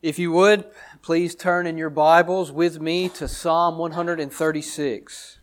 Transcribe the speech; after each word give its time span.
If 0.00 0.16
you 0.16 0.30
would, 0.30 0.64
please 1.02 1.34
turn 1.34 1.66
in 1.66 1.76
your 1.76 1.90
Bibles 1.90 2.52
with 2.52 2.80
me 2.80 3.08
to 3.08 3.26
Psalm 3.26 3.78
136. 3.78 5.38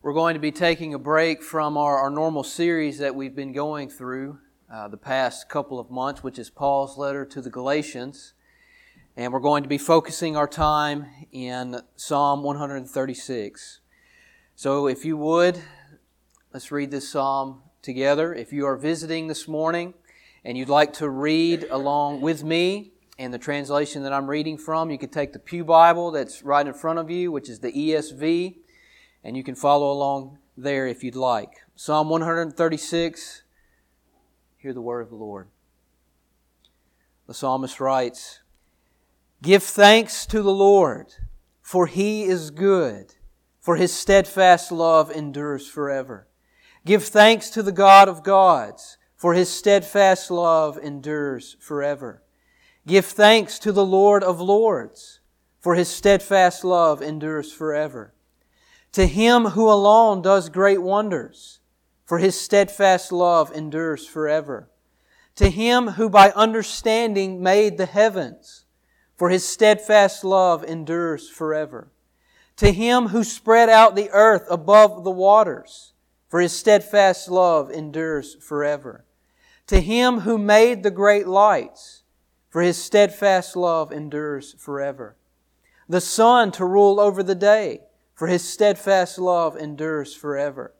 We're 0.00 0.12
going 0.12 0.34
to 0.34 0.40
be 0.40 0.52
taking 0.52 0.94
a 0.94 0.98
break 1.00 1.42
from 1.42 1.76
our, 1.76 1.98
our 1.98 2.10
normal 2.10 2.44
series 2.44 2.98
that 2.98 3.16
we've 3.16 3.34
been 3.34 3.52
going 3.52 3.90
through 3.90 4.38
uh, 4.72 4.86
the 4.86 4.96
past 4.96 5.48
couple 5.48 5.80
of 5.80 5.90
months, 5.90 6.22
which 6.22 6.38
is 6.38 6.50
Paul's 6.50 6.96
letter 6.96 7.24
to 7.24 7.42
the 7.42 7.50
Galatians. 7.50 8.34
And 9.16 9.32
we're 9.32 9.40
going 9.40 9.64
to 9.64 9.68
be 9.68 9.76
focusing 9.76 10.36
our 10.36 10.46
time 10.46 11.06
in 11.32 11.80
Psalm 11.96 12.44
136. 12.44 13.80
So 14.54 14.86
if 14.86 15.04
you 15.04 15.16
would, 15.16 15.60
let's 16.52 16.70
read 16.70 16.92
this 16.92 17.08
psalm 17.08 17.62
together. 17.82 18.32
If 18.32 18.52
you 18.52 18.66
are 18.66 18.76
visiting 18.76 19.26
this 19.26 19.48
morning, 19.48 19.94
and 20.44 20.58
you'd 20.58 20.68
like 20.68 20.92
to 20.94 21.08
read 21.08 21.66
along 21.70 22.20
with 22.20 22.44
me 22.44 22.92
and 23.18 23.32
the 23.32 23.38
translation 23.38 24.02
that 24.02 24.12
I'm 24.12 24.28
reading 24.28 24.58
from, 24.58 24.90
you 24.90 24.98
could 24.98 25.12
take 25.12 25.32
the 25.32 25.38
Pew 25.38 25.64
Bible 25.64 26.10
that's 26.10 26.42
right 26.42 26.66
in 26.66 26.74
front 26.74 26.98
of 26.98 27.10
you, 27.10 27.30
which 27.30 27.48
is 27.48 27.60
the 27.60 27.72
ESV, 27.72 28.56
and 29.22 29.36
you 29.36 29.44
can 29.44 29.54
follow 29.54 29.90
along 29.90 30.38
there 30.56 30.86
if 30.86 31.04
you'd 31.04 31.16
like. 31.16 31.62
Psalm 31.76 32.08
136, 32.08 33.42
hear 34.58 34.72
the 34.72 34.80
word 34.82 35.00
of 35.00 35.10
the 35.10 35.16
Lord. 35.16 35.48
The 37.26 37.34
psalmist 37.34 37.80
writes, 37.80 38.40
Give 39.42 39.62
thanks 39.62 40.26
to 40.26 40.42
the 40.42 40.52
Lord, 40.52 41.14
for 41.62 41.86
he 41.86 42.24
is 42.24 42.50
good, 42.50 43.14
for 43.60 43.76
his 43.76 43.92
steadfast 43.92 44.70
love 44.72 45.10
endures 45.10 45.68
forever. 45.68 46.28
Give 46.84 47.02
thanks 47.02 47.48
to 47.50 47.62
the 47.62 47.72
God 47.72 48.08
of 48.08 48.22
gods 48.22 48.98
for 49.24 49.32
his 49.32 49.48
steadfast 49.48 50.30
love 50.30 50.76
endures 50.76 51.56
forever. 51.58 52.22
Give 52.86 53.06
thanks 53.06 53.58
to 53.60 53.72
the 53.72 53.82
Lord 53.82 54.22
of 54.22 54.38
lords, 54.38 55.20
for 55.60 55.74
his 55.74 55.88
steadfast 55.88 56.62
love 56.62 57.00
endures 57.00 57.50
forever. 57.50 58.12
To 58.92 59.06
him 59.06 59.46
who 59.46 59.70
alone 59.70 60.20
does 60.20 60.50
great 60.50 60.82
wonders, 60.82 61.60
for 62.04 62.18
his 62.18 62.38
steadfast 62.38 63.12
love 63.12 63.50
endures 63.50 64.06
forever. 64.06 64.68
To 65.36 65.48
him 65.48 65.92
who 65.92 66.10
by 66.10 66.30
understanding 66.32 67.42
made 67.42 67.78
the 67.78 67.86
heavens, 67.86 68.66
for 69.16 69.30
his 69.30 69.48
steadfast 69.48 70.22
love 70.22 70.62
endures 70.64 71.30
forever. 71.30 71.90
To 72.58 72.70
him 72.70 73.08
who 73.08 73.24
spread 73.24 73.70
out 73.70 73.96
the 73.96 74.10
earth 74.10 74.44
above 74.50 75.02
the 75.02 75.10
waters, 75.10 75.94
for 76.28 76.40
his 76.40 76.52
steadfast 76.52 77.30
love 77.30 77.70
endures 77.70 78.34
forever 78.34 79.03
to 79.66 79.80
him 79.80 80.20
who 80.20 80.38
made 80.38 80.82
the 80.82 80.90
great 80.90 81.26
lights, 81.26 82.02
for 82.50 82.62
his 82.62 82.76
steadfast 82.76 83.56
love 83.56 83.92
endures 83.92 84.54
forever. 84.58 85.16
The 85.88 86.00
sun 86.00 86.52
to 86.52 86.64
rule 86.64 87.00
over 87.00 87.22
the 87.22 87.34
day, 87.34 87.80
for 88.14 88.28
his 88.28 88.48
steadfast 88.48 89.18
love 89.18 89.56
endures 89.56 90.14
forever. 90.14 90.74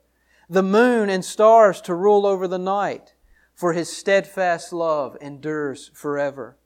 The 0.49 0.63
moon 0.63 1.09
and 1.09 1.25
stars 1.25 1.81
to 1.81 1.95
rule 1.95 2.25
over 2.25 2.47
the 2.47 2.59
night, 2.59 3.13
for 3.53 3.73
his 3.73 3.95
steadfast 3.95 4.71
love 4.71 5.17
endures 5.21 5.89
forever. 5.93 6.57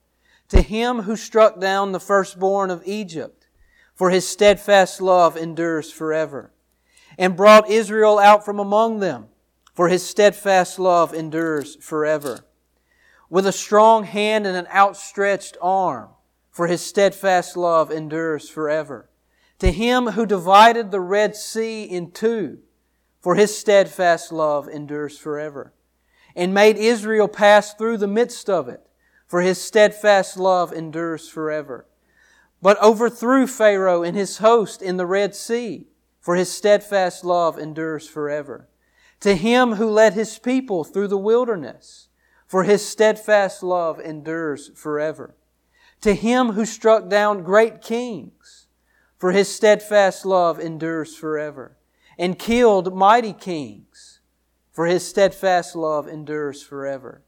To 0.48 0.62
him 0.62 1.02
who 1.02 1.16
struck 1.16 1.60
down 1.60 1.92
the 1.92 2.00
firstborn 2.00 2.70
of 2.70 2.82
Egypt, 2.84 3.46
for 3.94 4.10
his 4.10 4.26
steadfast 4.26 5.00
love 5.00 5.36
endures 5.36 5.92
forever, 5.92 6.52
and 7.18 7.36
brought 7.36 7.70
Israel 7.70 8.18
out 8.18 8.44
from 8.44 8.58
among 8.58 9.00
them, 9.00 9.28
for 9.74 9.88
his 9.88 10.06
steadfast 10.06 10.78
love 10.78 11.14
endures 11.14 11.76
forever. 11.76 12.40
With 13.28 13.46
a 13.46 13.52
strong 13.52 14.04
hand 14.04 14.46
and 14.46 14.56
an 14.56 14.66
outstretched 14.74 15.56
arm, 15.62 16.10
for 16.50 16.66
his 16.66 16.80
steadfast 16.82 17.56
love 17.56 17.90
endures 17.90 18.48
forever. 18.48 19.08
To 19.60 19.70
him 19.70 20.08
who 20.08 20.26
divided 20.26 20.90
the 20.90 21.00
Red 21.00 21.36
Sea 21.36 21.84
in 21.84 22.10
two, 22.10 22.58
for 23.20 23.34
his 23.36 23.56
steadfast 23.56 24.32
love 24.32 24.68
endures 24.68 25.16
forever. 25.16 25.72
And 26.34 26.54
made 26.54 26.76
Israel 26.76 27.28
pass 27.28 27.74
through 27.74 27.98
the 27.98 28.06
midst 28.06 28.48
of 28.48 28.68
it, 28.68 28.80
for 29.26 29.42
his 29.42 29.60
steadfast 29.60 30.36
love 30.36 30.72
endures 30.72 31.28
forever. 31.28 31.86
But 32.62 32.82
overthrew 32.82 33.46
Pharaoh 33.46 34.02
and 34.02 34.16
his 34.16 34.38
host 34.38 34.82
in 34.82 34.96
the 34.96 35.06
Red 35.06 35.34
Sea, 35.34 35.86
for 36.20 36.34
his 36.34 36.50
steadfast 36.50 37.24
love 37.24 37.58
endures 37.58 38.08
forever 38.08 38.69
to 39.20 39.36
him 39.36 39.74
who 39.74 39.88
led 39.88 40.14
his 40.14 40.38
people 40.38 40.82
through 40.82 41.08
the 41.08 41.18
wilderness, 41.18 42.08
for 42.46 42.64
his 42.64 42.84
steadfast 42.86 43.62
love 43.62 44.00
endures 44.00 44.70
forever. 44.74 45.36
To 46.00 46.14
him 46.14 46.52
who 46.52 46.64
struck 46.64 47.08
down 47.08 47.42
great 47.42 47.82
kings, 47.82 48.66
for 49.18 49.32
his 49.32 49.54
steadfast 49.54 50.24
love 50.24 50.58
endures 50.58 51.14
forever. 51.14 51.76
And 52.18 52.38
killed 52.38 52.94
mighty 52.94 53.34
kings, 53.34 54.20
for 54.72 54.86
his 54.86 55.06
steadfast 55.06 55.76
love 55.76 56.08
endures 56.08 56.62
forever. 56.62 57.22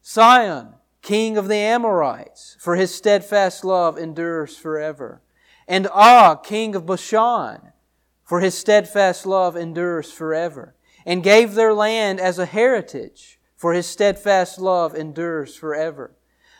Sihon, 0.00 0.74
king 1.02 1.36
of 1.36 1.48
the 1.48 1.56
Amorites, 1.56 2.56
for 2.58 2.76
his 2.76 2.94
steadfast 2.94 3.64
love 3.64 3.98
endures 3.98 4.56
forever. 4.56 5.20
And 5.66 5.86
Og, 5.92 6.42
king 6.42 6.74
of 6.74 6.86
Bashan, 6.86 7.72
for 8.24 8.40
his 8.40 8.56
steadfast 8.56 9.26
love 9.26 9.56
endures 9.56 10.10
forever 10.10 10.74
and 11.08 11.22
gave 11.22 11.54
their 11.54 11.72
land 11.72 12.20
as 12.20 12.38
a 12.38 12.44
heritage, 12.44 13.40
for 13.56 13.72
his 13.72 13.86
steadfast 13.86 14.58
love 14.58 14.94
endures 14.94 15.56
forever. 15.56 16.14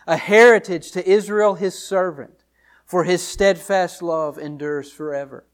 A 0.06 0.16
heritage 0.16 0.91
to 0.92 1.06
Israel 1.06 1.56
his 1.56 1.78
servant, 1.78 2.44
for 2.87 3.04
his 3.04 3.22
steadfast 3.22 4.00
love 4.03 4.38
endures 4.38 4.91
forever. 4.91 5.44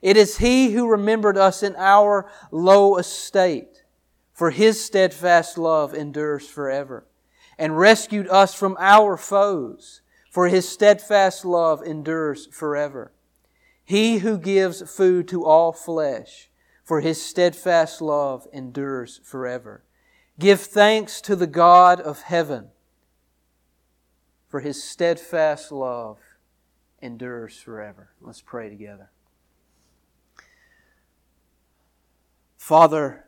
It 0.00 0.16
is 0.16 0.38
he 0.38 0.70
who 0.70 0.88
remembered 0.88 1.36
us 1.36 1.64
in 1.64 1.74
our 1.76 2.30
low 2.52 2.98
estate, 2.98 3.82
for 4.32 4.52
his 4.52 4.82
steadfast 4.82 5.58
love 5.58 5.92
endures 5.92 6.48
forever, 6.48 7.04
and 7.58 7.76
rescued 7.76 8.28
us 8.28 8.54
from 8.54 8.76
our 8.78 9.16
foes, 9.16 10.02
for 10.30 10.46
his 10.46 10.68
steadfast 10.68 11.44
love 11.44 11.82
endures 11.82 12.46
forever. 12.52 13.10
He 13.84 14.18
who 14.18 14.38
gives 14.38 14.88
food 14.88 15.26
to 15.28 15.44
all 15.44 15.72
flesh, 15.72 16.48
for 16.86 17.00
his 17.00 17.20
steadfast 17.20 18.00
love 18.00 18.46
endures 18.52 19.20
forever. 19.24 19.82
Give 20.38 20.60
thanks 20.60 21.20
to 21.22 21.34
the 21.34 21.48
God 21.48 22.00
of 22.00 22.22
heaven, 22.22 22.68
for 24.48 24.60
his 24.60 24.84
steadfast 24.84 25.72
love 25.72 26.18
endures 27.02 27.58
forever. 27.58 28.10
Let's 28.20 28.40
pray 28.40 28.70
together. 28.70 29.10
Father, 32.56 33.24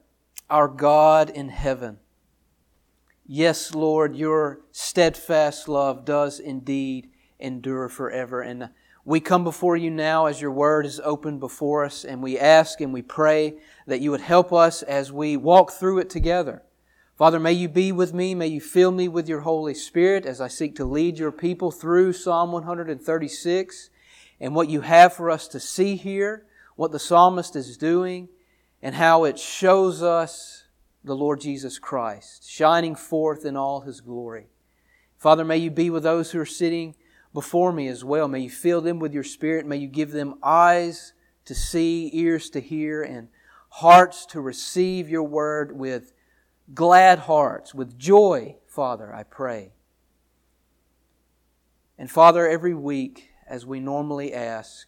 our 0.49 0.69
God 0.69 1.29
in 1.29 1.49
heaven, 1.49 1.99
yes, 3.27 3.75
Lord, 3.75 4.15
your 4.15 4.61
steadfast 4.71 5.69
love 5.69 6.05
does 6.05 6.39
indeed 6.39 7.11
endure 7.41 7.89
forever. 7.89 8.41
And 8.41 8.69
we 9.09 9.21
come 9.21 9.43
before 9.43 9.75
you 9.75 9.91
now 9.91 10.27
as 10.27 10.39
your 10.39 10.51
word 10.51 10.85
is 10.85 11.01
open 11.03 11.39
before 11.39 11.83
us, 11.83 12.05
and 12.05 12.23
we 12.23 12.39
ask 12.39 12.79
and 12.83 12.93
we 12.93 13.01
pray 13.01 13.55
that 13.87 14.03
you 14.03 14.11
would 14.11 14.21
help 14.21 14.53
us 14.53 14.83
as 14.83 15.11
we 15.11 15.35
walk 15.35 15.71
through 15.73 15.99
it 15.99 16.11
together. 16.11 16.63
Father, 17.17 17.41
may 17.41 17.55
you 17.55 17.71
be 17.71 17.91
with 17.91 18.13
me. 18.13 18.35
May 18.35 18.49
you 18.49 18.61
fill 18.61 18.91
me 18.91 19.09
with 19.09 19.27
your 19.27 19.41
Holy 19.41 19.73
Spirit 19.73 20.27
as 20.27 20.43
I 20.43 20.49
seek 20.49 20.77
to 20.77 20.85
lead 20.85 21.19
your 21.19 21.33
people 21.33 21.71
through 21.71 22.13
Psalm 22.13 22.53
136 22.53 23.89
and 24.41 24.55
what 24.55 24.69
you 24.69 24.83
have 24.83 25.15
for 25.15 25.31
us 25.31 25.49
to 25.49 25.59
see 25.59 25.97
here, 25.97 26.45
what 26.77 26.93
the 26.93 26.99
psalmist 26.99 27.57
is 27.57 27.79
doing, 27.79 28.29
and 28.83 28.95
how 28.95 29.25
it 29.25 29.39
shows 29.39 30.03
us 30.03 30.65
the 31.03 31.17
Lord 31.17 31.41
Jesus 31.41 31.79
Christ, 31.79 32.47
shining 32.47 32.95
forth 32.95 33.47
in 33.47 33.57
all 33.57 33.81
his 33.81 34.03
glory. 34.03 34.49
Father, 35.17 35.47
may 35.47 35.57
you 35.57 35.71
be 35.71 35.89
with 35.89 36.03
those 36.03 36.33
who 36.33 36.41
are 36.41 36.45
sitting 36.45 36.95
before 37.33 37.73
me 37.73 37.89
as 37.89 38.05
well. 38.05 38.29
May 38.29 38.41
you 38.41 38.51
fill 38.51 38.81
them 38.81 38.99
with 38.99 39.13
your 39.13 39.25
Spirit. 39.25 39.67
May 39.67 39.77
you 39.77 39.89
give 39.89 40.13
them 40.13 40.39
eyes 40.43 41.13
to 41.45 41.55
see, 41.55 42.11
ears 42.13 42.51
to 42.51 42.61
hear, 42.61 43.03
and 43.03 43.29
hearts 43.69 44.27
to 44.27 44.41
receive 44.41 45.09
your 45.09 45.23
word 45.23 45.77
with 45.77 46.13
glad 46.75 47.21
hearts, 47.21 47.75
with 47.75 47.99
joy, 47.99 48.57
Father, 48.67 49.15
I 49.15 49.23
pray. 49.23 49.73
And 51.99 52.11
Father, 52.11 52.47
every 52.47 52.75
week, 52.75 53.31
as 53.47 53.67
we 53.67 53.81
normally 53.81 54.33
ask, 54.33 54.87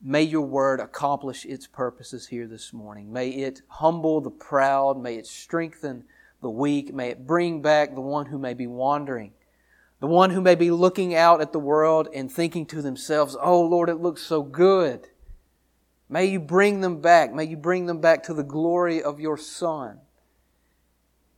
may 0.00 0.22
your 0.22 0.46
word 0.46 0.80
accomplish 0.80 1.44
its 1.44 1.66
purposes 1.66 2.28
here 2.28 2.46
this 2.46 2.72
morning. 2.72 3.12
May 3.12 3.30
it 3.30 3.62
humble 3.68 4.20
the 4.20 4.30
proud. 4.30 5.00
May 5.00 5.16
it 5.16 5.26
strengthen 5.26 6.04
the 6.40 6.50
weak. 6.50 6.94
May 6.94 7.10
it 7.10 7.26
bring 7.26 7.62
back 7.62 7.94
the 7.94 8.00
one 8.00 8.26
who 8.26 8.38
may 8.38 8.54
be 8.54 8.66
wandering 8.66 9.32
the 10.04 10.08
one 10.10 10.28
who 10.28 10.42
may 10.42 10.54
be 10.54 10.70
looking 10.70 11.14
out 11.14 11.40
at 11.40 11.52
the 11.52 11.58
world 11.58 12.10
and 12.12 12.30
thinking 12.30 12.66
to 12.66 12.82
themselves, 12.82 13.34
Oh 13.40 13.62
Lord, 13.62 13.88
it 13.88 14.02
looks 14.02 14.20
so 14.20 14.42
good. 14.42 15.08
May 16.10 16.26
you 16.26 16.40
bring 16.40 16.82
them 16.82 17.00
back. 17.00 17.32
May 17.32 17.44
you 17.44 17.56
bring 17.56 17.86
them 17.86 18.02
back 18.02 18.22
to 18.24 18.34
the 18.34 18.42
glory 18.42 19.02
of 19.02 19.18
your 19.18 19.38
Son. 19.38 20.00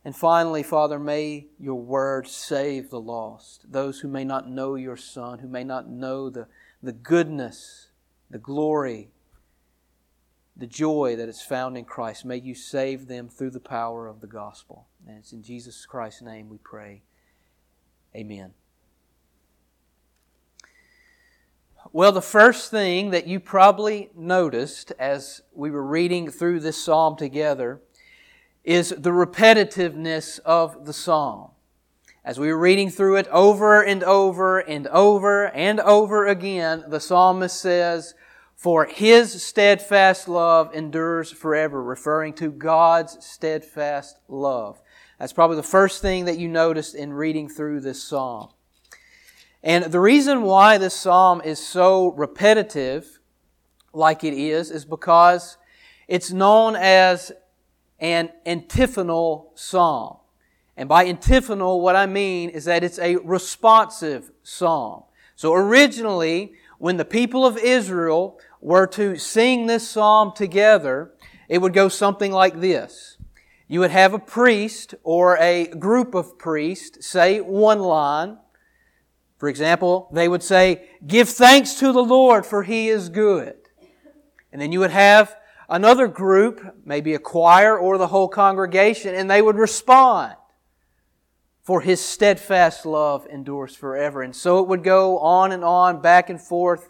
And 0.03 0.13
finally, 0.13 0.63
Father, 0.63 0.99
may 0.99 1.47
your 1.57 1.79
word 1.79 2.27
save 2.27 2.89
the 2.89 2.99
lost, 2.99 3.71
those 3.71 4.01
who 4.01 4.09
may 4.09 4.25
not 4.25 4.49
know 4.49 4.75
your 4.75 4.97
Son, 4.97 5.39
who 5.39 5.47
may 5.47 5.63
not 5.63 5.87
know 5.87 6.29
the, 6.29 6.47
the 6.83 6.91
goodness, 6.91 7.91
the 8.29 8.37
glory, 8.37 9.11
the 10.57 10.67
joy 10.67 11.15
that 11.15 11.29
is 11.29 11.41
found 11.41 11.77
in 11.77 11.85
Christ. 11.85 12.25
May 12.25 12.35
you 12.35 12.53
save 12.53 13.07
them 13.07 13.29
through 13.29 13.51
the 13.51 13.61
power 13.61 14.07
of 14.07 14.19
the 14.19 14.27
gospel. 14.27 14.89
And 15.07 15.19
it's 15.19 15.31
in 15.31 15.41
Jesus 15.41 15.85
Christ's 15.85 16.21
name 16.21 16.49
we 16.49 16.57
pray. 16.57 17.03
Amen. 18.17 18.51
Well, 21.91 22.11
the 22.11 22.21
first 22.21 22.71
thing 22.71 23.11
that 23.11 23.27
you 23.27 23.39
probably 23.39 24.09
noticed 24.15 24.91
as 24.97 25.41
we 25.53 25.69
were 25.69 25.85
reading 25.85 26.31
through 26.31 26.61
this 26.61 26.83
psalm 26.83 27.15
together 27.15 27.79
is 28.63 28.89
the 28.89 29.11
repetitiveness 29.11 30.39
of 30.39 30.85
the 30.85 30.93
psalm. 30.93 31.51
As 32.25 32.39
we 32.39 32.47
were 32.47 32.57
reading 32.57 32.89
through 32.89 33.17
it 33.17 33.27
over 33.27 33.83
and 33.83 34.03
over 34.03 34.59
and 34.59 34.87
over 34.87 35.47
and 35.49 35.79
over 35.79 36.25
again, 36.25 36.85
the 36.87 36.99
psalmist 36.99 37.61
says, 37.61 38.15
For 38.55 38.85
his 38.85 39.43
steadfast 39.43 40.27
love 40.27 40.73
endures 40.73 41.31
forever, 41.31 41.83
referring 41.83 42.33
to 42.33 42.51
God's 42.51 43.23
steadfast 43.23 44.17
love. 44.27 44.81
That's 45.19 45.33
probably 45.33 45.55
the 45.55 45.63
first 45.63 46.01
thing 46.01 46.25
that 46.25 46.37
you 46.37 46.47
noticed 46.47 46.93
in 46.93 47.11
reading 47.11 47.49
through 47.49 47.81
this 47.81 48.03
psalm. 48.03 48.49
And 49.63 49.85
the 49.85 49.99
reason 49.99 50.43
why 50.43 50.77
this 50.77 50.93
psalm 50.93 51.41
is 51.43 51.59
so 51.59 52.11
repetitive, 52.11 53.19
like 53.93 54.23
it 54.23 54.33
is, 54.33 54.69
is 54.69 54.85
because 54.85 55.57
it's 56.07 56.31
known 56.31 56.75
as 56.75 57.31
an 57.99 58.29
antiphonal 58.45 59.51
psalm. 59.55 60.17
And 60.77 60.87
by 60.87 61.05
antiphonal, 61.05 61.81
what 61.81 61.95
I 61.95 62.05
mean 62.05 62.49
is 62.49 62.65
that 62.65 62.83
it's 62.83 62.99
a 62.99 63.15
responsive 63.17 64.31
psalm. 64.43 65.03
So 65.35 65.53
originally, 65.53 66.53
when 66.77 66.97
the 66.97 67.05
people 67.05 67.45
of 67.45 67.57
Israel 67.57 68.39
were 68.61 68.85
to 68.87 69.17
sing 69.17 69.65
this 69.65 69.89
psalm 69.89 70.33
together, 70.35 71.11
it 71.49 71.57
would 71.57 71.73
go 71.73 71.89
something 71.89 72.31
like 72.31 72.61
this. 72.61 73.16
You 73.67 73.81
would 73.81 73.91
have 73.91 74.13
a 74.13 74.19
priest 74.19 74.95
or 75.03 75.37
a 75.37 75.67
group 75.67 76.15
of 76.15 76.37
priests 76.37 77.05
say 77.05 77.41
one 77.41 77.79
line. 77.79 78.37
For 79.37 79.49
example, 79.49 80.09
they 80.13 80.27
would 80.27 80.43
say, 80.43 80.87
Give 81.05 81.27
thanks 81.27 81.75
to 81.75 81.91
the 81.91 82.03
Lord 82.03 82.45
for 82.45 82.63
He 82.63 82.87
is 82.87 83.09
good. 83.09 83.55
And 84.51 84.61
then 84.61 84.71
you 84.71 84.79
would 84.79 84.91
have 84.91 85.35
another 85.69 86.07
group, 86.07 86.75
maybe 86.85 87.13
a 87.13 87.19
choir 87.19 87.77
or 87.77 87.97
the 87.97 88.07
whole 88.07 88.29
congregation, 88.29 89.13
and 89.13 89.29
they 89.29 89.41
would 89.41 89.57
respond. 89.57 90.35
For 91.61 91.81
his 91.81 91.99
steadfast 91.99 92.85
love 92.85 93.27
endures 93.29 93.75
forever. 93.75 94.21
And 94.21 94.33
so 94.33 94.59
it 94.59 94.69
would 94.69 94.85
go 94.85 95.19
on 95.19 95.51
and 95.51 95.65
on, 95.65 96.01
back 96.01 96.29
and 96.29 96.39
forth 96.39 96.89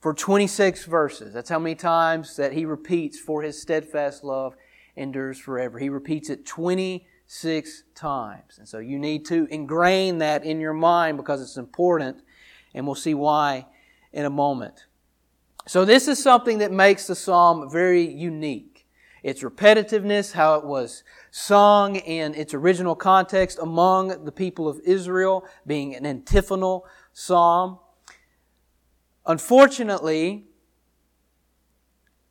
for 0.00 0.12
26 0.12 0.84
verses. 0.84 1.32
That's 1.32 1.48
how 1.48 1.60
many 1.60 1.76
times 1.76 2.34
that 2.34 2.52
he 2.52 2.64
repeats, 2.64 3.20
for 3.20 3.42
his 3.42 3.62
steadfast 3.62 4.24
love 4.24 4.56
endures 4.96 5.38
forever. 5.38 5.78
He 5.78 5.88
repeats 5.88 6.30
it 6.30 6.46
26 6.46 7.82
times. 7.94 8.58
And 8.58 8.66
so 8.66 8.78
you 8.78 8.98
need 8.98 9.24
to 9.26 9.46
ingrain 9.50 10.18
that 10.18 10.44
in 10.44 10.60
your 10.60 10.72
mind 10.72 11.16
because 11.16 11.42
it's 11.42 11.56
important, 11.56 12.22
and 12.74 12.86
we'll 12.86 12.94
see 12.94 13.14
why 13.14 13.66
in 14.12 14.24
a 14.24 14.30
moment. 14.30 14.86
So 15.66 15.84
this 15.84 16.08
is 16.08 16.22
something 16.22 16.58
that 16.58 16.72
makes 16.72 17.06
the 17.06 17.14
psalm 17.14 17.70
very 17.70 18.08
unique. 18.08 18.86
Its 19.22 19.42
repetitiveness, 19.42 20.32
how 20.32 20.54
it 20.54 20.64
was 20.64 21.02
sung 21.32 21.96
in 21.96 22.32
its 22.34 22.54
original 22.54 22.94
context 22.94 23.58
among 23.60 24.24
the 24.24 24.30
people 24.30 24.68
of 24.68 24.78
Israel, 24.84 25.44
being 25.66 25.96
an 25.96 26.06
antiphonal 26.06 26.86
psalm. 27.12 27.80
Unfortunately, 29.26 30.44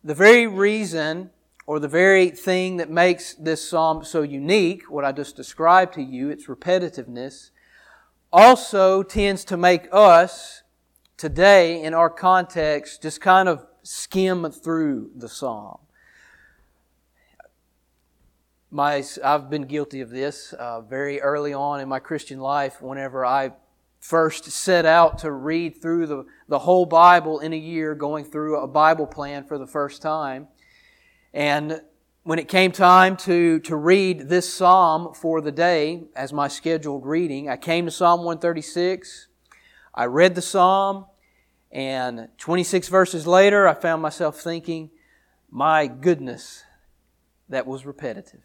the 0.02 0.14
very 0.14 0.46
reason 0.46 1.30
or 1.66 1.80
the 1.80 1.88
very 1.88 2.30
thing 2.30 2.76
that 2.76 2.88
makes 2.88 3.34
this 3.34 3.68
psalm 3.68 4.04
so 4.04 4.22
unique, 4.22 4.90
what 4.90 5.04
I 5.04 5.10
just 5.10 5.34
described 5.34 5.94
to 5.94 6.02
you, 6.02 6.30
its 6.30 6.46
repetitiveness, 6.46 7.50
also 8.32 9.02
tends 9.02 9.44
to 9.46 9.56
make 9.56 9.88
us 9.92 10.62
today, 11.16 11.82
in 11.82 11.92
our 11.92 12.10
context, 12.10 13.02
just 13.02 13.20
kind 13.20 13.48
of 13.48 13.66
skim 13.82 14.50
through 14.50 15.10
the 15.16 15.28
psalm. 15.28 15.78
My, 18.70 19.02
I've 19.24 19.48
been 19.48 19.62
guilty 19.62 20.00
of 20.00 20.10
this 20.10 20.52
uh, 20.52 20.82
very 20.82 21.20
early 21.20 21.54
on 21.54 21.80
in 21.80 21.88
my 21.88 21.98
Christian 21.98 22.40
life. 22.40 22.82
Whenever 22.82 23.24
I 23.24 23.52
first 24.00 24.44
set 24.44 24.84
out 24.84 25.18
to 25.18 25.32
read 25.32 25.80
through 25.80 26.06
the, 26.06 26.26
the 26.48 26.58
whole 26.58 26.84
Bible 26.84 27.40
in 27.40 27.52
a 27.52 27.56
year, 27.56 27.94
going 27.94 28.24
through 28.24 28.58
a 28.58 28.66
Bible 28.66 29.06
plan 29.06 29.44
for 29.44 29.58
the 29.58 29.66
first 29.66 30.02
time. 30.02 30.48
And 31.32 31.80
when 32.22 32.38
it 32.38 32.48
came 32.48 32.72
time 32.72 33.16
to, 33.18 33.60
to 33.60 33.76
read 33.76 34.28
this 34.28 34.52
psalm 34.52 35.14
for 35.14 35.40
the 35.40 35.52
day 35.52 36.04
as 36.16 36.32
my 36.32 36.48
scheduled 36.48 37.06
reading, 37.06 37.48
I 37.48 37.56
came 37.56 37.84
to 37.84 37.90
Psalm 37.90 38.20
136. 38.20 39.28
I 39.94 40.06
read 40.06 40.34
the 40.34 40.42
psalm, 40.42 41.06
and 41.70 42.28
26 42.38 42.88
verses 42.88 43.26
later, 43.26 43.68
I 43.68 43.74
found 43.74 44.02
myself 44.02 44.40
thinking, 44.40 44.90
my 45.50 45.86
goodness, 45.86 46.64
that 47.48 47.66
was 47.66 47.86
repetitive. 47.86 48.42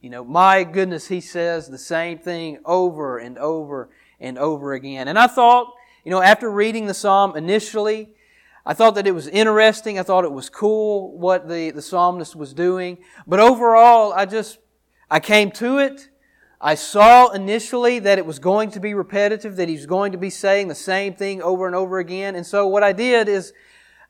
You 0.00 0.10
know, 0.10 0.24
my 0.24 0.64
goodness, 0.64 1.08
he 1.08 1.20
says 1.20 1.68
the 1.68 1.78
same 1.78 2.18
thing 2.18 2.58
over 2.64 3.18
and 3.18 3.38
over 3.38 3.90
and 4.20 4.38
over 4.38 4.72
again. 4.72 5.08
And 5.08 5.18
I 5.18 5.26
thought, 5.26 5.72
you 6.04 6.10
know, 6.10 6.22
after 6.22 6.50
reading 6.50 6.86
the 6.86 6.94
psalm 6.94 7.36
initially, 7.36 8.10
I 8.68 8.74
thought 8.74 8.94
that 8.94 9.08
it 9.08 9.12
was 9.12 9.26
interesting. 9.26 9.98
I 9.98 10.04
thought 10.04 10.24
it 10.24 10.30
was 10.30 10.48
cool 10.48 11.18
what 11.18 11.48
the, 11.48 11.72
the 11.72 11.82
psalmist 11.82 12.36
was 12.36 12.54
doing. 12.54 12.98
But 13.26 13.40
overall, 13.40 14.12
I 14.12 14.26
just, 14.26 14.58
I 15.10 15.18
came 15.18 15.50
to 15.52 15.78
it 15.78 16.08
I 16.60 16.74
saw 16.74 17.30
initially 17.30 18.00
that 18.00 18.18
it 18.18 18.26
was 18.26 18.40
going 18.40 18.72
to 18.72 18.80
be 18.80 18.92
repetitive, 18.92 19.56
that 19.56 19.68
he 19.68 19.76
was 19.76 19.86
going 19.86 20.10
to 20.12 20.18
be 20.18 20.30
saying 20.30 20.66
the 20.66 20.74
same 20.74 21.14
thing 21.14 21.40
over 21.40 21.66
and 21.68 21.76
over 21.76 21.98
again. 22.00 22.34
And 22.34 22.44
so 22.44 22.66
what 22.66 22.82
I 22.82 22.92
did 22.92 23.28
is 23.28 23.52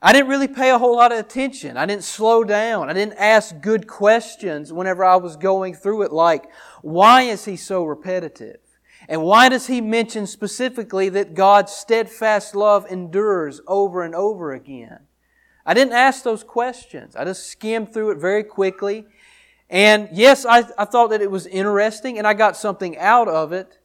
I 0.01 0.15
didn't 0.15 0.29
really 0.29 0.49
pay 0.49 0.71
a 0.71 0.79
whole 0.79 0.97
lot 0.97 1.13
of 1.13 1.19
attention. 1.19 1.77
I 1.77 1.85
didn't 1.85 2.05
slow 2.05 2.45
down. 2.45 2.89
I 2.89 2.95
didn't 2.95 3.19
ask 3.19 3.61
good 3.61 3.87
questions 3.87 4.73
whenever 4.73 5.05
I 5.05 5.17
was 5.17 5.37
going 5.37 5.75
through 5.75 6.03
it 6.03 6.13
like, 6.13 6.51
why 6.81 7.23
is 7.23 7.45
he 7.45 7.57
so 7.57 7.85
repetitive? 7.85 8.61
And 9.09 9.23
why 9.23 9.49
does 9.49 9.67
he 9.67 9.81
mention 9.81 10.27
specifically 10.27 11.09
that 11.09 11.35
God's 11.35 11.73
steadfast 11.73 12.55
love 12.55 12.87
endures 12.91 13.61
over 13.67 14.03
and 14.03 14.15
over 14.15 14.53
again? 14.53 15.01
I 15.65 15.75
didn't 15.75 15.95
ask 15.95 16.23
those 16.23 16.45
questions. 16.45 17.17
I 17.17 17.25
just 17.25 17.47
skimmed 17.47 17.93
through 17.93 18.11
it 18.11 18.19
very 18.19 18.45
quickly 18.45 19.07
and 19.71 20.09
yes, 20.13 20.47
I, 20.47 20.65
I 20.79 20.85
thought 20.87 21.11
that 21.11 21.21
it 21.21 21.31
was 21.31 21.47
interesting 21.47 22.19
and 22.19 22.27
I 22.27 22.35
got 22.35 22.57
something 22.57 22.97
out 22.97 23.29
of 23.29 23.53
it, 23.53 23.79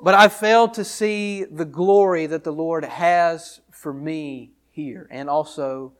but 0.00 0.14
I 0.14 0.28
failed 0.28 0.74
to 0.74 0.84
see 0.84 1.44
the 1.44 1.64
glory 1.64 2.26
that 2.26 2.44
the 2.44 2.52
Lord 2.52 2.84
has 2.84 3.60
for 3.70 3.92
me 3.92 4.52
here 4.70 5.08
and 5.10 5.28
also 5.28 5.92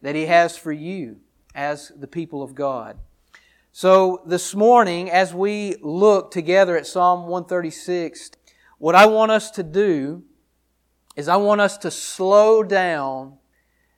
that 0.00 0.14
He 0.14 0.26
has 0.26 0.56
for 0.56 0.72
you 0.72 1.20
as 1.54 1.92
the 1.94 2.06
people 2.06 2.42
of 2.42 2.54
God. 2.54 2.98
So 3.80 4.22
this 4.26 4.56
morning, 4.56 5.08
as 5.08 5.32
we 5.32 5.76
look 5.80 6.32
together 6.32 6.76
at 6.76 6.84
Psalm 6.84 7.28
136, 7.28 8.32
what 8.78 8.96
I 8.96 9.06
want 9.06 9.30
us 9.30 9.52
to 9.52 9.62
do 9.62 10.24
is 11.14 11.28
I 11.28 11.36
want 11.36 11.60
us 11.60 11.78
to 11.78 11.92
slow 11.92 12.64
down 12.64 13.38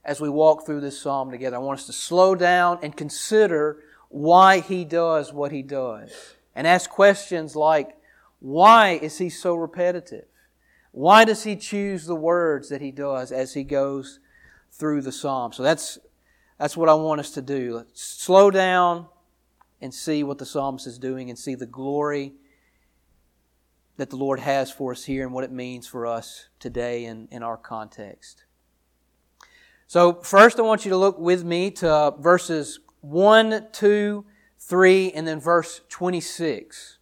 as 0.05 0.21
we 0.21 0.29
walk 0.29 0.67
through 0.67 0.83
this 0.83 1.01
psalm 1.01 1.31
together. 1.31 1.57
I 1.57 1.61
want 1.61 1.79
us 1.79 1.87
to 1.87 1.95
slow 1.95 2.35
down 2.35 2.81
and 2.83 2.95
consider 2.95 3.83
why 4.11 4.61
he 4.61 4.85
does 4.85 5.33
what 5.33 5.51
he 5.51 5.63
does. 5.63 6.13
And 6.55 6.67
ask 6.67 6.91
questions 6.91 7.57
like, 7.57 7.97
why 8.39 8.99
is 9.01 9.17
he 9.17 9.31
so 9.31 9.55
repetitive? 9.55 10.27
Why 10.93 11.25
does 11.25 11.45
he 11.45 11.57
choose 11.57 12.05
the 12.05 12.15
words 12.15 12.69
that 12.69 12.83
he 12.83 12.91
does 12.91 13.33
as 13.33 13.55
he 13.55 13.65
goes 13.65 14.21
through 14.71 15.01
the 15.01 15.11
psalm? 15.11 15.55
So 15.55 15.63
that's, 15.63 15.99
that's 16.59 16.77
what 16.77 16.91
I 16.91 16.95
want 16.97 17.21
us 17.21 17.31
to 17.31 17.41
do. 17.41 17.77
Let's 17.77 18.03
slow 18.03 18.51
down 18.51 19.07
and 19.81 19.93
see 19.93 20.23
what 20.23 20.39
the 20.39 20.47
psalmist 20.47 20.87
is 20.87 20.99
doing 20.99 21.31
and 21.31 21.39
see 21.39 21.55
the 21.55 21.67
glory 21.67 22.35
that 23.97 24.11
the 24.11 24.17
Lord 24.17 24.41
has 24.41 24.71
for 24.71 24.93
us 24.93 25.05
here 25.05 25.25
and 25.25 25.33
what 25.33 25.45
it 25.45 25.53
means 25.53 25.87
for 25.87 26.07
us 26.07 26.49
today 26.59 27.05
in, 27.05 27.29
in 27.31 27.43
our 27.43 27.57
context. 27.57 28.45
So, 29.87 30.15
first, 30.23 30.59
I 30.59 30.63
want 30.63 30.85
you 30.85 30.91
to 30.91 30.97
look 30.97 31.19
with 31.19 31.45
me 31.45 31.71
to 31.73 32.15
verses 32.19 32.81
1, 33.01 33.69
2, 33.73 34.25
3, 34.59 35.13
and 35.13 35.27
then 35.27 35.41
verse 35.41 35.81
26. 35.89 36.99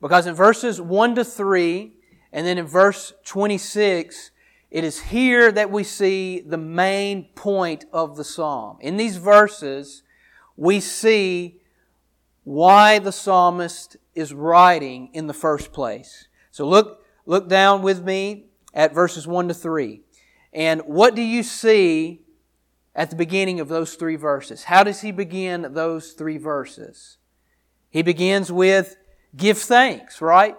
Because 0.00 0.26
in 0.26 0.34
verses 0.34 0.80
1 0.80 1.14
to 1.16 1.24
3, 1.24 1.92
and 2.32 2.46
then 2.46 2.58
in 2.58 2.66
verse 2.66 3.12
26, 3.24 4.30
it 4.70 4.84
is 4.84 5.00
here 5.00 5.52
that 5.52 5.70
we 5.70 5.84
see 5.84 6.40
the 6.40 6.56
main 6.56 7.24
point 7.34 7.84
of 7.92 8.16
the 8.16 8.24
psalm. 8.24 8.78
In 8.80 8.96
these 8.96 9.16
verses, 9.16 10.02
we 10.56 10.80
see 10.80 11.61
why 12.44 12.98
the 12.98 13.12
psalmist 13.12 13.96
is 14.14 14.34
writing 14.34 15.10
in 15.12 15.26
the 15.26 15.34
first 15.34 15.72
place. 15.72 16.28
So 16.50 16.66
look, 16.66 17.04
look 17.24 17.48
down 17.48 17.82
with 17.82 18.04
me 18.04 18.46
at 18.74 18.94
verses 18.94 19.26
1 19.26 19.48
to 19.48 19.54
3. 19.54 20.02
And 20.52 20.82
what 20.82 21.14
do 21.14 21.22
you 21.22 21.42
see 21.42 22.22
at 22.94 23.10
the 23.10 23.16
beginning 23.16 23.60
of 23.60 23.68
those 23.68 23.94
three 23.94 24.16
verses? 24.16 24.64
How 24.64 24.82
does 24.82 25.00
he 25.00 25.12
begin 25.12 25.68
those 25.72 26.12
three 26.12 26.36
verses? 26.36 27.16
He 27.88 28.02
begins 28.02 28.50
with, 28.52 28.96
give 29.36 29.58
thanks, 29.58 30.20
right? 30.20 30.56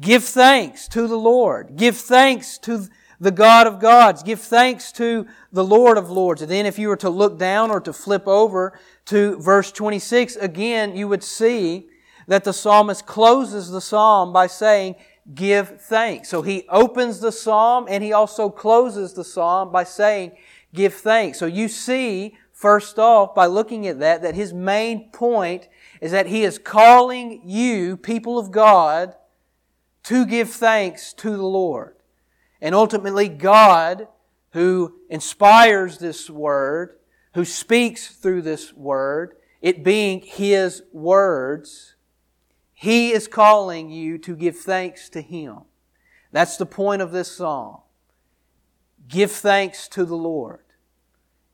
Give 0.00 0.22
thanks 0.22 0.86
to 0.88 1.06
the 1.06 1.18
Lord. 1.18 1.76
Give 1.76 1.96
thanks 1.96 2.58
to 2.58 2.86
the 3.20 3.30
God 3.30 3.66
of 3.66 3.80
gods. 3.80 4.22
Give 4.22 4.40
thanks 4.40 4.92
to 4.92 5.26
the 5.52 5.64
Lord 5.64 5.98
of 5.98 6.10
lords. 6.10 6.42
And 6.42 6.50
then 6.50 6.66
if 6.66 6.78
you 6.78 6.88
were 6.88 6.96
to 6.96 7.10
look 7.10 7.38
down 7.38 7.70
or 7.70 7.80
to 7.80 7.92
flip 7.92 8.26
over 8.26 8.78
to 9.06 9.36
verse 9.40 9.72
26, 9.72 10.36
again, 10.36 10.96
you 10.96 11.08
would 11.08 11.24
see 11.24 11.88
that 12.26 12.44
the 12.44 12.52
psalmist 12.52 13.06
closes 13.06 13.70
the 13.70 13.80
psalm 13.80 14.32
by 14.32 14.46
saying, 14.46 14.94
give 15.34 15.80
thanks. 15.80 16.28
So 16.28 16.42
he 16.42 16.66
opens 16.68 17.20
the 17.20 17.32
psalm 17.32 17.86
and 17.88 18.04
he 18.04 18.12
also 18.12 18.50
closes 18.50 19.14
the 19.14 19.24
psalm 19.24 19.72
by 19.72 19.84
saying, 19.84 20.32
give 20.74 20.94
thanks. 20.94 21.38
So 21.38 21.46
you 21.46 21.68
see, 21.68 22.36
first 22.52 22.98
off, 22.98 23.34
by 23.34 23.46
looking 23.46 23.86
at 23.86 23.98
that, 24.00 24.22
that 24.22 24.34
his 24.34 24.52
main 24.52 25.10
point 25.10 25.68
is 26.00 26.12
that 26.12 26.26
he 26.26 26.44
is 26.44 26.58
calling 26.58 27.42
you, 27.44 27.96
people 27.96 28.38
of 28.38 28.50
God, 28.50 29.14
to 30.04 30.24
give 30.24 30.50
thanks 30.50 31.12
to 31.14 31.36
the 31.36 31.46
Lord. 31.46 31.97
And 32.60 32.74
ultimately, 32.74 33.28
God, 33.28 34.08
who 34.52 35.00
inspires 35.08 35.98
this 35.98 36.28
word, 36.28 36.96
who 37.34 37.44
speaks 37.44 38.08
through 38.08 38.42
this 38.42 38.72
word, 38.72 39.36
it 39.60 39.84
being 39.84 40.20
His 40.20 40.82
words, 40.92 41.94
He 42.74 43.12
is 43.12 43.28
calling 43.28 43.90
you 43.90 44.18
to 44.18 44.36
give 44.36 44.56
thanks 44.56 45.08
to 45.10 45.20
Him. 45.20 45.60
That's 46.32 46.56
the 46.56 46.66
point 46.66 47.02
of 47.02 47.12
this 47.12 47.30
song. 47.30 47.82
Give 49.06 49.30
thanks 49.30 49.88
to 49.88 50.04
the 50.04 50.16
Lord. 50.16 50.64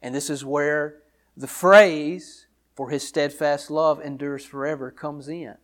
And 0.02 0.14
this 0.14 0.28
is 0.28 0.44
where 0.44 1.02
the 1.36 1.46
phrase, 1.46 2.46
for 2.74 2.90
His 2.90 3.06
steadfast 3.06 3.70
love 3.70 4.00
endures 4.00 4.44
forever, 4.44 4.90
comes 4.90 5.28
in. 5.28 5.54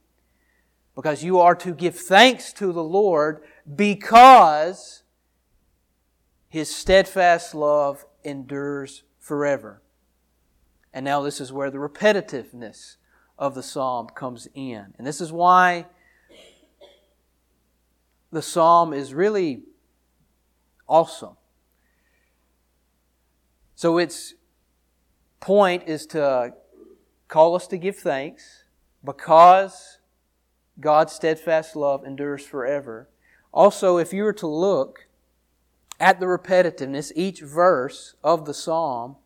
Because 0.95 1.25
you 1.25 1.39
are 1.39 1.55
to 1.57 1.73
give 1.73 1.97
thanks 1.97 2.53
to 2.55 2.73
the 2.73 2.85
Lord 2.85 3.43
because 3.75 5.03
his 6.51 6.75
steadfast 6.75 7.55
love 7.55 8.05
endures 8.25 9.05
forever. 9.21 9.81
And 10.93 11.05
now 11.05 11.23
this 11.23 11.41
is 11.41 11.53
where 11.53 11.71
the 11.71 11.79
repetitiveness 11.79 12.97
of 13.39 13.55
the 13.55 13.63
psalm 13.63 14.09
comes 14.09 14.49
in. 14.53 14.93
And 14.99 15.07
this 15.07 15.21
is 15.21 15.33
why 15.33 15.87
the 18.33 18.43
psalm 18.43 18.93
is 18.93 19.15
really 19.15 19.63
awesome. 20.89 21.37
So 23.77 23.99
its 23.99 24.35
point 25.39 25.85
is 25.87 26.05
to 26.07 26.53
call 27.29 27.55
us 27.55 27.69
to 27.69 27.79
give 27.79 27.97
thanks 27.97 28.65
because 29.05 29.99
God's 30.81 31.13
steadfast 31.13 31.77
love 31.77 32.05
endures 32.05 32.45
forever. 32.45 33.09
Also, 33.53 33.99
if 33.99 34.13
you 34.13 34.25
were 34.25 34.33
to 34.33 34.49
look 34.49 35.07
at 36.01 36.19
the 36.19 36.27
repetitiveness, 36.27 37.13
each 37.15 37.43
verse 37.43 38.15
of 38.25 38.47
the 38.47 38.55
psalm, 38.55 39.17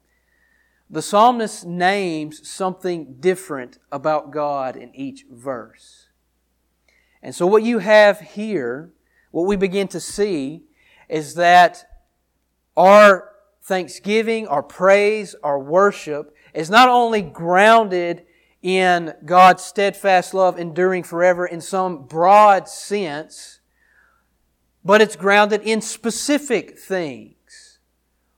the 0.91 1.01
psalmist 1.01 1.65
names 1.65 2.47
something 2.49 3.17
different 3.21 3.79
about 3.91 4.33
God 4.33 4.77
in 4.77 4.95
each 4.95 5.25
verse. 5.31 6.09
And 7.23 7.35
so 7.35 7.47
what 7.47 7.63
you 7.63 7.79
have 7.79 8.21
here, 8.21 8.93
what 9.31 9.47
we 9.47 9.57
begin 9.57 9.89
to 9.89 10.01
see, 10.01 10.65
is 11.09 11.35
that 11.37 11.87
our 12.77 13.31
thanksgiving, 13.63 14.47
our 14.47 14.63
praise, 14.63 15.35
our 15.43 15.59
worship 15.59 16.35
is 16.53 16.69
not 16.69 16.89
only 16.89 17.23
grounded 17.23 18.25
in 18.63 19.15
God's 19.25 19.63
steadfast 19.63 20.35
love 20.35 20.59
enduring 20.59 21.03
forever 21.03 21.47
in 21.47 21.61
some 21.61 22.05
broad 22.05 22.69
sense, 22.69 23.61
but 24.85 25.01
it's 25.01 25.17
grounded 25.17 25.63
in 25.63 25.81
specific 25.81 26.79
things. 26.79 27.79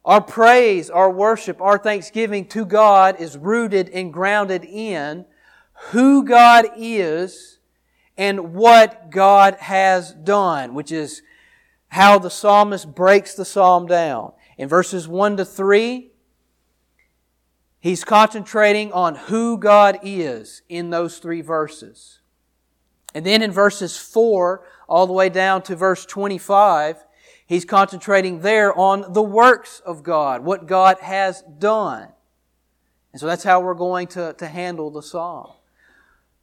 Our 0.04 0.20
praise, 0.20 0.88
our 0.88 1.10
worship, 1.10 1.60
our 1.60 1.78
thanksgiving 1.78 2.46
to 2.48 2.64
God 2.64 3.20
is 3.20 3.36
rooted 3.36 3.88
and 3.88 4.12
grounded 4.12 4.64
in 4.64 5.24
who 5.90 6.24
God 6.24 6.66
is 6.76 7.58
and 8.16 8.54
what 8.54 9.10
God 9.10 9.56
has 9.56 10.14
done, 10.14 10.74
which 10.74 10.92
is 10.92 11.22
how 11.88 12.18
the 12.18 12.30
psalmist 12.30 12.94
breaks 12.94 13.34
the 13.34 13.44
psalm 13.44 13.86
down. 13.86 14.32
In 14.56 14.68
verses 14.68 15.08
1 15.08 15.38
to 15.38 15.44
3, 15.44 16.10
he's 17.80 18.04
concentrating 18.04 18.92
on 18.92 19.16
who 19.16 19.58
God 19.58 19.98
is 20.02 20.62
in 20.68 20.90
those 20.90 21.18
three 21.18 21.42
verses. 21.42 22.20
And 23.14 23.26
then 23.26 23.42
in 23.42 23.50
verses 23.50 23.96
4 23.96 24.62
all 24.88 25.06
the 25.06 25.12
way 25.12 25.28
down 25.28 25.62
to 25.62 25.76
verse 25.76 26.06
25, 26.06 27.04
he's 27.46 27.64
concentrating 27.64 28.40
there 28.40 28.76
on 28.76 29.12
the 29.12 29.22
works 29.22 29.80
of 29.84 30.02
God, 30.02 30.44
what 30.44 30.66
God 30.66 30.98
has 31.00 31.42
done. 31.58 32.08
And 33.12 33.20
so 33.20 33.26
that's 33.26 33.44
how 33.44 33.60
we're 33.60 33.74
going 33.74 34.08
to, 34.08 34.34
to 34.34 34.46
handle 34.46 34.90
the 34.90 35.02
psalm. 35.02 35.52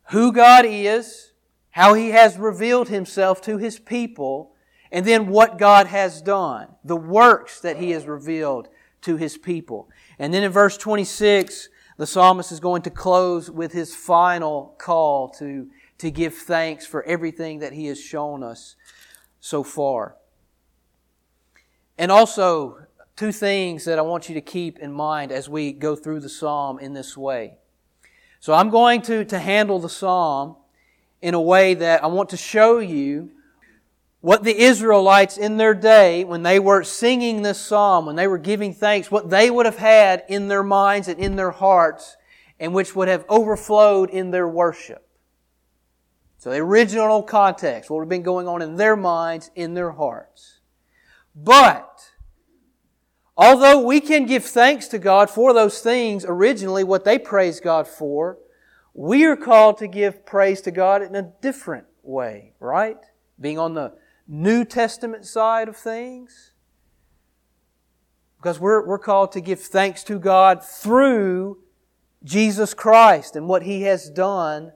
Who 0.10 0.32
God 0.32 0.66
is, 0.66 1.32
how 1.72 1.94
he 1.94 2.10
has 2.10 2.38
revealed 2.38 2.90
himself 2.90 3.42
to 3.42 3.58
his 3.58 3.80
people, 3.80 4.54
and 4.92 5.06
then 5.06 5.28
what 5.28 5.58
God 5.58 5.88
has 5.88 6.22
done, 6.22 6.68
the 6.84 6.96
works 6.96 7.60
that 7.62 7.78
he 7.78 7.92
has 7.92 8.06
revealed 8.06 8.70
to 9.02 9.18
his 9.18 9.38
people. 9.38 9.90
And 10.20 10.34
then 10.34 10.44
in 10.44 10.52
verse 10.52 10.78
26, 10.78 11.70
the 11.98 12.08
psalmist 12.08 12.52
is 12.52 12.60
going 12.60 12.82
to 12.84 12.90
close 12.90 13.50
with 13.50 13.72
his 13.72 13.96
final 13.96 14.76
call 14.78 15.30
to 15.30 15.70
to 16.04 16.12
give 16.12 16.36
thanks 16.36 16.86
for 16.86 17.02
everything 17.04 17.60
that 17.60 17.72
He 17.72 17.88
has 17.88 18.00
shown 18.00 18.44
us 18.44 18.76
so 19.40 19.64
far. 19.64 20.16
And 21.98 22.12
also, 22.12 22.86
two 23.16 23.32
things 23.32 23.86
that 23.86 23.98
I 23.98 24.02
want 24.02 24.28
you 24.28 24.36
to 24.36 24.42
keep 24.42 24.80
in 24.80 24.92
mind 24.92 25.32
as 25.32 25.48
we 25.48 25.72
go 25.72 25.96
through 25.96 26.20
the 26.20 26.28
psalm 26.28 26.78
in 26.78 26.94
this 26.94 27.16
way. 27.16 27.56
So 28.42 28.54
I'm 28.54 28.70
going 28.70 29.02
to, 29.04 29.24
to 29.24 29.40
handle 29.40 29.80
the 29.80 29.88
psalm 29.88 30.58
in 31.22 31.36
a 31.36 31.42
way 31.42 31.74
that 31.74 32.04
I 32.04 32.08
want 32.08 32.30
to 32.32 32.38
show 32.38 32.80
you 32.80 33.32
what 34.20 34.44
the 34.44 34.58
Israelites 34.58 35.38
in 35.38 35.56
their 35.56 35.74
day, 35.74 36.26
when 36.26 36.44
they 36.44 36.60
were 36.60 36.84
singing 36.84 37.44
this 37.44 37.62
psalm, 37.62 38.06
when 38.06 38.18
they 38.18 38.28
were 38.28 38.38
giving 38.38 38.74
thanks, 38.74 39.10
what 39.10 39.30
they 39.30 39.50
would 39.50 39.66
have 39.66 39.78
had 39.78 40.26
in 40.28 40.50
their 40.50 40.64
minds 40.64 41.08
and 41.08 41.18
in 41.18 41.38
their 41.38 41.52
hearts, 41.52 42.18
and 42.60 42.74
which 42.74 42.94
would 42.94 43.08
have 43.08 43.24
overflowed 43.30 44.10
in 44.10 44.32
their 44.32 44.50
worship. 44.50 45.03
So 46.44 46.50
the 46.50 46.58
original 46.58 47.24
context, 47.24 47.90
what 47.90 48.00
would 48.00 48.04
have 48.04 48.10
been 48.10 48.22
going 48.22 48.50
on 48.50 48.62
in 48.62 48.76
their 48.76 48.98
minds, 48.98 49.50
in 49.56 49.76
their 49.76 49.92
hearts. 49.92 50.60
But, 51.34 52.12
although 53.38 53.80
we 53.80 54.02
can 54.02 54.26
give 54.26 54.44
thanks 54.44 54.90
to 54.90 55.00
God 55.00 55.30
for 55.30 55.54
those 55.54 55.80
things 55.80 56.26
originally, 56.28 56.84
what 56.84 57.06
they 57.06 57.18
praised 57.18 57.64
God 57.64 57.88
for, 57.88 58.40
we 58.94 59.24
are 59.24 59.38
called 59.38 59.78
to 59.78 59.88
give 59.88 60.26
praise 60.26 60.60
to 60.64 60.72
God 60.72 61.02
in 61.02 61.16
a 61.16 61.32
different 61.40 61.86
way, 62.02 62.52
right? 62.60 63.00
Being 63.40 63.58
on 63.58 63.74
the 63.74 63.94
New 64.28 64.66
Testament 64.66 65.26
side 65.26 65.70
of 65.70 65.78
things. 65.78 66.52
Because 68.36 68.60
we're, 68.60 68.86
we're 68.86 69.00
called 69.00 69.32
to 69.32 69.40
give 69.40 69.62
thanks 69.62 70.04
to 70.04 70.20
God 70.20 70.62
through 70.62 71.60
Jesus 72.22 72.74
Christ 72.74 73.38
and 73.38 73.48
what 73.48 73.64
He 73.64 73.84
has 73.84 74.10
done 74.10 74.74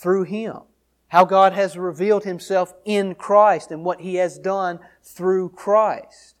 through 0.00 0.24
Him. 0.24 0.60
How 1.08 1.24
God 1.24 1.52
has 1.52 1.76
revealed 1.76 2.24
Himself 2.24 2.72
in 2.84 3.14
Christ 3.14 3.70
and 3.70 3.84
what 3.84 4.00
He 4.00 4.16
has 4.16 4.38
done 4.38 4.78
through 5.02 5.50
Christ. 5.50 6.36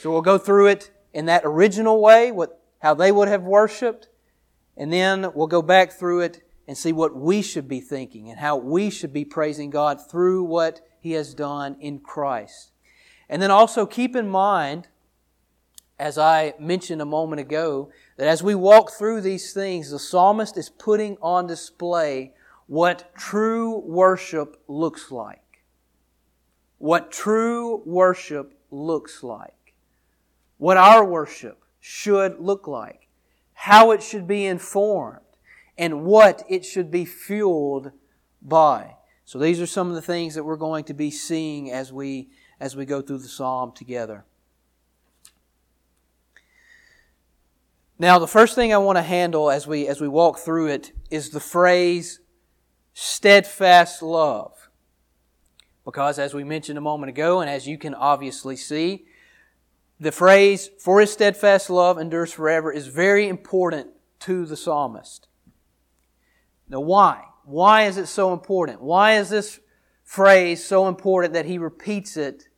So 0.00 0.10
we'll 0.10 0.22
go 0.22 0.38
through 0.38 0.68
it 0.68 0.90
in 1.12 1.26
that 1.26 1.42
original 1.44 2.00
way, 2.00 2.32
what, 2.32 2.60
how 2.80 2.94
they 2.94 3.12
would 3.12 3.28
have 3.28 3.42
worshiped, 3.42 4.08
and 4.76 4.92
then 4.92 5.32
we'll 5.34 5.46
go 5.46 5.62
back 5.62 5.92
through 5.92 6.20
it 6.20 6.42
and 6.66 6.78
see 6.78 6.92
what 6.92 7.14
we 7.14 7.42
should 7.42 7.68
be 7.68 7.80
thinking 7.80 8.30
and 8.30 8.38
how 8.38 8.56
we 8.56 8.88
should 8.88 9.12
be 9.12 9.24
praising 9.24 9.68
God 9.68 9.98
through 10.10 10.44
what 10.44 10.80
He 11.00 11.12
has 11.12 11.34
done 11.34 11.76
in 11.80 11.98
Christ. 11.98 12.70
And 13.28 13.42
then 13.42 13.50
also 13.50 13.84
keep 13.84 14.16
in 14.16 14.28
mind, 14.28 14.88
as 15.98 16.16
I 16.16 16.54
mentioned 16.58 17.02
a 17.02 17.06
moment 17.06 17.40
ago, 17.40 17.90
that 18.16 18.28
as 18.28 18.42
we 18.42 18.54
walk 18.54 18.92
through 18.92 19.20
these 19.20 19.52
things, 19.52 19.90
the 19.90 19.98
psalmist 19.98 20.56
is 20.56 20.70
putting 20.70 21.16
on 21.20 21.46
display 21.46 22.32
what 22.66 23.14
true 23.14 23.78
worship 23.80 24.62
looks 24.68 25.10
like. 25.10 25.38
What 26.78 27.12
true 27.12 27.82
worship 27.84 28.54
looks 28.70 29.22
like. 29.22 29.74
What 30.58 30.76
our 30.76 31.04
worship 31.04 31.64
should 31.80 32.40
look 32.40 32.66
like. 32.66 33.08
How 33.54 33.90
it 33.90 34.02
should 34.02 34.26
be 34.26 34.46
informed. 34.46 35.20
and 35.78 36.04
what 36.04 36.44
it 36.48 36.64
should 36.64 36.90
be 36.90 37.04
fueled 37.04 37.92
by. 38.40 38.96
So 39.24 39.38
these 39.38 39.60
are 39.60 39.66
some 39.66 39.88
of 39.88 39.94
the 39.94 40.02
things 40.02 40.34
that 40.34 40.44
we're 40.44 40.56
going 40.56 40.84
to 40.84 40.94
be 40.94 41.10
seeing 41.10 41.70
as 41.70 41.92
we 41.92 42.28
as 42.60 42.76
we 42.76 42.84
go 42.84 43.00
through 43.00 43.18
the 43.18 43.28
psalm 43.28 43.72
together. 43.72 44.24
Now, 47.98 48.18
the 48.18 48.28
first 48.28 48.54
thing 48.54 48.72
I 48.72 48.78
want 48.78 48.98
to 48.98 49.02
handle 49.02 49.50
as 49.50 49.66
we 49.66 49.88
as 49.88 50.00
we 50.00 50.08
walk 50.08 50.38
through 50.38 50.68
it 50.68 50.92
is 51.10 51.30
the 51.30 51.40
phrase 51.40 52.20
steadfast 52.94 54.02
love. 54.02 54.68
Because 55.84 56.18
as 56.18 56.34
we 56.34 56.44
mentioned 56.44 56.78
a 56.78 56.82
moment 56.82 57.10
ago 57.10 57.40
and 57.40 57.50
as 57.50 57.66
you 57.66 57.76
can 57.78 57.94
obviously 57.94 58.56
see, 58.56 59.06
the 59.98 60.12
phrase 60.12 60.70
for 60.78 61.00
his 61.00 61.12
steadfast 61.12 61.70
love 61.70 61.98
endures 61.98 62.32
forever 62.32 62.72
is 62.72 62.86
very 62.86 63.28
important 63.28 63.88
to 64.20 64.44
the 64.46 64.56
psalmist. 64.56 65.28
Now, 66.68 66.80
why? 66.80 67.24
Why 67.44 67.84
is 67.84 67.98
it 67.98 68.06
so 68.06 68.32
important? 68.32 68.80
Why 68.80 69.16
is 69.16 69.30
this 69.30 69.60
phrase 70.04 70.64
so 70.64 70.88
important 70.88 71.34
that 71.34 71.46
he 71.46 71.58
repeats 71.58 72.16
it 72.16 72.48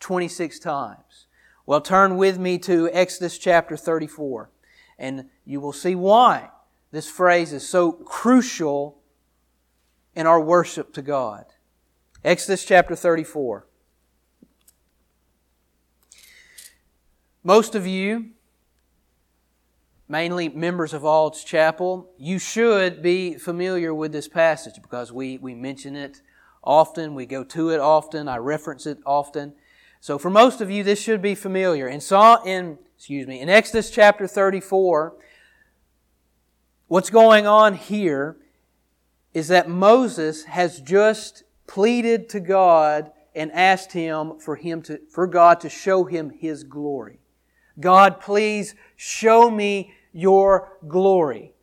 26 0.00 0.58
times? 0.58 1.26
Well, 1.66 1.80
turn 1.80 2.16
with 2.16 2.38
me 2.38 2.58
to 2.58 2.90
Exodus 2.92 3.38
chapter 3.38 3.76
34, 3.76 4.50
and 4.98 5.26
you 5.44 5.60
will 5.60 5.72
see 5.72 5.94
why 5.94 6.50
this 6.90 7.08
phrase 7.08 7.52
is 7.52 7.68
so 7.68 7.92
crucial 7.92 8.99
in 10.20 10.26
our 10.26 10.38
worship 10.38 10.92
to 10.92 11.00
God. 11.00 11.46
Exodus 12.22 12.66
chapter 12.66 12.94
34. 12.94 13.66
Most 17.42 17.74
of 17.74 17.86
you 17.86 18.32
mainly 20.08 20.50
members 20.50 20.92
of 20.92 21.06
Ald's 21.06 21.42
Chapel, 21.42 22.10
you 22.18 22.38
should 22.38 23.00
be 23.00 23.38
familiar 23.38 23.94
with 23.94 24.12
this 24.12 24.28
passage 24.28 24.74
because 24.82 25.10
we, 25.10 25.38
we 25.38 25.54
mention 25.54 25.96
it 25.96 26.20
often, 26.62 27.14
we 27.14 27.24
go 27.24 27.42
to 27.42 27.70
it 27.70 27.80
often, 27.80 28.28
I 28.28 28.36
reference 28.36 28.86
it 28.86 28.98
often. 29.06 29.54
So 30.00 30.18
for 30.18 30.28
most 30.28 30.60
of 30.60 30.70
you, 30.70 30.82
this 30.84 31.00
should 31.00 31.22
be 31.22 31.34
familiar. 31.34 31.88
In, 31.88 32.00
in, 32.44 32.78
excuse 32.94 33.26
me, 33.26 33.40
in 33.40 33.48
Exodus 33.48 33.90
chapter 33.90 34.26
34, 34.26 35.14
what's 36.88 37.08
going 37.08 37.46
on 37.46 37.72
here 37.72 38.36
is 39.32 39.48
that 39.48 39.68
Moses 39.68 40.44
has 40.44 40.80
just 40.80 41.44
pleaded 41.66 42.28
to 42.30 42.40
God 42.40 43.12
and 43.34 43.52
asked 43.52 43.92
him 43.92 44.38
for 44.38 44.56
him 44.56 44.82
to, 44.82 45.00
for 45.10 45.26
God 45.26 45.60
to 45.60 45.68
show 45.68 46.04
him 46.04 46.30
his 46.30 46.64
glory. 46.64 47.20
God, 47.78 48.20
please 48.20 48.74
show 48.96 49.50
me 49.50 49.94
your 50.12 50.76
glory. 50.86 51.54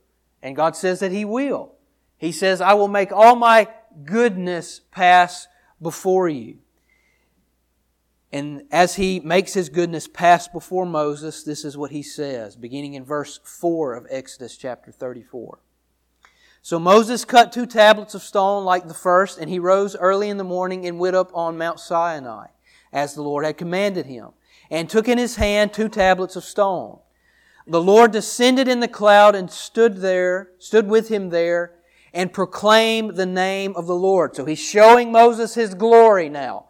And 0.42 0.56
God 0.56 0.76
says 0.76 1.00
that 1.00 1.12
He 1.12 1.26
will. 1.26 1.74
He 2.18 2.32
says, 2.32 2.62
I 2.62 2.74
will 2.74 2.88
make 2.88 3.12
all 3.12 3.36
my 3.36 3.68
goodness 4.04 4.82
pass 4.92 5.48
before 5.82 6.30
you. 6.30 6.58
And 8.32 8.64
as 8.72 8.96
he 8.96 9.22
makes 9.22 9.54
his 9.54 9.70
goodness 9.70 10.08
pass 10.08 10.48
before 10.48 10.86
Moses, 10.86 11.44
this 11.44 11.64
is 11.64 11.78
what 11.78 11.92
he 11.92 12.04
says, 12.04 12.58
beginning 12.58 12.96
in 12.96 13.06
verse 13.06 13.40
4 13.44 13.94
of 13.94 14.06
Exodus 14.10 14.58
chapter 14.58 14.92
34. 14.92 15.60
So 16.68 16.80
Moses 16.80 17.24
cut 17.24 17.54
two 17.54 17.66
tablets 17.66 18.14
of 18.14 18.22
stone 18.22 18.66
like 18.66 18.90
the 18.90 18.94
first, 18.94 19.38
and 19.38 19.50
he 19.50 19.58
rose 19.58 19.96
early 19.96 20.28
in 20.28 20.36
the 20.36 20.44
morning 20.44 20.86
and 20.86 21.00
went 21.00 21.16
up 21.16 21.32
on 21.34 21.58
Mount 21.58 21.80
Sinai, 21.80 22.48
as 22.92 23.14
the 23.14 23.22
Lord 23.22 23.46
had 23.46 23.56
commanded 23.56 24.06
him, 24.06 24.32
and 24.70 24.90
took 24.90 25.08
in 25.08 25.18
his 25.18 25.38
hand 25.38 25.72
two 25.72 25.88
tablets 25.88 26.36
of 26.36 26.44
stone. 26.44 27.00
The 27.68 27.80
Lord 27.80 28.12
descended 28.12 28.68
in 28.68 28.82
the 28.82 28.90
cloud 28.90 29.34
and 29.34 29.50
stood 29.50 30.00
there, 30.00 30.50
stood 30.60 30.90
with 30.90 31.08
him 31.08 31.30
there, 31.30 31.76
and 32.14 32.34
proclaimed 32.34 33.16
the 33.16 33.26
name 33.26 33.74
of 33.78 33.88
the 33.88 33.96
Lord. 33.96 34.36
So 34.36 34.44
he's 34.44 34.60
showing 34.60 35.10
Moses 35.10 35.56
his 35.56 35.74
glory 35.74 36.28
now. 36.28 36.66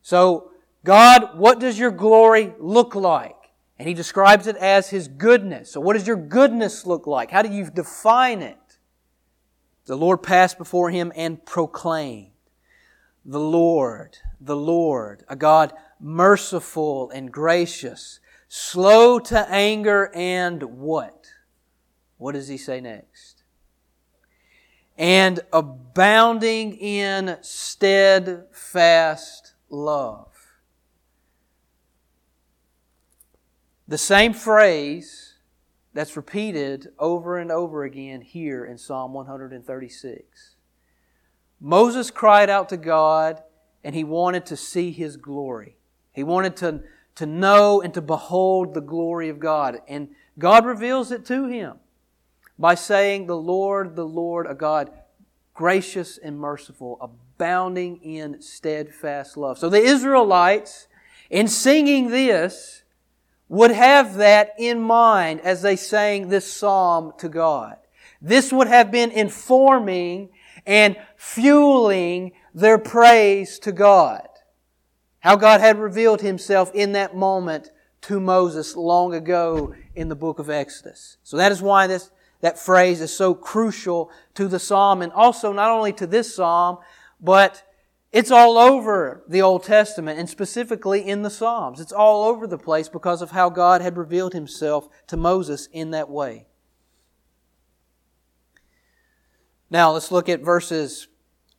So, 0.00 0.52
God, 0.84 1.36
what 1.36 1.58
does 1.58 1.76
your 1.76 1.90
glory 1.90 2.54
look 2.60 2.94
like? 2.94 3.34
And 3.80 3.88
he 3.88 3.94
describes 3.94 4.46
it 4.46 4.54
as 4.54 4.90
his 4.90 5.08
goodness. 5.08 5.72
So 5.72 5.80
what 5.80 5.94
does 5.94 6.06
your 6.06 6.14
goodness 6.14 6.86
look 6.86 7.08
like? 7.08 7.32
How 7.32 7.42
do 7.42 7.52
you 7.52 7.68
define 7.68 8.42
it? 8.42 8.56
The 9.86 9.96
Lord 9.96 10.22
passed 10.22 10.58
before 10.58 10.90
him 10.90 11.12
and 11.16 11.44
proclaimed, 11.44 12.32
The 13.24 13.40
Lord, 13.40 14.18
the 14.40 14.56
Lord, 14.56 15.24
a 15.28 15.36
God 15.36 15.72
merciful 15.98 17.10
and 17.10 17.32
gracious, 17.32 18.20
slow 18.48 19.18
to 19.18 19.48
anger, 19.50 20.10
and 20.14 20.62
what? 20.62 21.26
What 22.18 22.32
does 22.32 22.48
he 22.48 22.56
say 22.56 22.80
next? 22.80 23.42
And 24.96 25.40
abounding 25.52 26.76
in 26.76 27.38
steadfast 27.40 28.40
love. 29.70 30.26
The 33.88 33.98
same 33.98 34.34
phrase 34.34 35.29
that's 35.92 36.16
repeated 36.16 36.88
over 36.98 37.38
and 37.38 37.50
over 37.50 37.84
again 37.84 38.20
here 38.20 38.64
in 38.64 38.78
Psalm 38.78 39.12
136. 39.12 40.56
Moses 41.60 42.10
cried 42.10 42.48
out 42.48 42.68
to 42.68 42.76
God 42.76 43.42
and 43.82 43.94
he 43.94 44.04
wanted 44.04 44.46
to 44.46 44.56
see 44.56 44.90
his 44.92 45.16
glory. 45.16 45.76
He 46.12 46.22
wanted 46.22 46.56
to 46.56 46.82
to 47.16 47.26
know 47.26 47.82
and 47.82 47.92
to 47.92 48.00
behold 48.00 48.72
the 48.72 48.80
glory 48.80 49.28
of 49.28 49.38
God. 49.38 49.80
And 49.86 50.08
God 50.38 50.64
reveals 50.64 51.12
it 51.12 51.26
to 51.26 51.46
him 51.46 51.76
by 52.58 52.74
saying, 52.74 53.26
The 53.26 53.36
Lord, 53.36 53.94
the 53.94 54.06
Lord, 54.06 54.46
a 54.48 54.54
God 54.54 54.90
gracious 55.52 56.16
and 56.16 56.38
merciful, 56.38 56.96
abounding 57.02 57.98
in 57.98 58.40
steadfast 58.40 59.36
love. 59.36 59.58
So 59.58 59.68
the 59.68 59.82
Israelites, 59.82 60.88
in 61.28 61.46
singing 61.46 62.08
this, 62.08 62.84
would 63.50 63.72
have 63.72 64.14
that 64.14 64.54
in 64.58 64.80
mind 64.80 65.40
as 65.40 65.60
they 65.60 65.74
sang 65.74 66.28
this 66.28 66.50
psalm 66.50 67.12
to 67.18 67.28
God. 67.28 67.76
This 68.22 68.52
would 68.52 68.68
have 68.68 68.92
been 68.92 69.10
informing 69.10 70.30
and 70.64 70.96
fueling 71.16 72.30
their 72.54 72.78
praise 72.78 73.58
to 73.58 73.72
God. 73.72 74.26
How 75.18 75.34
God 75.34 75.60
had 75.60 75.80
revealed 75.80 76.20
Himself 76.20 76.70
in 76.74 76.92
that 76.92 77.16
moment 77.16 77.72
to 78.02 78.20
Moses 78.20 78.76
long 78.76 79.14
ago 79.14 79.74
in 79.96 80.08
the 80.08 80.14
book 80.14 80.38
of 80.38 80.48
Exodus. 80.48 81.16
So 81.24 81.36
that 81.36 81.50
is 81.50 81.60
why 81.60 81.88
this, 81.88 82.12
that 82.42 82.56
phrase 82.56 83.00
is 83.00 83.14
so 83.14 83.34
crucial 83.34 84.12
to 84.34 84.46
the 84.46 84.60
psalm 84.60 85.02
and 85.02 85.12
also 85.12 85.52
not 85.52 85.72
only 85.72 85.92
to 85.94 86.06
this 86.06 86.36
psalm, 86.36 86.78
but 87.20 87.64
it's 88.12 88.30
all 88.30 88.58
over 88.58 89.22
the 89.28 89.42
Old 89.42 89.62
Testament 89.62 90.18
and 90.18 90.28
specifically 90.28 91.06
in 91.06 91.22
the 91.22 91.30
Psalms. 91.30 91.80
It's 91.80 91.92
all 91.92 92.24
over 92.24 92.46
the 92.46 92.58
place 92.58 92.88
because 92.88 93.22
of 93.22 93.30
how 93.30 93.50
God 93.50 93.80
had 93.80 93.96
revealed 93.96 94.32
Himself 94.32 94.88
to 95.06 95.16
Moses 95.16 95.68
in 95.72 95.92
that 95.92 96.10
way. 96.10 96.46
Now 99.70 99.92
let's 99.92 100.10
look 100.10 100.28
at 100.28 100.40
verses 100.40 101.06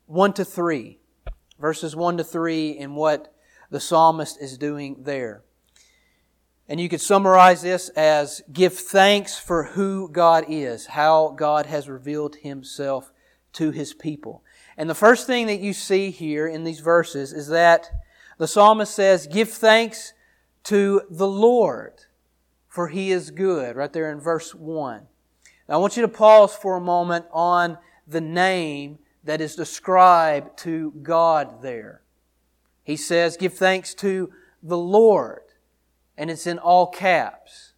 1 0.07 0.33
to 0.33 0.45
3. 0.45 0.99
Verses 1.57 1.95
1 1.95 2.17
to 2.17 2.23
3 2.23 2.77
and 2.77 2.95
what 2.95 3.33
the 3.69 3.79
psalmist 3.79 4.41
is 4.41 4.57
doing 4.57 4.97
there. 5.03 5.43
And 6.67 6.79
you 6.79 6.89
could 6.89 7.01
summarize 7.01 7.61
this 7.61 7.89
as 7.89 8.41
give 8.51 8.77
thanks 8.77 9.39
for 9.39 9.63
who 9.63 10.09
God 10.09 10.45
is, 10.49 10.87
how 10.87 11.29
God 11.37 11.65
has 11.65 11.87
revealed 11.87 12.35
himself 12.37 13.11
to 13.53 13.71
his 13.71 13.93
people. 13.93 14.43
And 14.81 14.89
the 14.89 14.95
first 14.95 15.27
thing 15.27 15.45
that 15.45 15.59
you 15.59 15.73
see 15.73 16.09
here 16.09 16.47
in 16.47 16.63
these 16.63 16.79
verses 16.79 17.33
is 17.33 17.49
that 17.49 17.91
the 18.39 18.47
psalmist 18.47 18.95
says, 18.95 19.27
give 19.27 19.51
thanks 19.51 20.13
to 20.63 21.03
the 21.07 21.27
Lord, 21.27 22.05
for 22.67 22.87
he 22.87 23.11
is 23.11 23.29
good, 23.29 23.75
right 23.75 23.93
there 23.93 24.11
in 24.11 24.19
verse 24.19 24.55
1. 24.55 25.05
Now 25.69 25.75
I 25.75 25.77
want 25.77 25.97
you 25.97 26.01
to 26.01 26.07
pause 26.07 26.55
for 26.55 26.77
a 26.77 26.81
moment 26.81 27.25
on 27.31 27.77
the 28.07 28.21
name 28.21 28.97
that 29.23 29.39
is 29.39 29.55
described 29.55 30.57
to 30.61 30.89
God 31.03 31.61
there. 31.61 32.01
He 32.83 32.95
says, 32.95 33.37
Give 33.37 33.53
thanks 33.53 33.93
to 33.93 34.31
the 34.63 34.79
Lord. 34.79 35.43
And 36.17 36.31
it's 36.31 36.47
in 36.47 36.57
all 36.57 36.87
caps. 36.87 37.70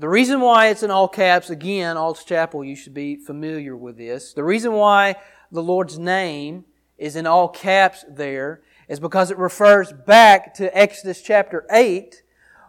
The 0.00 0.08
reason 0.08 0.40
why 0.40 0.68
it's 0.68 0.84
in 0.84 0.92
all 0.92 1.08
caps, 1.08 1.50
again, 1.50 1.96
Ald's 1.96 2.22
Chapel, 2.22 2.62
you 2.62 2.76
should 2.76 2.94
be 2.94 3.16
familiar 3.16 3.76
with 3.76 3.96
this. 3.96 4.32
The 4.32 4.44
reason 4.44 4.72
why 4.74 5.16
the 5.50 5.62
Lord's 5.62 5.98
name 5.98 6.66
is 6.96 7.16
in 7.16 7.26
all 7.26 7.48
caps 7.48 8.04
there 8.08 8.62
is 8.88 9.00
because 9.00 9.32
it 9.32 9.38
refers 9.38 9.92
back 9.92 10.54
to 10.54 10.76
Exodus 10.76 11.20
chapter 11.20 11.66
8, 11.68 12.22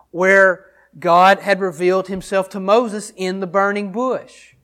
where 0.10 0.66
God 0.98 1.42
had 1.42 1.62
revealed 1.62 2.08
himself 2.08 2.50
to 2.50 2.60
Moses 2.60 3.14
in 3.16 3.42
the 3.42 3.48
burning 3.48 3.92
bush. 3.92 4.56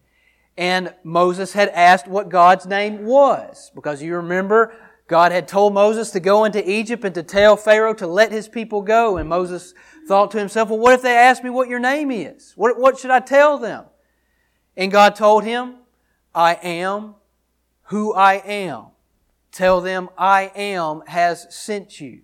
And 0.58 0.92
Moses 1.04 1.54
had 1.54 1.70
asked 1.70 2.08
what 2.08 2.30
God's 2.30 2.66
name 2.66 3.06
was. 3.06 3.72
Because 3.76 4.02
you 4.02 4.16
remember, 4.16 4.74
God 5.08 5.32
had 5.32 5.48
told 5.48 5.76
Moses 5.76 6.10
to 6.12 6.20
go 6.20 6.46
into 6.46 6.68
Egypt 6.68 7.06
and 7.06 7.14
to 7.14 7.22
tell 7.22 7.58
Pharaoh 7.58 7.94
to 7.94 8.08
let 8.08 8.32
his 8.32 8.48
people 8.48 8.82
go. 8.82 9.18
And 9.18 9.30
Moses 9.30 9.76
thought 10.08 10.32
to 10.32 10.40
himself, 10.40 10.70
well, 10.70 10.80
what 10.80 10.94
if 10.94 11.02
they 11.02 11.16
ask 11.16 11.44
me 11.44 11.50
what 11.50 11.70
your 11.70 11.80
name 11.80 12.12
is? 12.12 12.54
What, 12.56 12.80
what 12.80 13.00
should 13.00 13.12
I 13.12 13.20
tell 13.20 13.58
them? 13.58 13.86
And 14.78 14.92
God 14.92 15.16
told 15.16 15.44
him, 15.44 15.76
I 16.34 16.56
am 16.56 17.16
who 17.84 18.14
I 18.14 18.36
am. 18.36 18.88
Tell 19.52 19.80
them 19.80 20.10
I 20.18 20.52
am 20.56 21.02
has 21.08 21.48
sent 21.50 22.02
you. 22.02 22.22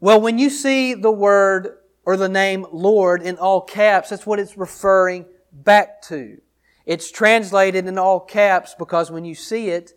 Well, 0.00 0.20
when 0.20 0.38
you 0.38 0.48
see 0.48 0.94
the 0.94 1.10
word 1.10 1.76
or 2.04 2.16
the 2.16 2.28
name 2.28 2.64
Lord 2.72 3.20
in 3.20 3.36
all 3.36 3.60
caps, 3.60 4.10
that's 4.10 4.24
what 4.24 4.38
it's 4.38 4.56
referring 4.56 5.26
back 5.52 6.00
to. 6.02 6.40
It's 6.86 7.10
translated 7.10 7.86
in 7.86 7.98
all 7.98 8.20
caps 8.20 8.74
because 8.78 9.10
when 9.10 9.24
you 9.26 9.34
see 9.34 9.68
it, 9.68 9.92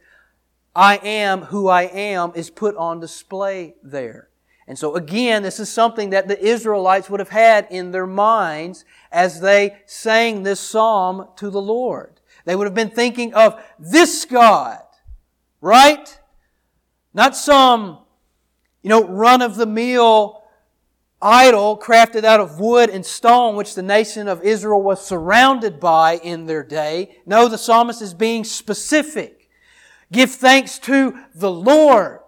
I 0.75 0.97
am 0.97 1.43
who 1.43 1.69
I 1.69 1.83
am 1.83 2.33
is 2.35 2.49
put 2.49 2.75
on 2.75 2.99
display 2.99 3.75
there. 3.81 4.30
And 4.71 4.79
so 4.79 4.95
again, 4.95 5.43
this 5.43 5.59
is 5.59 5.67
something 5.69 6.11
that 6.11 6.29
the 6.29 6.41
Israelites 6.41 7.09
would 7.09 7.19
have 7.19 7.27
had 7.27 7.67
in 7.71 7.91
their 7.91 8.07
minds 8.07 8.85
as 9.11 9.41
they 9.41 9.75
sang 9.85 10.43
this 10.43 10.61
psalm 10.61 11.27
to 11.35 11.49
the 11.49 11.61
Lord. 11.61 12.21
They 12.45 12.55
would 12.55 12.67
have 12.67 12.73
been 12.73 12.89
thinking 12.89 13.33
of 13.33 13.61
this 13.77 14.23
God, 14.23 14.79
right? 15.59 16.17
Not 17.13 17.35
some, 17.35 17.97
you 18.81 18.89
know, 18.89 19.03
run 19.03 19.41
of 19.41 19.57
the 19.57 19.65
mill 19.65 20.41
idol 21.21 21.77
crafted 21.77 22.23
out 22.23 22.39
of 22.39 22.61
wood 22.61 22.89
and 22.89 23.05
stone, 23.05 23.57
which 23.57 23.75
the 23.75 23.83
nation 23.83 24.29
of 24.29 24.41
Israel 24.41 24.81
was 24.81 25.05
surrounded 25.05 25.81
by 25.81 26.13
in 26.15 26.45
their 26.45 26.63
day. 26.63 27.17
No, 27.25 27.49
the 27.49 27.57
psalmist 27.57 28.01
is 28.01 28.13
being 28.13 28.45
specific. 28.45 29.49
Give 30.13 30.31
thanks 30.31 30.79
to 30.79 31.19
the 31.35 31.51
Lord, 31.51 32.21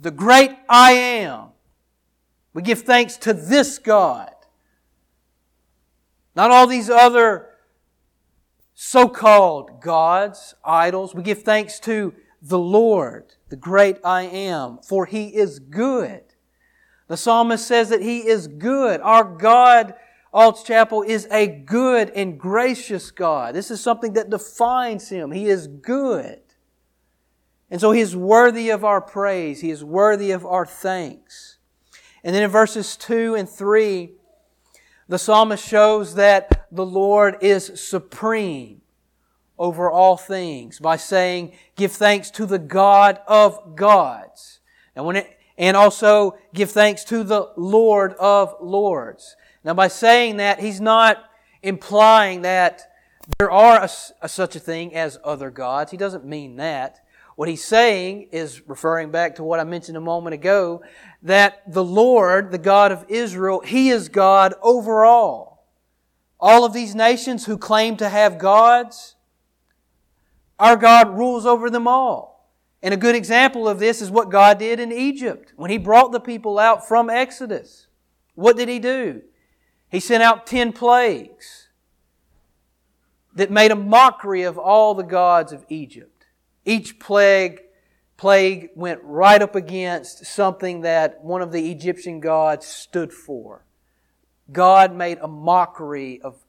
the 0.00 0.10
great 0.10 0.50
I 0.68 0.92
am. 0.92 1.48
We 2.54 2.62
give 2.62 2.82
thanks 2.82 3.16
to 3.18 3.32
this 3.32 3.78
God. 3.78 4.32
Not 6.34 6.50
all 6.50 6.66
these 6.66 6.88
other 6.88 7.50
so-called 8.74 9.82
gods, 9.82 10.54
idols. 10.64 11.14
We 11.14 11.22
give 11.22 11.42
thanks 11.42 11.78
to 11.80 12.14
the 12.40 12.58
Lord, 12.58 13.34
the 13.50 13.56
great 13.56 13.98
I 14.02 14.22
am, 14.22 14.78
for 14.78 15.04
He 15.04 15.28
is 15.28 15.58
good. 15.58 16.22
The 17.08 17.16
psalmist 17.16 17.66
says 17.66 17.90
that 17.90 18.00
He 18.00 18.26
is 18.26 18.48
good. 18.48 19.00
Our 19.02 19.24
God, 19.24 19.94
Alts 20.32 20.64
Chapel, 20.64 21.02
is 21.02 21.28
a 21.30 21.46
good 21.46 22.10
and 22.10 22.40
gracious 22.40 23.10
God. 23.10 23.54
This 23.54 23.70
is 23.70 23.82
something 23.82 24.14
that 24.14 24.30
defines 24.30 25.10
Him. 25.10 25.30
He 25.30 25.46
is 25.46 25.66
good. 25.66 26.40
And 27.70 27.80
so 27.80 27.92
He 27.92 28.00
is 28.00 28.16
worthy 28.16 28.70
of 28.70 28.84
our 28.84 29.00
praise. 29.00 29.60
He 29.60 29.70
is 29.70 29.84
worthy 29.84 30.30
of 30.30 30.44
our 30.44 30.66
thanks. 30.66 31.58
And 32.24 32.34
then 32.34 32.42
in 32.42 32.50
verses 32.50 32.96
2 32.96 33.34
and 33.34 33.48
3, 33.48 34.12
the 35.08 35.18
psalmist 35.18 35.66
shows 35.66 36.14
that 36.14 36.68
the 36.70 36.86
Lord 36.86 37.36
is 37.40 37.80
supreme 37.80 38.82
over 39.58 39.90
all 39.90 40.16
things 40.16 40.78
by 40.78 40.96
saying, 40.96 41.52
give 41.76 41.92
thanks 41.92 42.30
to 42.32 42.46
the 42.46 42.58
God 42.58 43.20
of 43.26 43.76
gods. 43.76 44.60
And 44.96 45.04
when 45.04 45.16
it, 45.16 45.38
and 45.58 45.76
also 45.76 46.38
give 46.54 46.70
thanks 46.70 47.04
to 47.04 47.22
the 47.22 47.52
Lord 47.56 48.14
of 48.14 48.54
lords. 48.60 49.36
Now 49.62 49.74
by 49.74 49.88
saying 49.88 50.38
that, 50.38 50.60
he's 50.60 50.80
not 50.80 51.22
implying 51.62 52.42
that 52.42 52.90
there 53.38 53.50
are 53.50 53.82
a, 53.82 53.90
a, 54.22 54.28
such 54.28 54.56
a 54.56 54.60
thing 54.60 54.94
as 54.94 55.18
other 55.22 55.50
gods. 55.50 55.90
He 55.90 55.98
doesn't 55.98 56.24
mean 56.24 56.56
that. 56.56 57.00
What 57.36 57.48
he's 57.48 57.64
saying 57.64 58.28
is 58.32 58.68
referring 58.68 59.10
back 59.10 59.36
to 59.36 59.44
what 59.44 59.60
I 59.60 59.64
mentioned 59.64 59.96
a 59.96 60.00
moment 60.00 60.34
ago, 60.34 60.82
that 61.22 61.62
the 61.72 61.84
Lord, 61.84 62.50
the 62.50 62.58
God 62.58 62.92
of 62.92 63.06
Israel, 63.08 63.60
He 63.60 63.90
is 63.90 64.08
God 64.08 64.54
over 64.62 65.04
all. 65.04 65.66
All 66.38 66.64
of 66.64 66.72
these 66.72 66.94
nations 66.94 67.46
who 67.46 67.58
claim 67.58 67.96
to 67.98 68.08
have 68.08 68.38
gods, 68.38 69.16
our 70.58 70.76
God 70.76 71.16
rules 71.16 71.46
over 71.46 71.70
them 71.70 71.86
all. 71.86 72.50
And 72.82 72.94
a 72.94 72.98
good 72.98 73.14
example 73.14 73.68
of 73.68 73.78
this 73.78 74.00
is 74.00 74.10
what 74.10 74.30
God 74.30 74.58
did 74.58 74.80
in 74.80 74.90
Egypt. 74.90 75.52
When 75.56 75.70
He 75.70 75.78
brought 75.78 76.12
the 76.12 76.20
people 76.20 76.58
out 76.58 76.86
from 76.86 77.10
Exodus, 77.10 77.86
what 78.34 78.56
did 78.56 78.68
He 78.68 78.78
do? 78.78 79.22
He 79.90 80.00
sent 80.00 80.22
out 80.22 80.46
ten 80.46 80.72
plagues 80.72 81.68
that 83.34 83.50
made 83.50 83.70
a 83.70 83.76
mockery 83.76 84.42
of 84.42 84.58
all 84.58 84.94
the 84.94 85.02
gods 85.02 85.52
of 85.52 85.64
Egypt. 85.68 86.09
Each 86.64 86.98
plague 86.98 87.62
plague 88.16 88.68
went 88.74 89.00
right 89.02 89.40
up 89.40 89.54
against 89.54 90.26
something 90.26 90.82
that 90.82 91.24
one 91.24 91.40
of 91.40 91.52
the 91.52 91.70
Egyptian 91.70 92.20
gods 92.20 92.66
stood 92.66 93.10
for. 93.14 93.64
God 94.52 94.94
made 94.94 95.16
a 95.22 95.26
mockery 95.26 96.20
of 96.20 96.44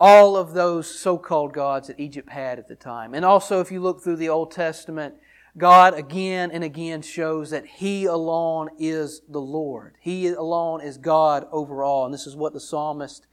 all 0.00 0.34
of 0.34 0.54
those 0.54 0.98
so-called 0.98 1.52
gods 1.52 1.88
that 1.88 2.00
Egypt 2.00 2.30
had 2.30 2.58
at 2.58 2.68
the 2.68 2.74
time. 2.74 3.12
And 3.12 3.22
also, 3.22 3.60
if 3.60 3.70
you 3.70 3.80
look 3.80 4.02
through 4.02 4.16
the 4.16 4.30
Old 4.30 4.50
Testament, 4.50 5.16
God 5.58 5.92
again 5.92 6.50
and 6.50 6.64
again 6.64 7.02
shows 7.02 7.50
that 7.50 7.66
He 7.66 8.06
alone 8.06 8.70
is 8.78 9.20
the 9.28 9.40
Lord. 9.40 9.96
He 10.00 10.28
alone 10.28 10.80
is 10.80 10.96
God 10.96 11.46
over 11.52 11.82
all. 11.82 12.06
And 12.06 12.14
this 12.14 12.26
is 12.26 12.34
what 12.34 12.54
the 12.54 12.60
psalmist 12.60 13.26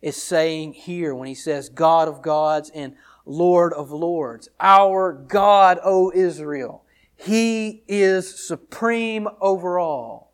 is 0.00 0.20
saying 0.20 0.72
here 0.72 1.14
when 1.14 1.28
he 1.28 1.34
says, 1.34 1.68
God 1.68 2.08
of 2.08 2.22
gods 2.22 2.70
and 2.74 2.94
Lord 3.24 3.72
of 3.72 3.90
lords. 3.90 4.48
Our 4.60 5.12
God, 5.12 5.78
O 5.82 6.12
Israel. 6.14 6.84
He 7.16 7.84
is 7.86 8.46
supreme 8.46 9.28
over 9.40 9.78
all. 9.78 10.32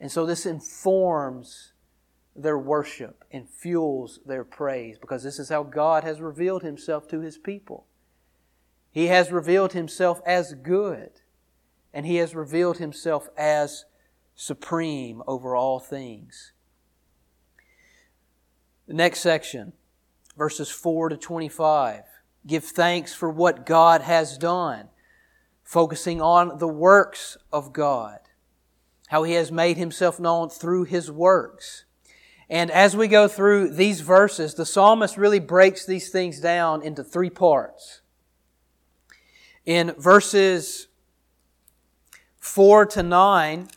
And 0.00 0.12
so 0.12 0.26
this 0.26 0.46
informs 0.46 1.72
their 2.36 2.58
worship 2.58 3.24
and 3.32 3.48
fuels 3.48 4.20
their 4.24 4.44
praise 4.44 4.98
because 4.98 5.22
this 5.22 5.38
is 5.38 5.48
how 5.48 5.62
God 5.64 6.04
has 6.04 6.20
revealed 6.20 6.62
himself 6.62 7.08
to 7.08 7.20
his 7.20 7.36
people. 7.36 7.86
He 8.90 9.06
has 9.08 9.32
revealed 9.32 9.72
himself 9.72 10.20
as 10.24 10.54
good 10.54 11.10
and 11.92 12.06
he 12.06 12.16
has 12.16 12.34
revealed 12.34 12.78
himself 12.78 13.28
as 13.36 13.84
supreme 14.34 15.22
over 15.26 15.56
all 15.56 15.80
things. 15.80 16.52
The 18.86 18.94
next 18.94 19.20
section, 19.20 19.72
verses 20.38 20.70
4 20.70 21.10
to 21.10 21.16
25. 21.16 22.04
Give 22.46 22.64
thanks 22.64 23.12
for 23.12 23.28
what 23.28 23.66
God 23.66 24.00
has 24.00 24.38
done 24.38 24.88
focusing 25.64 26.22
on 26.22 26.56
the 26.58 26.68
works 26.68 27.36
of 27.52 27.74
God, 27.74 28.20
how 29.08 29.24
He 29.24 29.34
has 29.34 29.52
made 29.52 29.76
Himself 29.76 30.18
known 30.18 30.48
through 30.48 30.84
His 30.84 31.10
works. 31.10 31.84
And 32.48 32.70
as 32.70 32.96
we 32.96 33.08
go 33.08 33.28
through 33.28 33.74
these 33.74 34.00
verses, 34.00 34.54
the 34.54 34.64
psalmist 34.64 35.18
really 35.18 35.40
breaks 35.40 35.84
these 35.84 36.08
things 36.08 36.40
down 36.40 36.82
into 36.82 37.04
three 37.04 37.28
parts. 37.28 38.00
In 39.66 39.92
verses 39.98 40.86
4 42.38 42.86
to 42.86 43.02
9, 43.02 43.68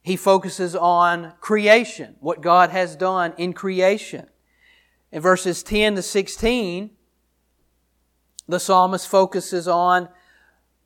he 0.00 0.16
focuses 0.16 0.74
on 0.74 1.34
creation, 1.40 2.16
what 2.20 2.40
God 2.40 2.70
has 2.70 2.96
done 2.96 3.34
in 3.36 3.52
creation. 3.52 4.28
In 5.10 5.22
verses 5.22 5.62
10 5.62 5.96
to 5.96 6.02
16, 6.02 6.90
the 8.46 8.60
psalmist 8.60 9.08
focuses 9.08 9.66
on 9.66 10.08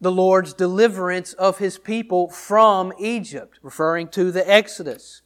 the 0.01 0.13
Lord's 0.13 0.53
deliverance 0.53 1.33
of 1.35 1.59
his 1.59 1.79
people 1.79 2.29
from 2.29 2.93
Egypt, 2.99 3.59
referring 3.63 4.09
to 4.09 4.33
the 4.33 4.49
Exodus. 4.51 5.23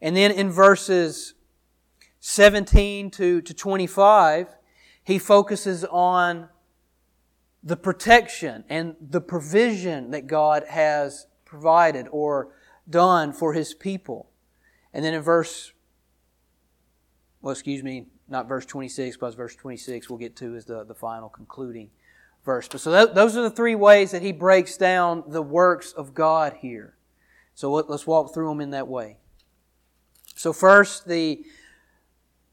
And 0.00 0.16
then 0.16 0.30
in 0.30 0.50
verses 0.50 1.34
17 2.20 3.10
to, 3.12 3.42
to 3.42 3.54
25, 3.54 4.48
he 5.02 5.18
focuses 5.18 5.84
on 5.84 6.48
the 7.62 7.76
protection 7.76 8.64
and 8.68 8.96
the 9.00 9.20
provision 9.20 10.10
that 10.10 10.26
God 10.26 10.64
has 10.68 11.26
provided 11.44 12.08
or 12.10 12.48
done 12.88 13.32
for 13.32 13.52
his 13.52 13.74
people. 13.74 14.30
And 14.92 15.04
then 15.04 15.14
in 15.14 15.22
verse, 15.22 15.72
well, 17.40 17.52
excuse 17.52 17.82
me, 17.82 18.06
not 18.28 18.48
verse 18.48 18.66
26, 18.66 19.16
but 19.16 19.34
verse 19.34 19.54
26 19.56 20.08
we'll 20.08 20.18
get 20.18 20.36
to 20.36 20.56
is 20.56 20.64
the, 20.64 20.84
the 20.84 20.94
final 20.94 21.28
concluding 21.28 21.90
verse. 22.44 22.68
But 22.68 22.80
So 22.80 23.06
those 23.06 23.36
are 23.36 23.42
the 23.42 23.50
three 23.50 23.74
ways 23.74 24.10
that 24.12 24.22
he 24.22 24.32
breaks 24.32 24.76
down 24.76 25.24
the 25.26 25.42
works 25.42 25.92
of 25.92 26.14
God 26.14 26.54
here. 26.60 26.96
So 27.54 27.72
let, 27.72 27.88
us 27.88 28.06
walk 28.06 28.34
through 28.34 28.48
them 28.48 28.60
in 28.60 28.70
that 28.70 28.88
way. 28.88 29.18
So 30.34 30.52
first, 30.52 31.06
the, 31.06 31.44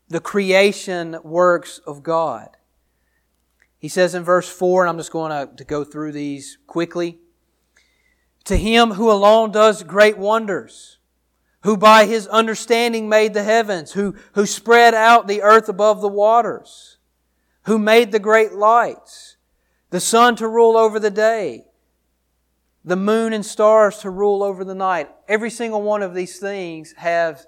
the 0.07 0.19
creation 0.19 1.17
works 1.23 1.79
of 1.79 2.03
God. 2.03 2.49
He 3.79 3.87
says 3.87 4.13
in 4.13 4.23
verse 4.23 4.47
4, 4.47 4.83
and 4.83 4.89
I'm 4.89 4.97
just 4.97 5.11
going 5.11 5.31
to, 5.31 5.55
to 5.55 5.63
go 5.63 5.83
through 5.83 6.11
these 6.11 6.59
quickly. 6.67 7.17
To 8.45 8.55
him 8.55 8.91
who 8.91 9.09
alone 9.11 9.51
does 9.51 9.81
great 9.81 10.17
wonders, 10.17 10.99
who 11.63 11.77
by 11.77 12.05
his 12.05 12.27
understanding 12.27 13.07
made 13.07 13.33
the 13.33 13.43
heavens, 13.43 13.91
who, 13.91 14.15
who 14.33 14.45
spread 14.45 14.93
out 14.93 15.27
the 15.27 15.41
earth 15.41 15.69
above 15.69 16.01
the 16.01 16.07
waters, 16.07 16.97
who 17.63 17.77
made 17.77 18.11
the 18.11 18.19
great 18.19 18.53
lights, 18.53 19.37
the 19.91 19.99
sun 19.99 20.35
to 20.35 20.47
rule 20.47 20.75
over 20.75 20.99
the 20.99 21.11
day, 21.11 21.65
the 22.83 22.95
moon 22.95 23.31
and 23.31 23.45
stars 23.45 23.99
to 23.99 24.09
rule 24.09 24.41
over 24.41 24.63
the 24.63 24.73
night. 24.73 25.09
Every 25.27 25.51
single 25.51 25.83
one 25.83 26.01
of 26.01 26.15
these 26.15 26.39
things 26.39 26.93
have 26.97 27.45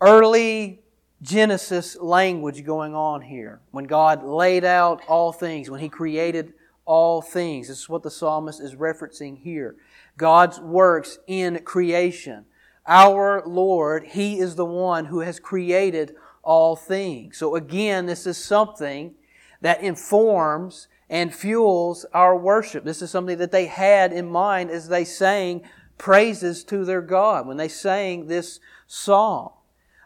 early 0.00 0.82
Genesis 1.22 1.96
language 1.96 2.64
going 2.64 2.94
on 2.94 3.22
here. 3.22 3.60
When 3.70 3.84
God 3.84 4.24
laid 4.24 4.64
out 4.64 5.00
all 5.06 5.32
things, 5.32 5.70
when 5.70 5.80
He 5.80 5.88
created 5.88 6.54
all 6.84 7.22
things. 7.22 7.68
This 7.68 7.78
is 7.78 7.88
what 7.88 8.02
the 8.02 8.10
psalmist 8.10 8.60
is 8.60 8.74
referencing 8.74 9.38
here. 9.38 9.76
God's 10.16 10.60
works 10.60 11.18
in 11.26 11.60
creation. 11.64 12.46
Our 12.86 13.42
Lord, 13.46 14.08
He 14.08 14.38
is 14.38 14.54
the 14.54 14.64
one 14.64 15.06
who 15.06 15.20
has 15.20 15.40
created 15.40 16.14
all 16.42 16.76
things. 16.76 17.38
So 17.38 17.56
again, 17.56 18.06
this 18.06 18.26
is 18.26 18.36
something 18.36 19.14
that 19.60 19.82
informs 19.82 20.88
and 21.08 21.34
fuels 21.34 22.04
our 22.12 22.36
worship. 22.36 22.84
This 22.84 23.02
is 23.02 23.10
something 23.10 23.38
that 23.38 23.50
they 23.50 23.66
had 23.66 24.12
in 24.12 24.30
mind 24.30 24.70
as 24.70 24.88
they 24.88 25.04
sang 25.04 25.62
praises 25.96 26.64
to 26.64 26.84
their 26.84 27.00
God, 27.00 27.46
when 27.46 27.56
they 27.56 27.68
sang 27.68 28.26
this 28.26 28.60
song. 28.86 29.52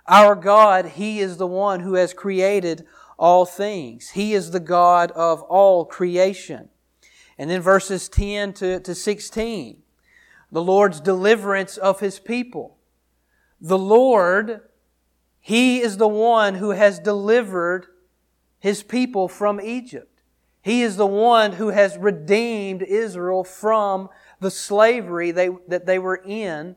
Our 0.07 0.35
God, 0.35 0.87
He 0.87 1.21
is 1.21 1.37
the 1.37 1.47
one 1.47 1.81
who 1.81 1.95
has 1.95 2.15
created 2.15 2.87
all 3.19 3.45
things. 3.45 4.11
He 4.11 4.33
is 4.33 4.51
the 4.51 4.61
God 4.61 5.11
of 5.13 5.43
all 5.43 5.85
creation. 5.85 6.69
And 7.37 7.51
then 7.51 7.61
verses 7.61 8.09
10 8.09 8.53
to, 8.55 8.81
to 8.81 8.95
16, 8.95 9.83
the 10.51 10.63
Lord's 10.63 11.01
deliverance 11.01 11.77
of 11.77 12.01
His 12.01 12.19
people. 12.19 12.79
The 13.61 13.79
Lord, 13.79 14.63
He 15.41 15.81
is 15.81 15.97
the 15.97 16.09
one 16.09 16.57
who 16.57 16.71
has 16.71 16.99
delivered 16.99 17.87
His 18.59 18.83
people 18.83 19.29
from 19.29 19.61
Egypt. 19.61 20.23
He 20.63 20.83
is 20.83 20.97
the 20.97 21.07
one 21.07 21.53
who 21.53 21.69
has 21.69 21.97
redeemed 21.97 22.83
Israel 22.83 23.45
from 23.45 24.09
the 24.41 24.51
slavery 24.51 25.31
they, 25.31 25.51
that 25.69 25.87
they 25.87 25.99
were 25.99 26.23
in. 26.25 26.77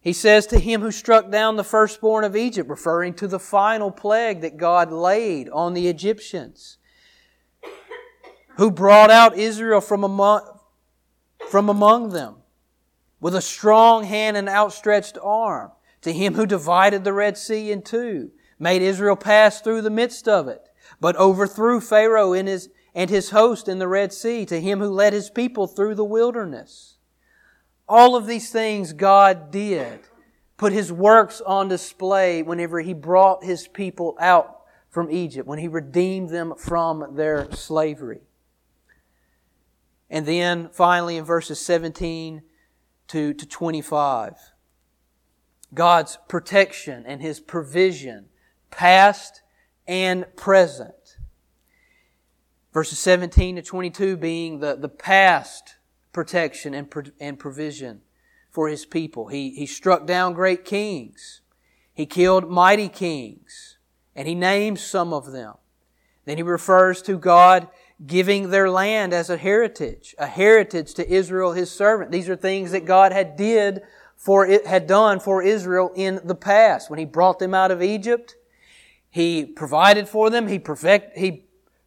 He 0.00 0.12
says 0.12 0.46
to 0.48 0.58
him 0.60 0.82
who 0.82 0.92
struck 0.92 1.30
down 1.32 1.56
the 1.56 1.64
firstborn 1.64 2.24
of 2.24 2.36
Egypt, 2.36 2.70
referring 2.70 3.14
to 3.14 3.26
the 3.26 3.40
final 3.40 3.90
plague 3.90 4.40
that 4.42 4.56
God 4.56 4.92
laid 4.92 5.48
on 5.48 5.74
the 5.74 5.88
Egyptians, 5.88 6.78
who 8.56 8.70
brought 8.70 9.10
out 9.10 9.36
Israel 9.36 9.80
from 9.80 10.04
among, 10.04 10.55
from 11.50 11.68
among 11.68 12.10
them 12.10 12.36
with 13.20 13.34
a 13.34 13.40
strong 13.40 14.04
hand 14.04 14.36
and 14.36 14.48
outstretched 14.48 15.18
arm, 15.22 15.70
to 16.02 16.12
him 16.12 16.34
who 16.34 16.46
divided 16.46 17.04
the 17.04 17.12
Red 17.12 17.36
Sea 17.36 17.72
in 17.72 17.82
two, 17.82 18.30
made 18.58 18.82
Israel 18.82 19.16
pass 19.16 19.60
through 19.60 19.82
the 19.82 19.90
midst 19.90 20.28
of 20.28 20.48
it, 20.48 20.68
but 21.00 21.16
overthrew 21.16 21.80
Pharaoh 21.80 22.32
in 22.32 22.46
his 22.46 22.68
and 22.94 23.10
his 23.10 23.28
host 23.28 23.68
in 23.68 23.78
the 23.78 23.88
Red 23.88 24.10
Sea, 24.10 24.46
to 24.46 24.58
him 24.58 24.78
who 24.78 24.88
led 24.88 25.12
his 25.12 25.28
people 25.28 25.66
through 25.66 25.94
the 25.94 26.04
wilderness. 26.04 26.96
All 27.86 28.16
of 28.16 28.26
these 28.26 28.50
things 28.50 28.94
God 28.94 29.50
did, 29.50 30.00
put 30.56 30.72
his 30.72 30.90
works 30.90 31.42
on 31.42 31.68
display 31.68 32.42
whenever 32.42 32.80
he 32.80 32.94
brought 32.94 33.44
his 33.44 33.68
people 33.68 34.16
out 34.18 34.62
from 34.88 35.10
Egypt, 35.10 35.46
when 35.46 35.58
he 35.58 35.68
redeemed 35.68 36.30
them 36.30 36.54
from 36.56 37.16
their 37.16 37.52
slavery. 37.52 38.22
And 40.08 40.26
then 40.26 40.68
finally 40.72 41.16
in 41.16 41.24
verses 41.24 41.60
17 41.60 42.42
to, 43.08 43.34
to 43.34 43.46
25, 43.46 44.34
God's 45.74 46.18
protection 46.28 47.04
and 47.06 47.20
his 47.20 47.40
provision, 47.40 48.26
past 48.70 49.42
and 49.86 50.26
present 50.36 51.16
Verses 52.76 52.98
17 52.98 53.56
to 53.56 53.62
22 53.62 54.18
being 54.18 54.60
the, 54.60 54.76
the 54.76 54.90
past 54.90 55.76
protection 56.12 56.74
and, 56.74 57.10
and 57.18 57.38
provision 57.38 58.02
for 58.50 58.68
his 58.68 58.84
people. 58.84 59.28
He, 59.28 59.48
he 59.48 59.64
struck 59.64 60.06
down 60.06 60.34
great 60.34 60.62
kings. 60.62 61.40
He 61.94 62.04
killed 62.04 62.50
mighty 62.50 62.90
kings. 62.90 63.78
And 64.14 64.28
he 64.28 64.34
names 64.34 64.82
some 64.82 65.14
of 65.14 65.32
them. 65.32 65.54
Then 66.26 66.36
he 66.36 66.42
refers 66.42 67.00
to 67.04 67.16
God 67.16 67.68
giving 68.04 68.50
their 68.50 68.68
land 68.68 69.12
as 69.12 69.30
a 69.30 69.36
heritage, 69.36 70.14
a 70.18 70.26
heritage 70.26 70.94
to 70.94 71.10
Israel, 71.10 71.52
his 71.52 71.70
servant. 71.70 72.10
These 72.10 72.28
are 72.28 72.36
things 72.36 72.72
that 72.72 72.84
God 72.84 73.12
had 73.12 73.36
did 73.36 73.82
for 74.16 74.46
it, 74.46 74.66
had 74.66 74.86
done 74.86 75.20
for 75.20 75.42
Israel 75.42 75.92
in 75.94 76.20
the 76.24 76.34
past. 76.34 76.90
When 76.90 76.98
he 76.98 77.04
brought 77.04 77.38
them 77.38 77.54
out 77.54 77.70
of 77.70 77.82
Egypt, 77.82 78.36
he 79.08 79.46
provided 79.46 80.08
for 80.08 80.28
them, 80.28 80.46
he 80.46 80.58
perfect, 80.58 81.16
he 81.16 81.46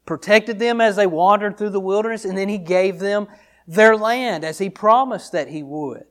protected 0.09 0.57
them 0.57 0.81
as 0.81 0.95
they 0.95 1.05
wandered 1.05 1.55
through 1.55 1.69
the 1.69 1.79
wilderness, 1.79 2.25
and 2.25 2.35
then 2.35 2.49
He 2.49 2.57
gave 2.57 2.97
them 2.97 3.27
their 3.67 3.95
land 3.95 4.43
as 4.43 4.57
He 4.57 4.67
promised 4.67 5.33
that 5.33 5.49
He 5.49 5.61
would. 5.61 6.07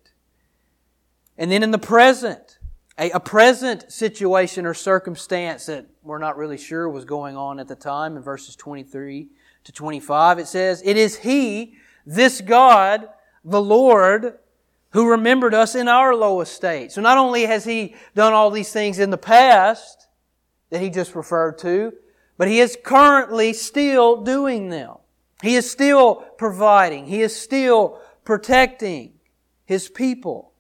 And 1.37 1.51
then 1.51 1.65
in 1.65 1.73
the 1.73 1.79
present, 1.79 2.61
a, 2.97 3.11
a 3.11 3.19
present 3.19 3.91
situation 3.91 4.67
or 4.67 4.73
circumstance 4.73 5.67
that 5.67 5.87
we're 6.05 6.19
not 6.19 6.37
really 6.37 6.57
sure 6.57 6.89
was 6.89 7.05
going 7.05 7.37
on 7.37 7.59
at 7.59 7.67
the 7.67 7.75
time 7.75 8.17
in 8.17 8.23
verses 8.23 8.55
23 8.55 9.31
to 9.69 9.73
25, 9.73 10.39
it 10.39 10.49
says, 10.49 10.83
It 10.83 10.97
is 10.97 11.19
He, 11.19 11.75
this 12.07 12.41
God, 12.41 13.07
the 13.45 13.61
Lord, 13.61 14.39
who 14.93 15.11
remembered 15.11 15.53
us 15.53 15.75
in 15.75 15.89
our 15.89 16.15
low 16.15 16.41
estate. 16.41 16.91
So 16.91 17.03
not 17.03 17.19
only 17.19 17.45
has 17.45 17.67
He 17.67 17.95
done 18.15 18.33
all 18.33 18.51
these 18.51 18.73
things 18.73 18.99
in 18.99 19.11
the 19.11 19.19
past 19.19 20.09
that 20.71 20.81
He 20.81 20.89
just 20.89 21.15
referred 21.15 21.59
to, 21.59 21.93
but 22.39 22.49
He 22.49 22.61
is 22.61 22.79
currently 22.83 23.53
still 23.53 24.23
doing 24.23 24.71
them. 24.71 24.95
He 25.43 25.55
is 25.55 25.71
still 25.71 26.25
providing. 26.39 27.07
He 27.07 27.21
is 27.21 27.39
still 27.39 28.01
protecting 28.25 29.13
His 29.67 29.91
people. 29.91 30.53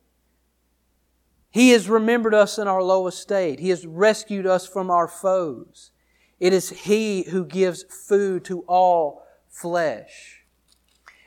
He 1.50 1.70
has 1.70 1.88
remembered 1.88 2.34
us 2.34 2.58
in 2.58 2.68
our 2.68 2.82
low 2.82 3.06
estate. 3.06 3.58
He 3.58 3.70
has 3.70 3.86
rescued 3.86 4.46
us 4.46 4.68
from 4.68 4.90
our 4.90 5.08
foes. 5.08 5.92
It 6.40 6.52
is 6.52 6.70
He 6.70 7.24
who 7.24 7.44
gives 7.44 7.82
food 7.82 8.44
to 8.46 8.60
all 8.62 9.24
flesh. 9.48 10.44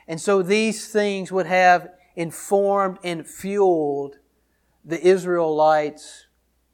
And 0.08 0.20
so 0.20 0.42
these 0.42 0.88
things 0.88 1.30
would 1.30 1.46
have 1.46 1.88
informed 2.16 2.98
and 3.04 3.26
fueled 3.26 4.16
the 4.84 5.00
Israelites' 5.06 6.26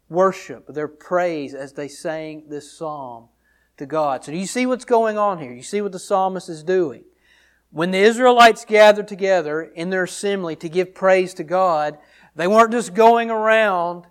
worship, 0.08 0.66
their 0.68 0.88
praise 0.88 1.54
as 1.54 1.74
they 1.74 1.88
sang 1.88 2.44
this 2.48 2.72
psalm 2.72 3.28
to 3.76 3.86
God. 3.86 4.24
So 4.24 4.32
do 4.32 4.38
you 4.38 4.46
see 4.46 4.66
what's 4.66 4.84
going 4.84 5.18
on 5.18 5.38
here? 5.38 5.52
You 5.52 5.62
see 5.62 5.80
what 5.80 5.92
the 5.92 5.98
psalmist 5.98 6.48
is 6.48 6.62
doing? 6.62 7.04
When 7.70 7.90
the 7.90 7.98
Israelites 7.98 8.64
gathered 8.64 9.08
together 9.08 9.62
in 9.62 9.90
their 9.90 10.04
assembly 10.04 10.56
to 10.56 10.68
give 10.68 10.94
praise 10.94 11.34
to 11.34 11.44
God, 11.44 11.98
they 12.34 12.46
weren't 12.46 12.72
just 12.72 12.94
going 12.94 13.30
around 13.30 14.06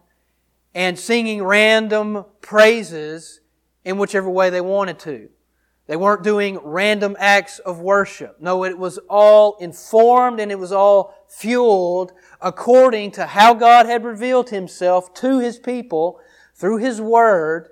and 0.76 1.00
singing 1.00 1.44
random 1.44 2.26
praises 2.42 3.40
in 3.88 3.98
whichever 3.98 4.30
way 4.30 4.50
they 4.50 4.60
wanted 4.60 5.00
to. 5.00 5.30
They 5.88 5.96
weren't 5.96 6.22
doing 6.22 6.60
random 6.62 7.16
acts 7.18 7.60
of 7.60 7.80
worship. 7.80 8.42
No, 8.42 8.66
it 8.66 8.78
was 8.78 8.98
all 9.10 9.56
informed 9.62 10.42
and 10.42 10.52
it 10.52 10.60
was 10.60 10.74
all 10.74 11.16
fueled 11.30 12.12
according 12.42 13.12
to 13.12 13.26
how 13.26 13.54
God 13.54 13.86
had 13.86 14.04
revealed 14.04 14.50
Himself 14.50 15.14
to 15.16 15.40
His 15.40 15.58
people 15.58 16.20
through 16.54 16.80
His 16.80 17.00
Word 17.00 17.70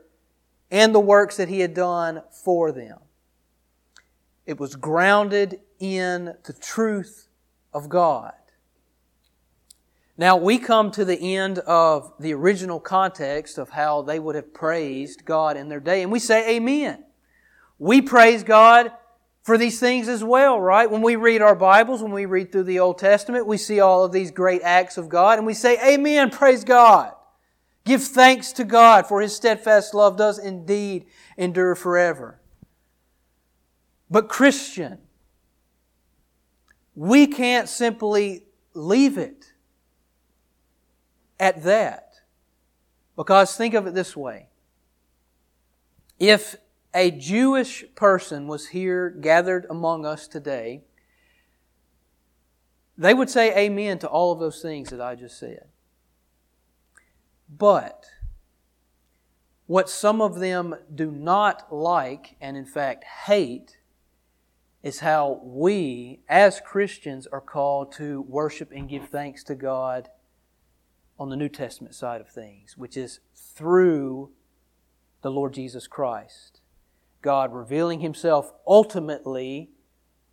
and 0.71 0.95
the 0.95 1.01
works 1.01 1.35
that 1.35 1.49
he 1.49 1.59
had 1.59 1.73
done 1.73 2.21
for 2.31 2.71
them. 2.71 2.99
It 4.45 4.57
was 4.57 4.77
grounded 4.77 5.59
in 5.79 6.35
the 6.45 6.53
truth 6.53 7.27
of 7.73 7.89
God. 7.89 8.33
Now 10.17 10.37
we 10.37 10.59
come 10.59 10.91
to 10.91 11.03
the 11.03 11.35
end 11.35 11.59
of 11.59 12.13
the 12.19 12.33
original 12.33 12.79
context 12.79 13.57
of 13.57 13.69
how 13.69 14.01
they 14.01 14.17
would 14.17 14.35
have 14.35 14.53
praised 14.53 15.25
God 15.25 15.57
in 15.57 15.67
their 15.67 15.81
day, 15.81 16.01
and 16.01 16.11
we 16.11 16.19
say 16.19 16.55
amen. 16.55 17.03
We 17.77 18.01
praise 18.01 18.43
God 18.43 18.91
for 19.43 19.57
these 19.57 19.79
things 19.79 20.07
as 20.07 20.23
well, 20.23 20.59
right? 20.59 20.89
When 20.89 21.01
we 21.01 21.17
read 21.17 21.41
our 21.41 21.55
Bibles, 21.55 22.01
when 22.01 22.13
we 22.13 22.25
read 22.25 22.51
through 22.51 22.63
the 22.63 22.79
Old 22.79 22.97
Testament, 22.97 23.45
we 23.45 23.57
see 23.57 23.81
all 23.81 24.05
of 24.05 24.13
these 24.13 24.31
great 24.31 24.61
acts 24.63 24.97
of 24.97 25.09
God, 25.09 25.37
and 25.37 25.45
we 25.45 25.53
say 25.53 25.77
amen, 25.93 26.29
praise 26.29 26.63
God. 26.63 27.11
Give 27.83 28.01
thanks 28.01 28.53
to 28.53 28.63
God, 28.63 29.07
for 29.07 29.21
His 29.21 29.35
steadfast 29.35 29.93
love 29.93 30.17
does 30.17 30.39
indeed 30.39 31.05
endure 31.37 31.75
forever. 31.75 32.39
But, 34.09 34.29
Christian, 34.29 34.99
we 36.95 37.27
can't 37.27 37.67
simply 37.67 38.45
leave 38.73 39.17
it 39.17 39.51
at 41.39 41.63
that. 41.63 42.21
Because 43.15 43.55
think 43.55 43.73
of 43.73 43.87
it 43.87 43.93
this 43.93 44.15
way. 44.15 44.47
If 46.19 46.55
a 46.93 47.11
Jewish 47.11 47.83
person 47.95 48.47
was 48.47 48.67
here 48.67 49.09
gathered 49.09 49.65
among 49.69 50.05
us 50.05 50.27
today, 50.27 50.83
they 52.97 53.13
would 53.13 53.29
say 53.29 53.55
amen 53.57 53.99
to 53.99 54.07
all 54.07 54.31
of 54.31 54.39
those 54.39 54.61
things 54.61 54.89
that 54.89 55.01
I 55.01 55.15
just 55.15 55.37
said. 55.37 55.67
But 57.49 58.05
what 59.67 59.89
some 59.89 60.21
of 60.21 60.39
them 60.39 60.75
do 60.93 61.11
not 61.11 61.73
like, 61.73 62.35
and 62.39 62.55
in 62.55 62.65
fact 62.65 63.03
hate, 63.25 63.77
is 64.83 64.99
how 64.99 65.41
we, 65.43 66.19
as 66.29 66.61
Christians, 66.61 67.27
are 67.27 67.41
called 67.41 67.91
to 67.93 68.21
worship 68.21 68.71
and 68.71 68.87
give 68.87 69.09
thanks 69.09 69.43
to 69.45 69.55
God 69.55 70.09
on 71.17 71.29
the 71.29 71.35
New 71.35 71.49
Testament 71.49 71.95
side 71.95 72.21
of 72.21 72.29
things, 72.29 72.77
which 72.77 72.97
is 72.97 73.19
through 73.33 74.31
the 75.21 75.31
Lord 75.31 75.53
Jesus 75.53 75.87
Christ. 75.87 76.61
God 77.21 77.53
revealing 77.53 78.01
Himself 78.01 78.51
ultimately 78.67 79.71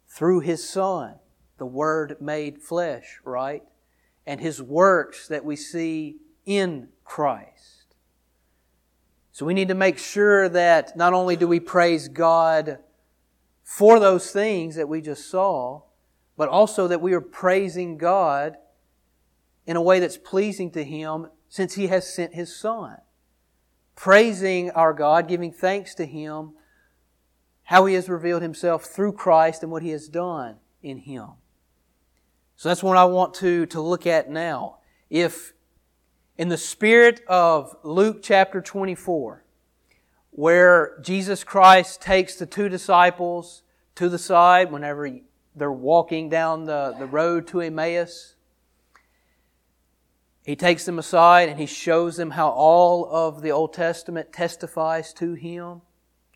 through 0.09 0.41
His 0.41 0.69
Son, 0.69 1.15
the 1.59 1.67
Word 1.67 2.17
made 2.21 2.63
flesh, 2.63 3.21
right? 3.25 3.63
And 4.27 4.41
His 4.41 4.61
works 4.61 5.29
that 5.29 5.45
we 5.45 5.57
see 5.57 6.17
in 6.45 6.89
Christ. 7.05 7.95
So 9.31 9.47
we 9.47 9.55
need 9.55 9.69
to 9.69 9.75
make 9.75 9.99
sure 9.99 10.49
that 10.51 10.97
not 10.97 11.15
only 11.15 11.37
do 11.37 11.49
we 11.49 11.61
praise 11.61 12.09
God 12.09 12.79
for 13.63 13.99
those 13.99 14.31
things 14.31 14.77
that 14.77 14.89
we 14.89 15.01
just 15.01 15.31
saw, 15.31 15.83
but 16.37 16.51
also 16.51 16.89
that 16.89 17.01
we 17.01 17.15
are 17.15 17.21
praising 17.21 17.97
God 17.97 18.57
in 19.67 19.77
a 19.77 19.83
way 19.83 20.01
that's 20.01 20.17
pleasing 20.17 20.71
to 20.73 20.85
Him 20.85 21.29
since 21.49 21.75
He 21.75 21.89
has 21.89 22.13
sent 22.13 22.35
His 22.35 22.55
Son. 22.55 22.97
Praising 23.95 24.71
our 24.71 24.93
God, 24.93 25.29
giving 25.29 25.53
thanks 25.53 25.95
to 25.97 26.07
Him, 26.07 26.53
how 27.65 27.87
He 27.87 27.95
has 27.95 28.09
revealed 28.09 28.43
Himself 28.43 28.85
through 28.85 29.13
Christ 29.13 29.63
and 29.63 29.71
what 29.71 29.83
He 29.83 29.91
has 29.91 30.09
done 30.09 30.57
in 30.83 30.99
Him. 30.99 31.29
So 32.57 32.69
that's 32.69 32.83
what 32.83 32.97
I 32.97 33.05
want 33.05 33.35
to, 33.35 33.67
to 33.67 33.81
look 33.81 34.07
at 34.07 34.31
now. 34.31 34.79
If 35.11 35.53
in 36.39 36.49
the 36.49 36.57
spirit 36.57 37.21
of 37.27 37.77
Luke 37.83 38.23
chapter 38.23 38.61
24, 38.61 39.45
where 40.31 40.99
Jesus 41.03 41.45
Christ 41.45 42.01
takes 42.01 42.37
the 42.37 42.47
two 42.47 42.69
disciples 42.69 43.63
to 43.97 44.09
the 44.09 44.19
side 44.19 44.73
whenever 44.73 45.11
they're 45.55 45.71
walking 45.71 46.31
down 46.31 46.65
the, 46.65 46.95
the 46.99 47.07
road 47.07 47.47
to 47.49 47.61
Emmaus, 47.61 48.37
he 50.45 50.57
takes 50.57 50.85
them 50.85 50.99
aside 50.99 51.49
and 51.49 51.59
he 51.59 51.67
shows 51.67 52.17
them 52.17 52.33
how 52.33 52.49
all 52.49 53.09
of 53.11 53.43
the 53.43 53.53
Old 53.53 53.73
Testament 53.73 54.33
testifies 54.33 55.13
to 55.15 55.35
him. 55.35 55.83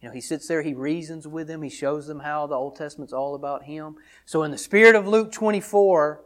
You 0.00 0.08
know, 0.08 0.12
he 0.12 0.20
sits 0.20 0.46
there, 0.46 0.62
he 0.62 0.74
reasons 0.74 1.26
with 1.26 1.48
them, 1.48 1.62
he 1.62 1.70
shows 1.70 2.06
them 2.06 2.20
how 2.20 2.46
the 2.46 2.54
Old 2.54 2.76
Testament's 2.76 3.12
all 3.12 3.34
about 3.34 3.64
him. 3.64 3.96
So 4.24 4.42
in 4.44 4.52
the 4.52 4.58
spirit 4.58 4.94
of 4.94 5.08
Luke 5.08 5.32
24, 5.32 6.22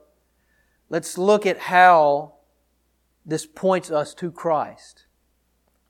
let's 0.90 1.16
look 1.16 1.46
at 1.46 1.58
how 1.58 2.34
this 3.24 3.46
points 3.46 3.90
us 3.90 4.12
to 4.14 4.30
Christ. 4.30 5.06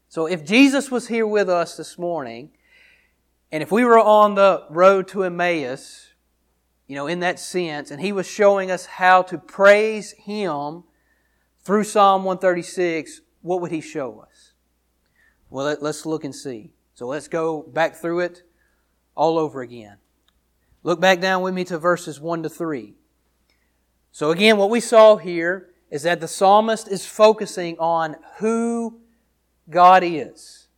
So 0.09 0.27
if 0.27 0.45
Jesus 0.45 0.91
was 0.91 1.09
here 1.09 1.27
with 1.27 1.49
us 1.49 1.77
this 1.77 1.99
morning, 1.99 2.51
and 3.51 3.63
if 3.63 3.73
we 3.73 3.85
were 3.85 3.99
on 3.99 4.37
the 4.37 4.65
road 4.71 5.09
to 5.09 5.25
Emmaus, 5.25 6.13
you 6.87 6.95
know, 6.95 7.07
in 7.07 7.21
that 7.21 7.41
sense, 7.41 7.91
and 7.91 8.01
he 8.01 8.13
was 8.13 8.29
showing 8.29 8.71
us 8.71 8.87
how 8.87 9.23
to 9.23 9.39
praise 9.39 10.13
him 10.13 10.85
through 11.63 11.85
Psalm 11.85 12.25
136, 12.25 13.21
what 13.43 13.61
would 13.61 13.71
he 13.71 13.81
show 13.81 14.21
us? 14.21 14.53
Well, 15.49 15.67
let, 15.67 15.83
us 15.83 16.07
look 16.07 16.25
and 16.25 16.35
see. 16.35 16.73
So 16.95 17.07
let's 17.07 17.29
go 17.29 17.63
back 17.63 17.97
through 17.97 18.21
it 18.21 18.43
all 19.15 19.39
over 19.39 19.63
again. 19.63 19.97
Look 20.83 21.01
back 21.01 21.21
down 21.21 21.43
with 21.43 21.55
me 21.55 21.65
to 21.65 21.79
verses 21.79 22.21
1 22.21 22.43
to 22.45 22.49
3. 22.49 22.95
So 24.13 24.31
again, 24.31 24.57
what 24.57 24.71
we 24.71 24.81
saw 24.81 25.17
here 25.17 25.71
is 25.91 26.03
that 26.05 26.21
the 26.21 26.29
psalmist 26.29 26.89
is 26.89 27.05
focusing 27.05 27.79
on 27.79 28.17
who 28.39 29.01
God 29.69 30.03
is. 30.05 30.69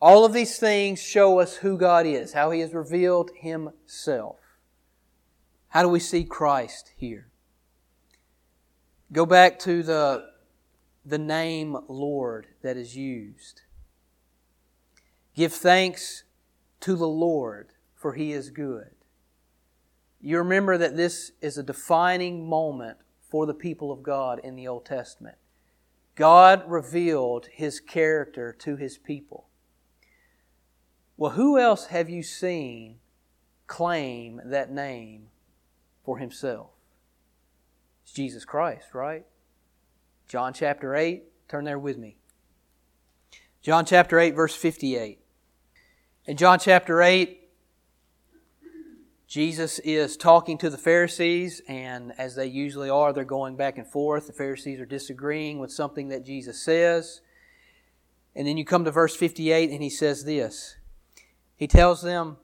All 0.00 0.24
of 0.24 0.32
these 0.32 0.58
things 0.58 1.02
show 1.02 1.40
us 1.40 1.56
who 1.56 1.76
God 1.76 2.06
is, 2.06 2.32
how 2.32 2.50
He 2.50 2.60
has 2.60 2.72
revealed 2.72 3.30
Himself. 3.34 4.36
How 5.68 5.82
do 5.82 5.88
we 5.88 6.00
see 6.00 6.24
Christ 6.24 6.92
here? 6.96 7.27
Go 9.10 9.24
back 9.24 9.58
to 9.60 9.82
the, 9.82 10.30
the 11.04 11.18
name 11.18 11.76
Lord 11.88 12.48
that 12.62 12.76
is 12.76 12.94
used. 12.94 13.62
Give 15.34 15.52
thanks 15.52 16.24
to 16.80 16.94
the 16.94 17.08
Lord, 17.08 17.72
for 17.94 18.12
He 18.12 18.32
is 18.32 18.50
good. 18.50 18.90
You 20.20 20.38
remember 20.38 20.76
that 20.76 20.96
this 20.96 21.32
is 21.40 21.56
a 21.56 21.62
defining 21.62 22.46
moment 22.46 22.98
for 23.30 23.46
the 23.46 23.54
people 23.54 23.90
of 23.90 24.02
God 24.02 24.40
in 24.42 24.56
the 24.56 24.68
Old 24.68 24.84
Testament. 24.84 25.36
God 26.14 26.64
revealed 26.66 27.48
His 27.52 27.80
character 27.80 28.52
to 28.58 28.76
His 28.76 28.98
people. 28.98 29.46
Well, 31.16 31.32
who 31.32 31.58
else 31.58 31.86
have 31.86 32.10
you 32.10 32.22
seen 32.22 32.96
claim 33.66 34.40
that 34.44 34.70
name 34.70 35.28
for 36.04 36.18
Himself? 36.18 36.70
It's 38.08 38.14
Jesus 38.14 38.46
Christ, 38.46 38.94
right? 38.94 39.26
John 40.28 40.54
chapter 40.54 40.96
8, 40.96 41.24
turn 41.46 41.64
there 41.64 41.78
with 41.78 41.98
me. 41.98 42.16
John 43.60 43.84
chapter 43.84 44.18
8, 44.18 44.34
verse 44.34 44.54
58. 44.54 45.18
In 46.24 46.38
John 46.38 46.58
chapter 46.58 47.02
8, 47.02 47.38
Jesus 49.26 49.78
is 49.80 50.16
talking 50.16 50.56
to 50.56 50.70
the 50.70 50.78
Pharisees, 50.78 51.60
and 51.68 52.14
as 52.16 52.34
they 52.34 52.46
usually 52.46 52.88
are, 52.88 53.12
they're 53.12 53.26
going 53.26 53.56
back 53.56 53.76
and 53.76 53.86
forth. 53.86 54.26
The 54.26 54.32
Pharisees 54.32 54.80
are 54.80 54.86
disagreeing 54.86 55.58
with 55.58 55.70
something 55.70 56.08
that 56.08 56.24
Jesus 56.24 56.64
says. 56.64 57.20
And 58.34 58.48
then 58.48 58.56
you 58.56 58.64
come 58.64 58.86
to 58.86 58.90
verse 58.90 59.14
58, 59.14 59.68
and 59.68 59.82
he 59.82 59.90
says 59.90 60.24
this. 60.24 60.78
He 61.56 61.66
tells 61.66 62.00
them, 62.00 62.38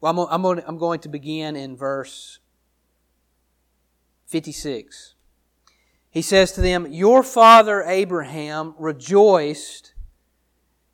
well, 0.00 0.26
I'm, 0.30 0.78
going 0.78 1.00
to 1.00 1.08
begin 1.10 1.54
in 1.54 1.76
verse 1.76 2.38
56. 4.32 5.14
He 6.10 6.22
says 6.22 6.52
to 6.52 6.62
them, 6.62 6.90
Your 6.90 7.22
father 7.22 7.82
Abraham 7.82 8.74
rejoiced 8.78 9.92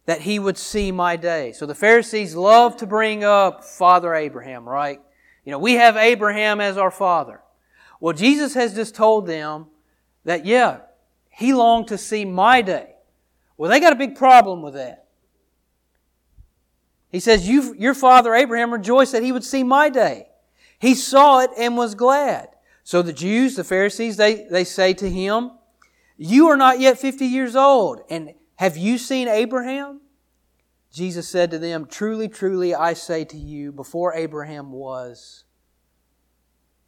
that 0.06 0.22
he 0.22 0.40
would 0.40 0.58
see 0.58 0.90
my 0.90 1.14
day. 1.14 1.52
So 1.52 1.64
the 1.64 1.74
Pharisees 1.74 2.34
love 2.34 2.76
to 2.78 2.86
bring 2.86 3.22
up 3.22 3.64
Father 3.64 4.12
Abraham, 4.14 4.68
right? 4.68 5.00
You 5.44 5.52
know, 5.52 5.58
we 5.60 5.74
have 5.74 5.96
Abraham 5.96 6.60
as 6.60 6.76
our 6.76 6.90
father. 6.90 7.40
Well, 8.00 8.12
Jesus 8.12 8.54
has 8.54 8.74
just 8.74 8.96
told 8.96 9.26
them 9.26 9.66
that, 10.24 10.44
yeah, 10.44 10.80
he 11.30 11.54
longed 11.54 11.88
to 11.88 11.98
see 11.98 12.24
my 12.24 12.60
day. 12.60 12.96
Well, 13.56 13.70
they 13.70 13.78
got 13.78 13.92
a 13.92 13.96
big 13.96 14.16
problem 14.16 14.62
with 14.62 14.74
that. 14.74 15.06
He 17.10 17.20
says, 17.20 17.48
Your 17.48 17.94
father 17.94 18.34
Abraham 18.34 18.72
rejoiced 18.72 19.12
that 19.12 19.22
he 19.22 19.30
would 19.30 19.44
see 19.44 19.62
my 19.62 19.90
day. 19.90 20.28
He 20.80 20.94
saw 20.94 21.40
it 21.40 21.50
and 21.56 21.76
was 21.76 21.94
glad. 21.94 22.48
So 22.88 23.02
the 23.02 23.12
Jews, 23.12 23.54
the 23.54 23.64
Pharisees, 23.64 24.16
they, 24.16 24.46
they 24.50 24.64
say 24.64 24.94
to 24.94 25.10
him, 25.10 25.50
You 26.16 26.48
are 26.48 26.56
not 26.56 26.80
yet 26.80 26.98
50 26.98 27.26
years 27.26 27.54
old, 27.54 28.00
and 28.08 28.32
have 28.56 28.78
you 28.78 28.96
seen 28.96 29.28
Abraham? 29.28 30.00
Jesus 30.90 31.28
said 31.28 31.50
to 31.50 31.58
them, 31.58 31.84
Truly, 31.84 32.28
truly, 32.28 32.74
I 32.74 32.94
say 32.94 33.26
to 33.26 33.36
you, 33.36 33.72
before 33.72 34.14
Abraham 34.14 34.72
was, 34.72 35.44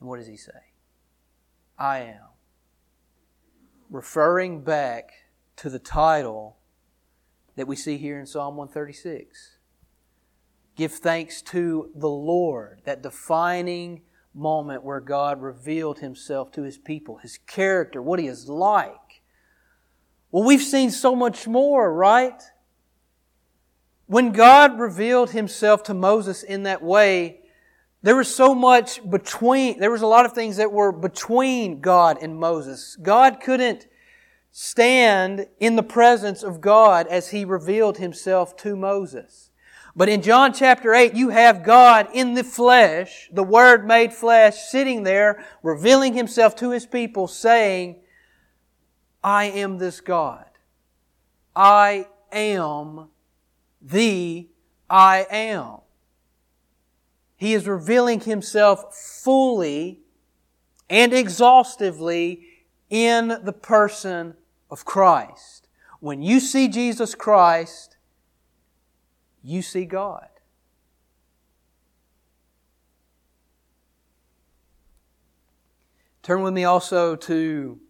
and 0.00 0.08
what 0.08 0.16
does 0.16 0.26
he 0.26 0.38
say? 0.38 0.72
I 1.78 1.98
am. 1.98 2.28
Referring 3.90 4.62
back 4.62 5.12
to 5.56 5.68
the 5.68 5.78
title 5.78 6.56
that 7.56 7.68
we 7.68 7.76
see 7.76 7.98
here 7.98 8.18
in 8.18 8.24
Psalm 8.24 8.56
136. 8.56 9.58
Give 10.76 10.92
thanks 10.92 11.42
to 11.42 11.90
the 11.94 12.08
Lord, 12.08 12.80
that 12.84 13.02
defining 13.02 14.00
moment 14.34 14.84
where 14.84 15.00
God 15.00 15.42
revealed 15.42 15.98
himself 15.98 16.52
to 16.52 16.62
his 16.62 16.78
people, 16.78 17.16
his 17.18 17.38
character, 17.46 18.00
what 18.00 18.18
he 18.18 18.26
is 18.26 18.48
like. 18.48 19.22
Well, 20.30 20.44
we've 20.44 20.62
seen 20.62 20.90
so 20.90 21.16
much 21.16 21.46
more, 21.46 21.92
right? 21.92 22.40
When 24.06 24.32
God 24.32 24.78
revealed 24.78 25.30
himself 25.30 25.82
to 25.84 25.94
Moses 25.94 26.42
in 26.42 26.64
that 26.64 26.82
way, 26.82 27.40
there 28.02 28.16
was 28.16 28.34
so 28.34 28.54
much 28.54 29.08
between, 29.08 29.78
there 29.78 29.90
was 29.90 30.02
a 30.02 30.06
lot 30.06 30.24
of 30.24 30.32
things 30.32 30.56
that 30.56 30.72
were 30.72 30.92
between 30.92 31.80
God 31.80 32.18
and 32.22 32.36
Moses. 32.36 32.96
God 33.02 33.40
couldn't 33.40 33.88
stand 34.52 35.46
in 35.58 35.76
the 35.76 35.82
presence 35.82 36.42
of 36.42 36.60
God 36.60 37.06
as 37.08 37.30
he 37.30 37.44
revealed 37.44 37.98
himself 37.98 38.56
to 38.58 38.74
Moses. 38.74 39.49
But 40.00 40.08
in 40.08 40.22
John 40.22 40.54
chapter 40.54 40.94
8, 40.94 41.12
you 41.12 41.28
have 41.28 41.62
God 41.62 42.08
in 42.14 42.32
the 42.32 42.42
flesh, 42.42 43.28
the 43.30 43.42
Word 43.42 43.86
made 43.86 44.14
flesh, 44.14 44.56
sitting 44.56 45.02
there, 45.02 45.44
revealing 45.62 46.14
himself 46.14 46.56
to 46.56 46.70
his 46.70 46.86
people, 46.86 47.28
saying, 47.28 48.00
I 49.22 49.44
am 49.44 49.76
this 49.76 50.00
God. 50.00 50.46
I 51.54 52.06
am 52.32 53.10
the 53.82 54.48
I 54.88 55.26
am. 55.30 55.80
He 57.36 57.52
is 57.52 57.68
revealing 57.68 58.20
himself 58.20 58.96
fully 58.96 60.00
and 60.88 61.12
exhaustively 61.12 62.46
in 62.88 63.38
the 63.42 63.52
person 63.52 64.32
of 64.70 64.86
Christ. 64.86 65.68
When 65.98 66.22
you 66.22 66.40
see 66.40 66.68
Jesus 66.68 67.14
Christ, 67.14 67.89
you 69.42 69.62
see 69.62 69.84
God. 69.84 70.28
Turn 76.22 76.42
with 76.42 76.52
me 76.52 76.64
also 76.64 77.16
to 77.16 77.80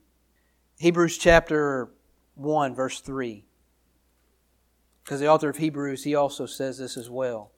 Hebrews 0.79 1.19
chapter 1.19 1.91
1, 2.37 2.75
verse 2.75 3.01
3. 3.01 3.45
Because 5.05 5.21
the 5.21 5.29
author 5.29 5.49
of 5.49 5.57
Hebrews, 5.57 6.05
he 6.05 6.15
also 6.15 6.47
says 6.47 6.79
this 6.79 6.97
as 6.97 7.11
well. 7.11 7.51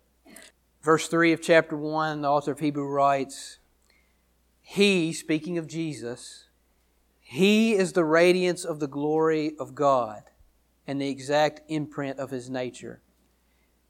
Verse 0.82 1.06
3 1.06 1.32
of 1.32 1.42
chapter 1.42 1.76
1, 1.76 2.22
the 2.22 2.28
author 2.28 2.52
of 2.52 2.60
Hebrew 2.60 2.88
writes, 2.88 3.58
He, 4.62 5.12
speaking 5.12 5.58
of 5.58 5.66
Jesus, 5.66 6.46
He 7.20 7.74
is 7.74 7.92
the 7.92 8.04
radiance 8.04 8.64
of 8.64 8.80
the 8.80 8.88
glory 8.88 9.52
of 9.60 9.74
God 9.74 10.24
and 10.86 11.00
the 11.00 11.10
exact 11.10 11.60
imprint 11.68 12.18
of 12.18 12.30
His 12.30 12.48
nature. 12.48 13.01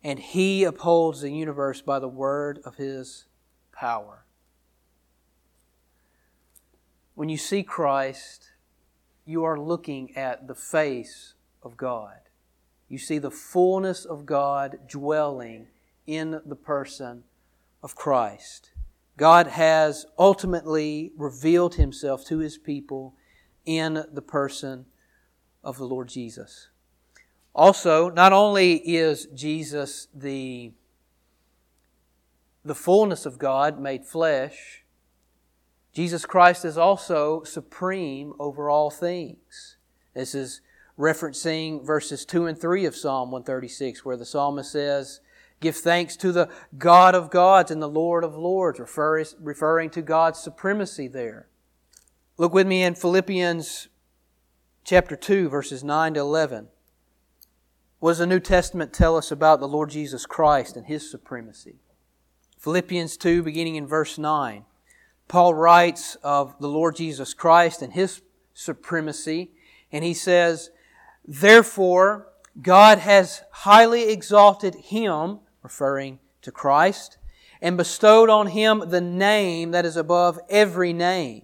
And 0.05 0.19
He 0.19 0.65
upholds 0.65 1.21
the 1.21 1.31
universe 1.31 1.81
by 1.81 1.99
the 1.99 2.09
word 2.09 2.61
of 2.65 2.77
His 2.77 3.27
power. 3.73 4.25
When 7.15 7.29
you 7.29 7.37
see 7.37 7.63
Christ, 7.63 8.51
you 9.25 9.45
are 9.45 9.59
looking 9.59 10.17
at 10.17 10.49
the 10.49 10.55
face 10.55 11.35
of 11.63 11.77
God. 11.77 12.19
You 12.89 12.99
see 12.99 13.19
the 13.19 13.31
fullness 13.31 14.05
of 14.05 14.27
God 14.27 14.81
dwelling 14.89 15.69
in 16.07 16.41
the 16.45 16.57
person 16.57 17.25
of 17.83 17.95
Christ. 17.95 18.71
God 19.17 19.47
has 19.47 20.07
ultimately 20.19 21.13
revealed 21.17 21.77
himself 21.77 22.25
to 22.27 22.39
his 22.39 22.59
people 22.59 23.15
in 23.65 24.05
the 24.13 24.23
person 24.23 24.87
of 25.63 25.77
the 25.79 25.85
Lord 25.85 26.09
Jesus. 26.09 26.69
Also, 27.55 28.09
not 28.09 28.33
only 28.33 28.77
is 28.77 29.27
Jesus 29.35 30.09
the, 30.15 30.73
the 32.65 32.75
fullness 32.75 33.27
of 33.27 33.39
God 33.39 33.79
made 33.79 34.07
flesh, 34.07 34.85
Jesus 35.93 36.25
Christ 36.25 36.65
is 36.65 36.79
also 36.79 37.43
supreme 37.43 38.33
over 38.39 38.71
all 38.71 38.91
things. 38.91 39.77
This 40.15 40.35
is 40.35 40.63
referencing 40.99 41.85
verses 41.85 42.25
2 42.25 42.47
and 42.47 42.59
3 42.59 42.87
of 42.87 42.97
Psalm 42.97 43.31
136, 43.31 44.05
where 44.05 44.17
the 44.17 44.25
psalmist 44.25 44.73
says, 44.73 45.21
Give 45.61 45.77
thanks 45.77 46.17
to 46.17 46.33
the 46.33 46.49
God 46.77 47.15
of 47.15 47.31
gods 47.31 47.71
and 47.71 47.81
the 47.81 47.89
Lord 47.89 48.25
of 48.25 48.35
lords, 48.35 48.81
referring 48.81 49.91
to 49.91 50.03
God's 50.03 50.41
supremacy 50.41 51.07
there. 51.07 51.49
Look 52.37 52.53
with 52.53 52.67
me 52.67 52.83
in 52.83 52.95
Philippians 52.95 53.89
chapter 54.85 55.15
2, 55.15 55.49
verses 55.49 55.85
9 55.85 56.15
to 56.15 56.21
11. 56.21 56.69
What 58.03 58.11
does 58.11 58.19
the 58.19 58.27
New 58.27 58.41
Testament 58.41 58.93
tell 58.93 59.17
us 59.17 59.31
about 59.31 59.61
the 59.61 59.69
Lord 59.69 59.89
Jesus 59.91 60.27
Christ 60.27 60.77
and 60.77 60.87
His 60.87 61.09
supremacy? 61.09 61.77
Philippians 62.59 63.17
2, 63.17 63.45
beginning 63.45 63.77
in 63.77 63.87
verse 63.87 64.19
9. 64.19 64.65
Paul 65.29 65.55
writes 65.55 66.17
of 66.17 66.59
the 66.59 66.67
Lord 66.67 66.97
Jesus 66.97 67.33
Christ 67.33 67.81
and 67.81 67.93
His 67.93 68.21
supremacy, 68.55 69.53
and 69.93 70.03
he 70.03 70.15
says, 70.15 70.73
Therefore, 71.25 72.27
God 72.61 72.99
has 72.99 73.45
highly 73.53 74.11
exalted 74.11 74.75
Him, 74.75 75.39
referring 75.63 76.19
to 76.41 76.51
Christ, 76.51 77.19
and 77.61 77.77
bestowed 77.77 78.29
on 78.29 78.49
Him 78.49 78.83
the 78.89 79.01
name 79.01 79.71
that 79.71 79.87
is 79.87 79.97
above 79.97 80.41
every 80.51 80.93
name 80.93 81.43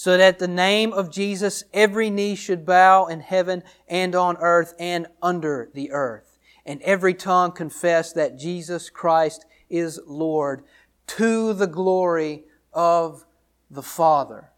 so 0.00 0.16
that 0.16 0.38
the 0.38 0.48
name 0.48 0.94
of 0.94 1.10
Jesus 1.10 1.62
every 1.74 2.08
knee 2.08 2.34
should 2.34 2.64
bow 2.64 3.04
in 3.04 3.20
heaven 3.20 3.62
and 3.86 4.14
on 4.14 4.34
earth 4.38 4.72
and 4.78 5.06
under 5.20 5.68
the 5.74 5.90
earth, 5.90 6.38
and 6.64 6.80
every 6.80 7.12
tongue 7.12 7.52
confess 7.52 8.10
that 8.14 8.38
Jesus 8.38 8.88
Christ 8.88 9.44
is 9.68 10.00
Lord 10.06 10.64
to 11.06 11.52
the 11.52 11.66
glory 11.66 12.44
of 12.72 13.26
the 13.70 13.82
Father. 13.82 14.52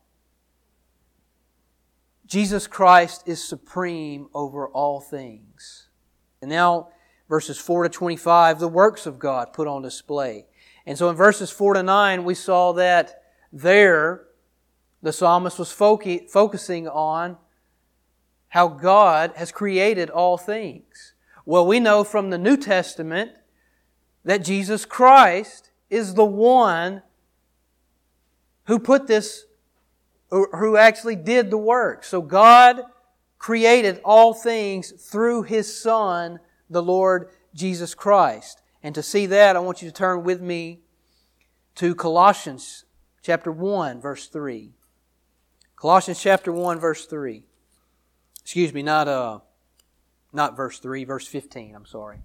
Jesus 2.24 2.68
Christ 2.68 3.24
is 3.26 3.43
supreme 3.43 4.28
over 4.32 4.68
all 4.68 5.01
things. 5.01 5.88
And 6.40 6.51
now, 6.51 6.90
verses 7.28 7.59
4 7.59 7.82
to 7.82 7.88
25, 7.88 8.61
the 8.61 8.68
works 8.68 9.07
of 9.07 9.18
God 9.18 9.53
put 9.53 9.66
on 9.66 9.82
display. 9.82 10.47
And 10.86 10.97
so 10.97 11.11
in 11.11 11.16
verses 11.16 11.51
4 11.51 11.74
to 11.74 11.82
9, 11.82 12.22
we 12.22 12.36
saw 12.36 12.74
that 12.74 13.24
there, 13.53 14.28
the 15.03 15.12
psalmist 15.12 15.59
was 15.59 15.72
focusing 15.72 16.88
on 16.88 17.36
how 18.48 18.68
God 18.68 19.32
has 19.36 19.50
created 19.50 20.11
all 20.11 20.38
things. 20.38 21.14
Well, 21.44 21.66
we 21.66 21.80
know 21.80 22.05
from 22.05 22.30
the 22.30 22.38
New 22.38 22.57
Testament 22.57 23.32
that 24.24 24.44
Jesus 24.44 24.84
Christ 24.84 25.70
is 25.90 26.14
the 26.14 26.24
one 26.24 27.03
who 28.66 28.78
put 28.78 29.09
this, 29.09 29.46
who 30.30 30.76
actually 30.76 31.16
did 31.16 31.50
the 31.50 31.59
work. 31.59 32.05
So 32.05 32.22
God 32.22 32.82
created 33.38 34.00
all 34.05 34.32
things 34.32 34.92
through 34.92 35.42
His 35.42 35.82
Son, 35.82 36.38
the 36.70 36.82
Lord 36.82 37.30
Jesus 37.55 37.94
Christ. 37.94 38.62
And 38.84 38.94
to 38.94 39.03
see 39.03 39.26
that, 39.26 39.57
I 39.57 39.59
want 39.59 39.82
you 39.82 39.88
to 39.88 39.94
turn 39.94 40.22
with 40.22 40.40
me 40.40 40.80
to 41.76 41.94
Colossians 41.94 42.84
chapter 43.22 43.50
1, 43.50 44.00
verse 44.00 44.28
3. 44.28 44.70
Colossians 45.82 46.22
chapter 46.22 46.52
1 46.52 46.78
verse 46.78 47.06
3. 47.06 47.42
Excuse 48.40 48.72
me, 48.72 48.84
not 48.84 49.08
uh 49.08 49.40
not 50.32 50.56
verse 50.56 50.78
3, 50.78 51.02
verse 51.02 51.26
15, 51.26 51.74
I'm 51.74 51.86
sorry. 51.86 52.20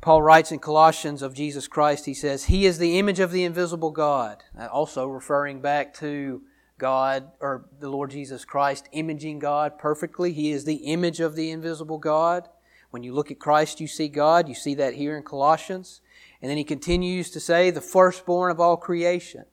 Paul 0.00 0.22
writes 0.22 0.52
in 0.52 0.60
Colossians 0.60 1.20
of 1.20 1.34
Jesus 1.34 1.66
Christ, 1.66 2.06
he 2.06 2.14
says, 2.14 2.44
He 2.44 2.64
is 2.64 2.78
the 2.78 2.96
image 2.96 3.18
of 3.18 3.32
the 3.32 3.42
invisible 3.42 3.90
God. 3.90 4.44
Also 4.70 5.08
referring 5.08 5.62
back 5.62 5.94
to 5.94 6.42
God, 6.78 7.28
or 7.40 7.64
the 7.80 7.90
Lord 7.90 8.12
Jesus 8.12 8.44
Christ, 8.44 8.88
imaging 8.92 9.40
God 9.40 9.76
perfectly. 9.76 10.32
He 10.32 10.52
is 10.52 10.64
the 10.64 10.92
image 10.92 11.18
of 11.18 11.34
the 11.34 11.50
invisible 11.50 11.98
God. 11.98 12.48
When 12.90 13.02
you 13.02 13.12
look 13.12 13.32
at 13.32 13.40
Christ, 13.40 13.80
you 13.80 13.88
see 13.88 14.06
God. 14.06 14.48
You 14.48 14.54
see 14.54 14.76
that 14.76 14.94
here 14.94 15.16
in 15.16 15.24
Colossians. 15.24 16.00
And 16.40 16.48
then 16.48 16.56
he 16.56 16.62
continues 16.62 17.32
to 17.32 17.40
say, 17.40 17.72
the 17.72 17.80
firstborn 17.80 18.52
of 18.52 18.60
all 18.60 18.76
creation. 18.76 19.46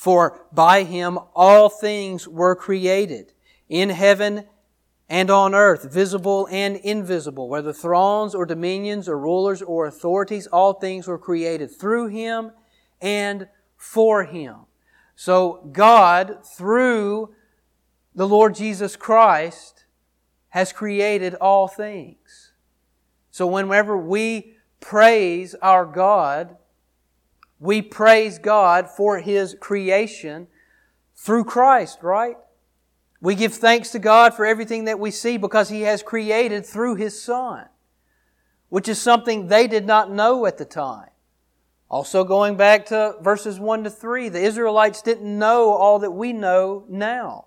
For 0.00 0.46
by 0.50 0.84
him 0.84 1.18
all 1.34 1.68
things 1.68 2.26
were 2.26 2.56
created, 2.56 3.34
in 3.68 3.90
heaven 3.90 4.46
and 5.10 5.28
on 5.28 5.54
earth, 5.54 5.92
visible 5.92 6.48
and 6.50 6.76
invisible, 6.76 7.50
whether 7.50 7.74
thrones 7.74 8.34
or 8.34 8.46
dominions 8.46 9.10
or 9.10 9.18
rulers 9.18 9.60
or 9.60 9.84
authorities, 9.84 10.46
all 10.46 10.72
things 10.72 11.06
were 11.06 11.18
created 11.18 11.70
through 11.70 12.06
him 12.06 12.52
and 13.02 13.46
for 13.76 14.24
him. 14.24 14.60
So 15.16 15.68
God, 15.70 16.46
through 16.46 17.34
the 18.14 18.26
Lord 18.26 18.54
Jesus 18.54 18.96
Christ, 18.96 19.84
has 20.48 20.72
created 20.72 21.34
all 21.34 21.68
things. 21.68 22.52
So 23.30 23.46
whenever 23.46 23.98
we 23.98 24.54
praise 24.80 25.54
our 25.56 25.84
God, 25.84 26.56
we 27.60 27.82
praise 27.82 28.38
God 28.38 28.88
for 28.88 29.18
His 29.18 29.54
creation 29.60 30.48
through 31.14 31.44
Christ, 31.44 32.02
right? 32.02 32.36
We 33.20 33.34
give 33.34 33.54
thanks 33.54 33.90
to 33.90 33.98
God 33.98 34.32
for 34.32 34.46
everything 34.46 34.86
that 34.86 34.98
we 34.98 35.10
see 35.10 35.36
because 35.36 35.68
He 35.68 35.82
has 35.82 36.02
created 36.02 36.64
through 36.64 36.94
His 36.94 37.22
Son, 37.22 37.66
which 38.70 38.88
is 38.88 39.00
something 39.00 39.46
they 39.46 39.66
did 39.66 39.86
not 39.86 40.10
know 40.10 40.46
at 40.46 40.56
the 40.56 40.64
time. 40.64 41.10
Also, 41.90 42.24
going 42.24 42.56
back 42.56 42.86
to 42.86 43.16
verses 43.20 43.60
1 43.60 43.84
to 43.84 43.90
3, 43.90 44.30
the 44.30 44.40
Israelites 44.40 45.02
didn't 45.02 45.38
know 45.38 45.70
all 45.70 45.98
that 45.98 46.12
we 46.12 46.32
know 46.32 46.84
now. 46.88 47.46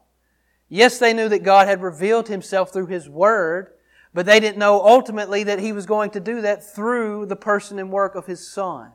Yes, 0.70 0.99
they 0.99 1.14
knew 1.14 1.30
that 1.30 1.43
God 1.43 1.68
had 1.68 1.82
revealed 1.82 2.28
Himself 2.28 2.72
through 2.72 2.88
His 2.88 3.09
Word, 3.09 3.72
but 4.14 4.28
they 4.28 4.39
didn't 4.39 4.59
know 4.59 4.86
ultimately 4.86 5.43
that 5.45 5.59
He 5.59 5.72
was 5.72 5.88
going 5.88 6.11
to 6.11 6.20
do 6.20 6.41
that 6.41 6.64
through 6.64 7.26
the 7.26 7.36
person 7.36 7.80
and 7.80 7.91
work 7.91 8.14
of 8.14 8.28
His 8.28 8.47
Son. 8.47 8.91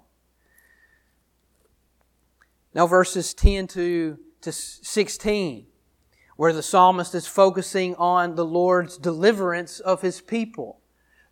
Now, 2.79 2.87
verses 2.87 3.35
10 3.35 3.67
to, 3.67 4.19
to 4.41 4.53
16, 4.53 5.67
where 6.37 6.53
the 6.53 6.63
psalmist 6.63 7.13
is 7.13 7.27
focusing 7.27 7.97
on 7.97 8.37
the 8.37 8.45
Lord's 8.45 8.97
deliverance 8.97 9.81
of 9.81 10.01
his 10.01 10.21
people, 10.21 10.79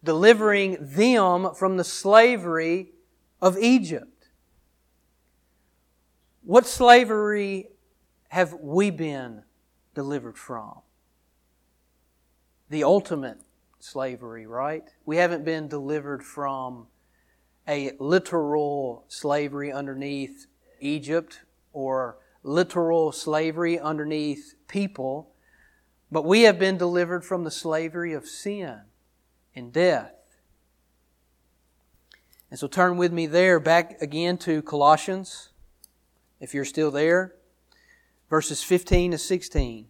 delivering 0.02 0.76
them 0.80 1.54
from 1.54 1.76
the 1.76 1.84
slavery 1.84 2.94
of 3.40 3.56
Egypt. 3.58 4.26
What 6.42 6.66
slavery 6.66 7.68
have 8.30 8.54
we 8.54 8.90
been 8.90 9.44
delivered 9.94 10.36
from? 10.36 10.80
The 12.70 12.82
ultimate 12.82 13.38
slavery, 13.78 14.48
right? 14.48 14.88
We 15.04 15.18
haven't 15.18 15.44
been 15.44 15.68
delivered 15.68 16.24
from 16.24 16.88
a 17.68 17.92
literal 18.00 19.04
slavery 19.06 19.70
underneath 19.70 20.48
Egypt 20.80 21.40
or 21.72 22.18
literal 22.42 23.12
slavery 23.12 23.78
underneath 23.78 24.54
people, 24.68 25.30
but 26.10 26.24
we 26.24 26.42
have 26.42 26.58
been 26.58 26.78
delivered 26.78 27.24
from 27.24 27.44
the 27.44 27.50
slavery 27.50 28.12
of 28.12 28.26
sin 28.26 28.80
and 29.54 29.72
death. 29.72 30.12
And 32.50 32.58
so 32.58 32.68
turn 32.68 32.96
with 32.96 33.12
me 33.12 33.26
there 33.26 33.58
back 33.58 34.00
again 34.00 34.38
to 34.38 34.62
Colossians, 34.62 35.50
if 36.38 36.54
you're 36.54 36.64
still 36.64 36.90
there, 36.90 37.34
verses 38.30 38.62
15 38.62 39.12
to 39.12 39.18
16. 39.18 39.86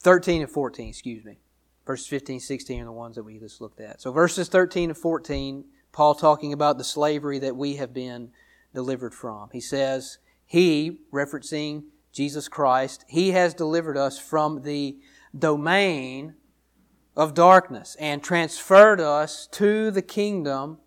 13 0.00 0.42
and 0.42 0.50
14, 0.50 0.88
excuse 0.88 1.24
me. 1.24 1.38
Verses 1.86 2.06
15, 2.06 2.40
16 2.40 2.82
are 2.82 2.84
the 2.84 2.92
ones 2.92 3.16
that 3.16 3.24
we 3.24 3.38
just 3.38 3.60
looked 3.60 3.80
at. 3.80 4.00
So 4.00 4.12
verses 4.12 4.48
13 4.48 4.90
and 4.90 4.98
14, 4.98 5.64
Paul 5.90 6.14
talking 6.14 6.52
about 6.52 6.78
the 6.78 6.84
slavery 6.84 7.38
that 7.38 7.56
we 7.56 7.76
have 7.76 7.94
been 7.94 8.30
delivered 8.74 9.14
from. 9.14 9.50
He 9.52 9.60
says, 9.60 10.18
He, 10.46 11.00
referencing 11.12 11.84
Jesus 12.12 12.48
Christ, 12.48 13.04
He 13.08 13.30
has 13.30 13.54
delivered 13.54 13.96
us 13.96 14.18
from 14.18 14.62
the 14.62 14.98
domain 15.36 16.34
of 17.16 17.34
darkness 17.34 17.96
and 17.98 18.22
transferred 18.22 19.00
us 19.00 19.46
to 19.52 19.90
the 19.90 20.02
kingdom 20.02 20.78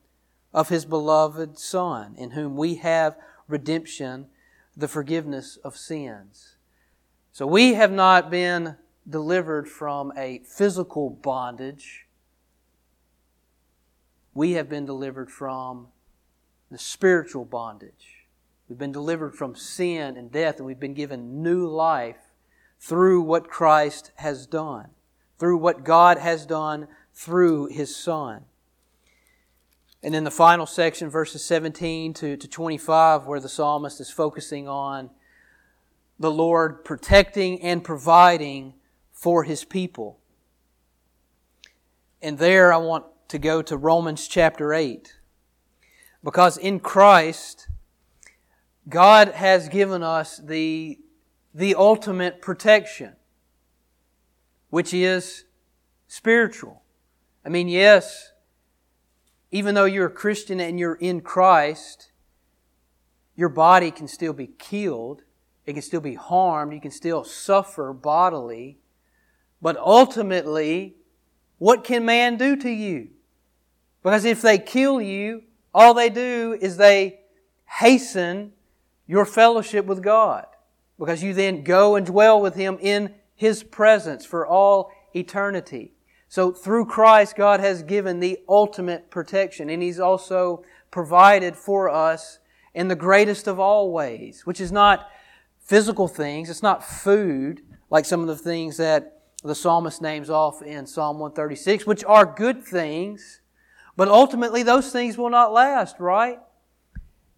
of 0.54 0.70
His 0.70 0.86
beloved 0.86 1.58
Son, 1.58 2.16
in 2.18 2.32
whom 2.32 2.56
we 2.56 2.76
have 2.76 3.18
redemption, 3.48 4.28
the 4.76 4.88
forgiveness 4.88 5.58
of 5.64 5.76
sins. 5.76 6.58
So 7.32 7.46
we 7.48 7.74
have 7.74 7.92
not 7.92 8.30
been 8.30 8.76
delivered 9.10 9.68
from 9.68 10.12
a 10.18 10.42
physical 10.46 11.10
bondage. 11.10 12.08
We 14.34 14.54
have 14.54 14.70
been 14.70 14.86
delivered 14.86 15.30
from 15.30 15.88
the 16.72 16.78
spiritual 16.78 17.46
bondage. 17.46 18.26
We've 18.68 18.80
been 18.80 18.94
delivered 18.94 19.36
from 19.36 19.56
sin 19.56 20.16
and 20.16 20.32
death, 20.32 20.58
and 20.58 20.66
we've 20.66 20.80
been 20.80 20.94
given 20.94 21.44
new 21.44 21.68
life 21.68 22.32
through 22.80 23.22
what 23.22 23.50
Christ 23.50 24.12
has 24.16 24.48
done, 24.48 24.88
through 25.38 25.58
what 25.58 25.84
God 25.84 26.18
has 26.18 26.46
done 26.46 26.88
through 27.14 27.68
His 27.68 27.94
Son. 27.96 28.46
And 30.02 30.14
then 30.14 30.24
the 30.24 30.32
final 30.32 30.66
section, 30.66 31.10
verses 31.10 31.44
17 31.44 32.14
to, 32.16 32.38
to 32.38 32.48
25, 32.48 33.28
where 33.28 33.40
the 33.40 33.50
psalmist 33.50 34.00
is 34.00 34.10
focusing 34.10 34.68
on 34.68 35.12
the 36.18 36.32
Lord 36.32 36.86
protecting 36.86 37.62
and 37.62 37.84
providing 37.84 38.74
for 39.12 39.44
his 39.44 39.64
people. 39.64 40.20
And 42.22 42.38
there 42.38 42.72
I 42.72 42.78
want 42.78 43.06
to 43.30 43.38
go 43.38 43.62
to 43.62 43.78
Romans 43.78 44.28
chapter 44.28 44.74
8. 44.74 45.14
Because 46.24 46.58
in 46.58 46.80
Christ, 46.80 47.68
God 48.88 49.30
has 49.30 49.70
given 49.70 50.04
us 50.04 50.38
the, 50.38 51.00
the 51.54 51.76
ultimate 51.76 52.42
protection, 52.42 53.16
which 54.70 54.94
is 54.94 55.46
spiritual. 56.08 56.84
I 57.46 57.50
mean, 57.50 57.68
yes, 57.68 58.32
even 59.52 59.76
though 59.76 59.86
you're 59.86 60.08
a 60.08 60.12
Christian 60.12 60.60
and 60.60 60.80
you're 60.80 60.96
in 60.96 61.22
Christ, 61.22 62.12
your 63.36 63.50
body 63.50 63.92
can 63.92 64.08
still 64.08 64.34
be 64.34 64.48
killed 64.48 65.24
it 65.66 65.74
can 65.74 65.82
still 65.82 66.02
be 66.02 66.16
harmed. 66.16 66.74
You 66.74 66.82
can 66.82 66.92
still 66.92 67.24
suffer 67.24 67.94
bodily. 67.94 68.78
But 69.62 69.78
ultimately, 69.78 70.96
what 71.60 71.84
can 71.84 72.04
man 72.04 72.38
do 72.38 72.56
to 72.58 72.70
you? 72.70 73.10
Because 74.04 74.26
if 74.26 74.42
they 74.42 74.58
kill 74.58 75.00
you, 75.00 75.44
all 75.74 75.94
they 75.94 76.10
do 76.10 76.58
is 76.60 76.78
they 76.78 77.20
hasten 77.80 78.54
your 79.08 79.26
fellowship 79.26 79.86
with 79.86 80.02
God. 80.02 80.46
Because 81.00 81.24
you 81.24 81.34
then 81.34 81.64
go 81.64 81.96
and 81.96 82.06
dwell 82.06 82.42
with 82.42 82.56
Him 82.56 82.78
in 82.80 83.14
His 83.36 83.64
presence 83.64 84.26
for 84.26 84.46
all 84.46 84.92
eternity. 85.14 85.94
So 86.28 86.52
through 86.52 86.86
Christ, 86.86 87.36
God 87.36 87.60
has 87.60 87.84
given 87.84 88.20
the 88.20 88.40
ultimate 88.48 89.10
protection. 89.10 89.70
And 89.70 89.82
He's 89.82 90.00
also 90.00 90.64
provided 90.92 91.56
for 91.56 91.90
us 91.90 92.40
in 92.74 92.88
the 92.88 92.96
greatest 92.96 93.48
of 93.48 93.60
all 93.60 93.92
ways, 93.92 94.46
which 94.46 94.62
is 94.62 94.72
not 94.72 95.10
physical 95.60 96.08
things. 96.08 96.50
It's 96.50 96.64
not 96.64 96.84
food, 96.84 97.62
like 97.90 98.06
some 98.06 98.22
of 98.22 98.28
the 98.28 98.38
things 98.38 98.78
that 98.78 99.22
the 99.44 99.56
psalmist 99.56 100.02
names 100.02 100.30
off 100.30 100.62
in 100.62 100.86
Psalm 100.86 101.20
136, 101.20 101.86
which 101.86 102.04
are 102.06 102.26
good 102.26 102.64
things, 102.64 103.41
but 103.96 104.08
ultimately 104.08 104.64
those 104.64 104.92
things 104.92 105.18
will 105.18 105.30
not 105.30 105.54
last, 105.54 106.00
right? 106.00 106.40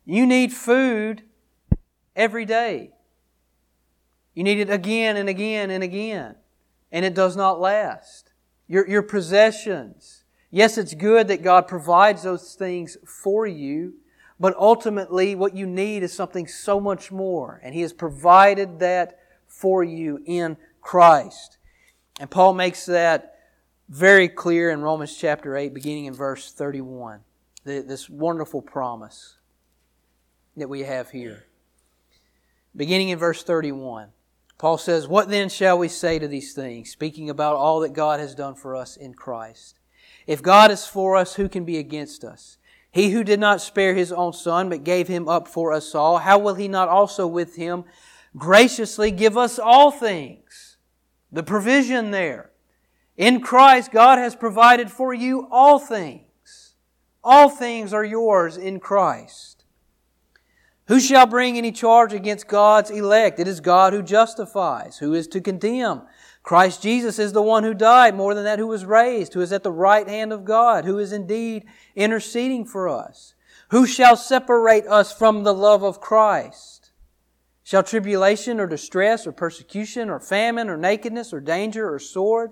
You 0.06 0.26
need 0.26 0.54
food 0.54 1.24
every 2.16 2.45
day. 2.45 2.91
You 4.34 4.43
need 4.43 4.60
it 4.60 4.70
again 4.70 5.16
and 5.16 5.30
again 5.30 5.70
and 5.70 5.84
again, 5.84 6.36
and 6.91 7.06
it 7.06 7.14
does 7.14 7.36
not 7.36 7.60
last. 7.60 8.34
Your, 8.68 8.88
your 8.88 9.04
possessions. 9.04 10.24
Yes, 10.49 10.78
it's 10.78 10.93
good 10.93 11.28
that 11.28 11.43
God 11.43 11.68
provides 11.68 12.24
those 12.24 12.56
things 12.56 12.97
for 13.06 13.45
you, 13.45 13.95
but 14.39 14.56
ultimately, 14.58 15.36
what 15.36 15.56
you 15.56 15.66
need 15.66 16.04
is 16.04 16.14
something 16.14 16.47
so 16.47 16.80
much 16.80 17.12
more. 17.12 17.60
And 17.64 17.74
He 17.74 17.82
has 17.82 17.93
provided 17.93 18.80
that 18.80 19.20
for 19.47 19.84
you 19.84 20.22
in 20.26 20.58
Christ. 20.82 21.58
And 22.20 22.30
Paul 22.30 22.54
makes 22.54 22.86
that 22.86 23.33
very 23.90 24.28
clear 24.28 24.70
in 24.70 24.82
Romans 24.82 25.16
chapter 25.16 25.56
8, 25.56 25.74
beginning 25.74 26.06
in 26.06 26.14
verse 26.14 26.52
31. 26.52 27.22
This 27.64 28.10
wonderful 28.10 28.62
promise 28.62 29.38
that 30.58 30.70
we 30.70 30.82
have 30.82 31.12
here. 31.12 31.46
Beginning 32.76 33.10
in 33.10 33.20
verse 33.20 33.44
31, 33.44 34.10
Paul 34.58 34.78
says, 34.78 35.08
What 35.08 35.30
then 35.30 35.50
shall 35.50 35.78
we 35.78 35.88
say 35.88 36.20
to 36.20 36.28
these 36.28 36.54
things, 36.54 36.90
speaking 36.90 37.30
about 37.30 37.56
all 37.56 37.80
that 37.82 37.94
God 37.94 38.20
has 38.20 38.36
done 38.36 38.56
for 38.56 38.76
us 38.76 38.98
in 38.98 39.14
Christ? 39.14 39.80
If 40.26 40.42
God 40.42 40.72
is 40.72 40.88
for 40.88 41.16
us, 41.16 41.36
who 41.36 41.50
can 41.50 41.66
be 41.66 41.78
against 41.78 42.24
us? 42.24 42.58
He 42.92 43.12
who 43.12 43.24
did 43.24 43.40
not 43.40 43.62
spare 43.62 43.94
his 43.94 44.12
own 44.12 44.34
son, 44.34 44.70
but 44.70 44.84
gave 44.84 45.08
him 45.08 45.28
up 45.28 45.48
for 45.48 45.74
us 45.74 45.96
all, 45.96 46.20
how 46.20 46.38
will 46.38 46.56
he 46.56 46.68
not 46.68 46.90
also 46.90 47.28
with 47.28 47.56
him 47.56 47.86
graciously 48.38 49.12
give 49.12 49.38
us 49.38 49.58
all 49.60 49.92
things? 49.92 50.78
The 51.32 51.44
provision 51.44 52.12
there. 52.12 52.52
In 53.18 53.41
Christ, 53.41 53.91
God 53.91 54.18
has 54.18 54.36
provided 54.36 54.89
for 54.89 55.14
you 55.14 55.47
all 55.51 55.80
things. 55.80 56.76
All 57.24 57.49
things 57.49 57.93
are 57.93 58.03
yours 58.03 58.57
in 58.57 58.80
Christ. 58.80 59.64
Who 60.88 60.99
shall 60.99 61.26
bring 61.26 61.57
any 61.57 61.72
charge 61.72 62.14
against 62.14 62.47
God's 62.47 62.89
elect? 62.89 63.39
It 63.39 63.47
is 63.47 63.61
God 63.61 63.93
who 63.93 64.03
justifies. 64.03 64.97
Who 64.97 65.14
is 65.14 65.28
to 65.28 65.39
condemn? 65.39 66.01
Christ 66.41 66.82
Jesus 66.82 67.20
is 67.20 67.32
the 67.32 67.41
one 67.41 67.64
who 67.64 67.74
died, 67.74 68.16
more 68.16 68.36
than 68.36 68.43
that, 68.43 68.59
who 68.59 68.68
was 68.68 68.84
raised, 68.84 69.34
who 69.34 69.39
is 69.39 69.53
at 69.53 69.64
the 69.64 69.72
right 69.72 70.07
hand 70.07 70.34
of 70.34 70.43
God, 70.43 70.84
who 70.84 70.99
is 70.99 71.14
indeed 71.14 71.64
interceding 71.95 72.66
for 72.66 72.89
us. 72.89 73.34
Who 73.70 73.88
shall 73.88 74.18
separate 74.18 74.86
us 74.88 75.14
from 75.14 75.43
the 75.43 75.53
love 75.53 75.84
of 75.84 76.01
Christ? 76.01 76.91
Shall 77.64 77.82
tribulation 77.82 78.59
or 78.59 78.68
distress 78.68 79.26
or 79.26 79.32
persecution 79.32 80.09
or 80.09 80.20
famine 80.20 80.70
or 80.70 80.76
nakedness 80.76 81.32
or 81.32 81.39
danger 81.39 81.91
or 81.91 81.97
sword? 81.97 82.51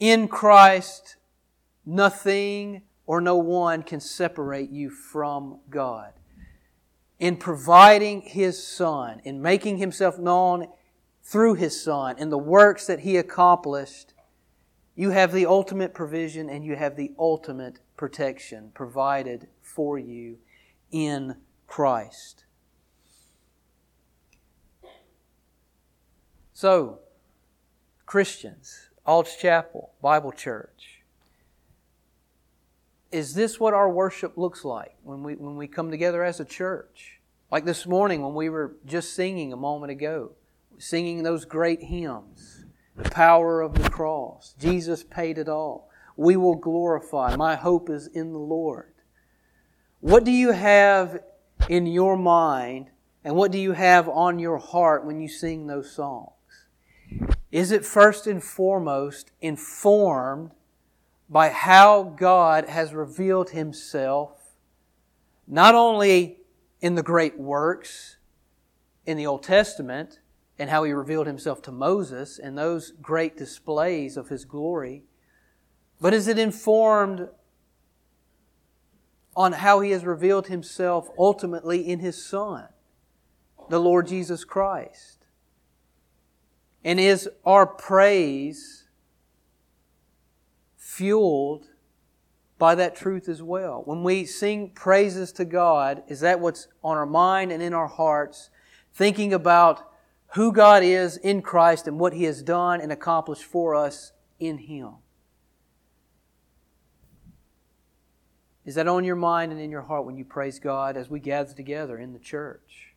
In 0.00 0.28
Christ, 0.28 1.16
nothing 1.86 2.82
or 3.06 3.20
no 3.20 3.36
one 3.36 3.82
can 3.82 4.00
separate 4.00 4.70
you 4.70 4.90
from 4.90 5.60
God. 5.70 6.12
In 7.18 7.36
providing 7.36 8.22
His 8.22 8.66
Son, 8.66 9.20
in 9.24 9.40
making 9.40 9.78
Himself 9.78 10.18
known 10.18 10.68
through 11.22 11.54
His 11.54 11.80
Son 11.80 12.18
in 12.18 12.30
the 12.30 12.38
works 12.38 12.86
that 12.86 13.00
He 13.00 13.16
accomplished, 13.16 14.14
you 14.96 15.10
have 15.10 15.32
the 15.32 15.46
ultimate 15.46 15.94
provision 15.94 16.48
and 16.48 16.64
you 16.64 16.76
have 16.76 16.96
the 16.96 17.12
ultimate 17.18 17.80
protection 17.96 18.70
provided 18.74 19.48
for 19.60 19.98
you 19.98 20.38
in 20.90 21.36
Christ. 21.66 22.44
So, 26.52 27.00
Christians, 28.06 28.90
Ald's 29.06 29.36
Chapel, 29.36 29.92
Bible 30.00 30.32
Church, 30.32 31.02
is 33.12 33.34
this 33.34 33.60
what 33.60 33.74
our 33.74 33.90
worship 33.90 34.36
looks 34.36 34.64
like 34.64 34.96
when 35.02 35.22
we, 35.22 35.34
when 35.34 35.56
we 35.56 35.68
come 35.68 35.90
together 35.90 36.24
as 36.24 36.40
a 36.40 36.44
church? 36.44 37.20
Like 37.50 37.64
this 37.64 37.86
morning 37.86 38.22
when 38.22 38.34
we 38.34 38.48
were 38.48 38.74
just 38.86 39.14
singing 39.14 39.52
a 39.52 39.56
moment 39.56 39.92
ago 39.92 40.32
singing 40.78 41.22
those 41.22 41.44
great 41.44 41.82
hymns, 41.82 42.64
the 42.96 43.08
power 43.10 43.60
of 43.60 43.74
the 43.74 43.90
cross. 43.90 44.54
Jesus 44.58 45.02
paid 45.04 45.38
it 45.38 45.48
all. 45.48 45.88
We 46.16 46.36
will 46.36 46.56
glorify. 46.56 47.36
My 47.36 47.56
hope 47.56 47.90
is 47.90 48.06
in 48.08 48.32
the 48.32 48.38
Lord. 48.38 48.92
What 50.00 50.24
do 50.24 50.30
you 50.30 50.52
have 50.52 51.20
in 51.68 51.86
your 51.86 52.16
mind 52.16 52.90
and 53.24 53.34
what 53.34 53.52
do 53.52 53.58
you 53.58 53.72
have 53.72 54.08
on 54.08 54.38
your 54.38 54.58
heart 54.58 55.04
when 55.04 55.20
you 55.20 55.28
sing 55.28 55.66
those 55.66 55.90
songs? 55.90 56.30
Is 57.54 57.70
it 57.70 57.86
first 57.86 58.26
and 58.26 58.42
foremost 58.42 59.30
informed 59.40 60.50
by 61.30 61.50
how 61.50 62.02
God 62.02 62.68
has 62.68 62.92
revealed 62.92 63.50
Himself, 63.50 64.32
not 65.46 65.76
only 65.76 66.40
in 66.80 66.96
the 66.96 67.02
great 67.04 67.38
works 67.38 68.16
in 69.06 69.16
the 69.16 69.24
Old 69.24 69.44
Testament 69.44 70.18
and 70.58 70.68
how 70.68 70.82
He 70.82 70.90
revealed 70.90 71.28
Himself 71.28 71.62
to 71.62 71.70
Moses 71.70 72.40
and 72.40 72.58
those 72.58 72.90
great 73.00 73.36
displays 73.36 74.16
of 74.16 74.30
His 74.30 74.44
glory, 74.44 75.04
but 76.00 76.12
is 76.12 76.26
it 76.26 76.40
informed 76.40 77.28
on 79.36 79.52
how 79.52 79.78
He 79.78 79.92
has 79.92 80.04
revealed 80.04 80.48
Himself 80.48 81.08
ultimately 81.16 81.88
in 81.88 82.00
His 82.00 82.20
Son, 82.20 82.66
the 83.68 83.78
Lord 83.78 84.08
Jesus 84.08 84.44
Christ? 84.44 85.13
And 86.84 87.00
is 87.00 87.28
our 87.46 87.66
praise 87.66 88.84
fueled 90.76 91.66
by 92.58 92.74
that 92.74 92.94
truth 92.94 93.28
as 93.28 93.42
well? 93.42 93.82
When 93.84 94.04
we 94.04 94.26
sing 94.26 94.70
praises 94.70 95.32
to 95.32 95.46
God, 95.46 96.02
is 96.08 96.20
that 96.20 96.40
what's 96.40 96.68
on 96.82 96.98
our 96.98 97.06
mind 97.06 97.50
and 97.50 97.62
in 97.62 97.72
our 97.72 97.88
hearts, 97.88 98.50
thinking 98.92 99.32
about 99.32 99.90
who 100.34 100.52
God 100.52 100.82
is 100.82 101.16
in 101.16 101.40
Christ 101.40 101.88
and 101.88 101.98
what 101.98 102.12
He 102.12 102.24
has 102.24 102.42
done 102.42 102.80
and 102.80 102.92
accomplished 102.92 103.44
for 103.44 103.74
us 103.74 104.12
in 104.38 104.58
Him? 104.58 104.96
Is 108.66 108.74
that 108.76 108.88
on 108.88 109.04
your 109.04 109.16
mind 109.16 109.52
and 109.52 109.60
in 109.60 109.70
your 109.70 109.82
heart 109.82 110.06
when 110.06 110.16
you 110.16 110.24
praise 110.24 110.58
God 110.58 110.96
as 110.96 111.08
we 111.08 111.20
gather 111.20 111.52
together 111.52 111.98
in 111.98 112.12
the 112.12 112.18
church? 112.18 112.93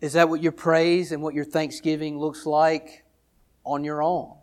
Is 0.00 0.12
that 0.12 0.28
what 0.28 0.42
your 0.42 0.52
praise 0.52 1.12
and 1.12 1.22
what 1.22 1.34
your 1.34 1.44
thanksgiving 1.44 2.18
looks 2.18 2.46
like 2.46 3.04
on 3.64 3.84
your 3.84 4.02
own? 4.02 4.36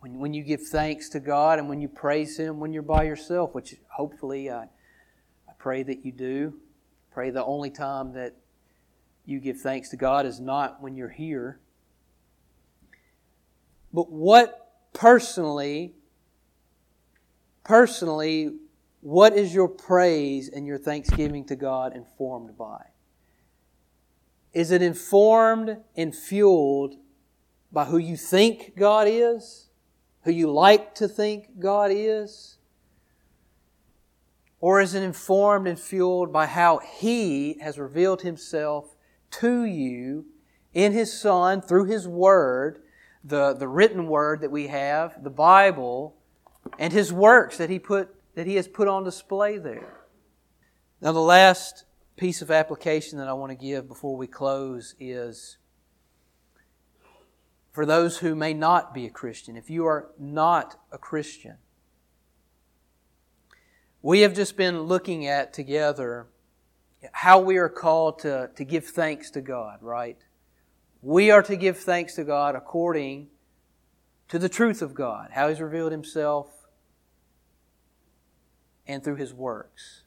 When, 0.00 0.18
when 0.18 0.34
you 0.34 0.42
give 0.42 0.62
thanks 0.62 1.08
to 1.10 1.20
God 1.20 1.58
and 1.58 1.68
when 1.68 1.80
you 1.80 1.88
praise 1.88 2.36
Him 2.38 2.60
when 2.60 2.72
you're 2.72 2.82
by 2.82 3.04
yourself, 3.04 3.54
which 3.54 3.74
hopefully 3.88 4.50
I, 4.50 4.64
I 4.64 5.52
pray 5.58 5.82
that 5.82 6.04
you 6.04 6.12
do. 6.12 6.54
Pray 7.10 7.30
the 7.30 7.44
only 7.44 7.70
time 7.70 8.12
that 8.12 8.34
you 9.24 9.40
give 9.40 9.60
thanks 9.60 9.88
to 9.90 9.96
God 9.96 10.26
is 10.26 10.40
not 10.40 10.82
when 10.82 10.96
you're 10.96 11.08
here. 11.08 11.60
But 13.92 14.10
what 14.10 14.72
personally 14.92 15.94
personally, 17.64 18.56
what 19.00 19.32
is 19.32 19.54
your 19.54 19.68
praise 19.68 20.48
and 20.48 20.66
your 20.66 20.78
thanksgiving 20.78 21.44
to 21.46 21.56
God 21.56 21.96
informed 21.96 22.56
by? 22.56 22.84
Is 24.54 24.70
it 24.70 24.82
informed 24.82 25.78
and 25.96 26.14
fueled 26.14 26.94
by 27.72 27.84
who 27.84 27.98
you 27.98 28.16
think 28.16 28.76
God 28.76 29.06
is? 29.08 29.68
Who 30.22 30.30
you 30.30 30.50
like 30.50 30.94
to 30.96 31.08
think 31.08 31.58
God 31.58 31.90
is? 31.92 32.58
Or 34.60 34.80
is 34.80 34.94
it 34.94 35.02
informed 35.02 35.68
and 35.68 35.78
fueled 35.78 36.32
by 36.32 36.46
how 36.46 36.78
He 36.78 37.58
has 37.60 37.78
revealed 37.78 38.22
Himself 38.22 38.96
to 39.32 39.64
you 39.64 40.26
in 40.72 40.92
His 40.92 41.12
Son 41.12 41.60
through 41.60 41.84
His 41.84 42.08
Word, 42.08 42.82
the, 43.22 43.52
the 43.52 43.68
written 43.68 44.06
Word 44.06 44.40
that 44.40 44.50
we 44.50 44.68
have, 44.68 45.22
the 45.22 45.30
Bible, 45.30 46.16
and 46.78 46.92
his 46.92 47.12
works 47.12 47.58
that 47.58 47.70
he 47.70 47.78
put 47.78 48.14
that 48.34 48.46
he 48.46 48.56
has 48.56 48.66
put 48.66 48.88
on 48.88 49.04
display 49.04 49.58
there. 49.58 50.00
Now 51.00 51.12
the 51.12 51.20
last 51.20 51.84
piece 52.16 52.42
of 52.42 52.50
application 52.50 53.18
that 53.18 53.28
I 53.28 53.32
want 53.32 53.50
to 53.50 53.56
give 53.56 53.88
before 53.88 54.16
we 54.16 54.26
close 54.26 54.94
is 55.00 55.58
for 57.72 57.84
those 57.84 58.18
who 58.18 58.36
may 58.36 58.54
not 58.54 58.94
be 58.94 59.04
a 59.04 59.10
Christian, 59.10 59.56
if 59.56 59.68
you 59.68 59.84
are 59.86 60.10
not 60.18 60.76
a 60.92 60.98
Christian, 60.98 61.56
we 64.00 64.20
have 64.20 64.34
just 64.34 64.56
been 64.56 64.82
looking 64.82 65.26
at 65.26 65.52
together 65.52 66.28
how 67.12 67.40
we 67.40 67.56
are 67.56 67.68
called 67.68 68.20
to, 68.20 68.50
to 68.54 68.64
give 68.64 68.86
thanks 68.86 69.30
to 69.32 69.40
God, 69.40 69.78
right? 69.82 70.18
We 71.02 71.30
are 71.30 71.42
to 71.42 71.56
give 71.56 71.78
thanks 71.78 72.14
to 72.14 72.24
God 72.24 72.54
according 72.54 73.28
to 74.28 74.38
the 74.38 74.48
truth 74.48 74.80
of 74.80 74.94
God, 74.94 75.30
how 75.32 75.48
He's 75.48 75.60
revealed 75.60 75.92
Himself, 75.92 76.48
and 78.86 79.02
through 79.02 79.16
His 79.16 79.34
works. 79.34 80.03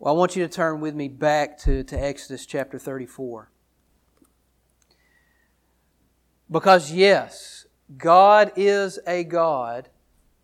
Well, 0.00 0.14
I 0.14 0.16
want 0.16 0.34
you 0.34 0.42
to 0.42 0.48
turn 0.48 0.80
with 0.80 0.94
me 0.94 1.08
back 1.08 1.58
to, 1.58 1.84
to 1.84 1.94
Exodus 1.94 2.46
chapter 2.46 2.78
34. 2.78 3.50
Because, 6.50 6.90
yes, 6.90 7.66
God 7.98 8.50
is 8.56 8.98
a 9.06 9.24
God 9.24 9.90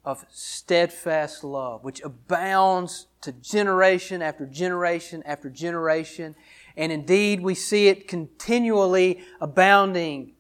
of 0.05 0.27
steadfast 0.31 1.43
love, 1.43 1.85
which 1.85 2.03
abounds 2.03 3.07
to 3.23 3.33
generation 3.33 4.21
after 4.21 4.45
generation 4.45 5.23
after 5.25 5.49
generation. 5.49 6.37
And 6.77 6.93
indeed, 6.93 7.41
we 7.41 7.55
see 7.55 7.89
it 7.89 8.07
continually 8.07 9.25
abounding 9.41 10.35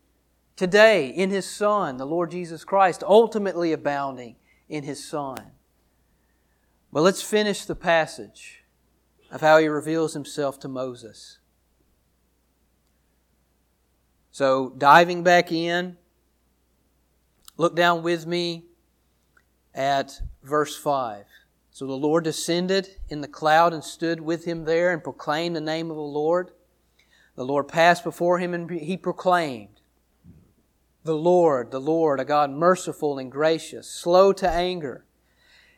today 0.56 1.08
in 1.08 1.30
His 1.30 1.50
Son, 1.50 1.96
the 1.96 2.04
Lord 2.04 2.32
Jesus 2.32 2.66
Christ, 2.66 3.02
ultimately 3.02 3.72
abounding 3.72 4.36
in 4.68 4.84
His 4.84 5.02
Son. 5.02 5.52
But 6.92 7.00
let's 7.00 7.22
finish 7.22 7.64
the 7.64 7.74
passage 7.74 8.62
of 9.36 9.42
how 9.42 9.58
He 9.58 9.68
reveals 9.68 10.14
Himself 10.14 10.58
to 10.60 10.66
Moses. 10.66 11.40
So, 14.30 14.70
diving 14.70 15.22
back 15.22 15.52
in, 15.52 15.98
look 17.58 17.76
down 17.76 18.02
with 18.02 18.26
me 18.26 18.64
at 19.74 20.22
verse 20.42 20.74
5. 20.74 21.26
So 21.70 21.86
the 21.86 21.92
Lord 21.92 22.24
descended 22.24 22.88
in 23.10 23.20
the 23.20 23.28
cloud 23.28 23.74
and 23.74 23.84
stood 23.84 24.22
with 24.22 24.46
him 24.46 24.64
there 24.64 24.94
and 24.94 25.04
proclaimed 25.04 25.54
the 25.54 25.60
name 25.60 25.90
of 25.90 25.96
the 25.96 26.02
Lord. 26.02 26.52
The 27.34 27.44
Lord 27.44 27.68
passed 27.68 28.02
before 28.02 28.38
him 28.38 28.54
and 28.54 28.70
he 28.70 28.96
proclaimed, 28.96 29.80
the 31.04 31.16
Lord, 31.16 31.70
the 31.70 31.80
Lord, 31.80 32.20
a 32.20 32.24
God 32.24 32.50
merciful 32.50 33.18
and 33.18 33.30
gracious, 33.30 33.90
slow 33.90 34.32
to 34.32 34.48
anger, 34.48 35.05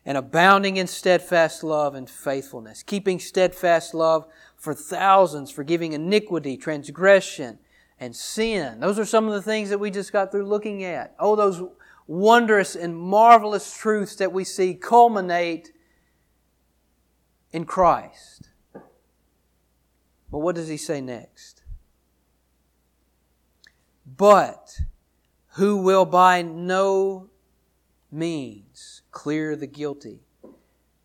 and 0.08 0.16
abounding 0.16 0.78
in 0.78 0.86
steadfast 0.86 1.62
love 1.62 1.94
and 1.94 2.08
faithfulness, 2.08 2.82
keeping 2.82 3.18
steadfast 3.18 3.92
love 3.92 4.26
for 4.56 4.72
thousands, 4.72 5.50
forgiving 5.50 5.92
iniquity, 5.92 6.56
transgression, 6.56 7.58
and 8.00 8.16
sin. 8.16 8.80
Those 8.80 8.98
are 8.98 9.04
some 9.04 9.28
of 9.28 9.34
the 9.34 9.42
things 9.42 9.68
that 9.68 9.78
we 9.78 9.90
just 9.90 10.10
got 10.10 10.32
through 10.32 10.46
looking 10.46 10.82
at. 10.82 11.14
Oh, 11.18 11.36
those 11.36 11.62
wondrous 12.06 12.74
and 12.74 12.96
marvelous 12.96 13.76
truths 13.76 14.16
that 14.16 14.32
we 14.32 14.44
see 14.44 14.72
culminate 14.72 15.72
in 17.52 17.66
Christ. 17.66 18.48
But 18.72 20.38
what 20.38 20.54
does 20.54 20.68
he 20.68 20.78
say 20.78 21.02
next? 21.02 21.64
But 24.06 24.80
who 25.56 25.76
will 25.82 26.06
by 26.06 26.40
no 26.40 27.28
means 28.10 28.97
clear 29.10 29.56
the 29.56 29.66
guilty, 29.66 30.20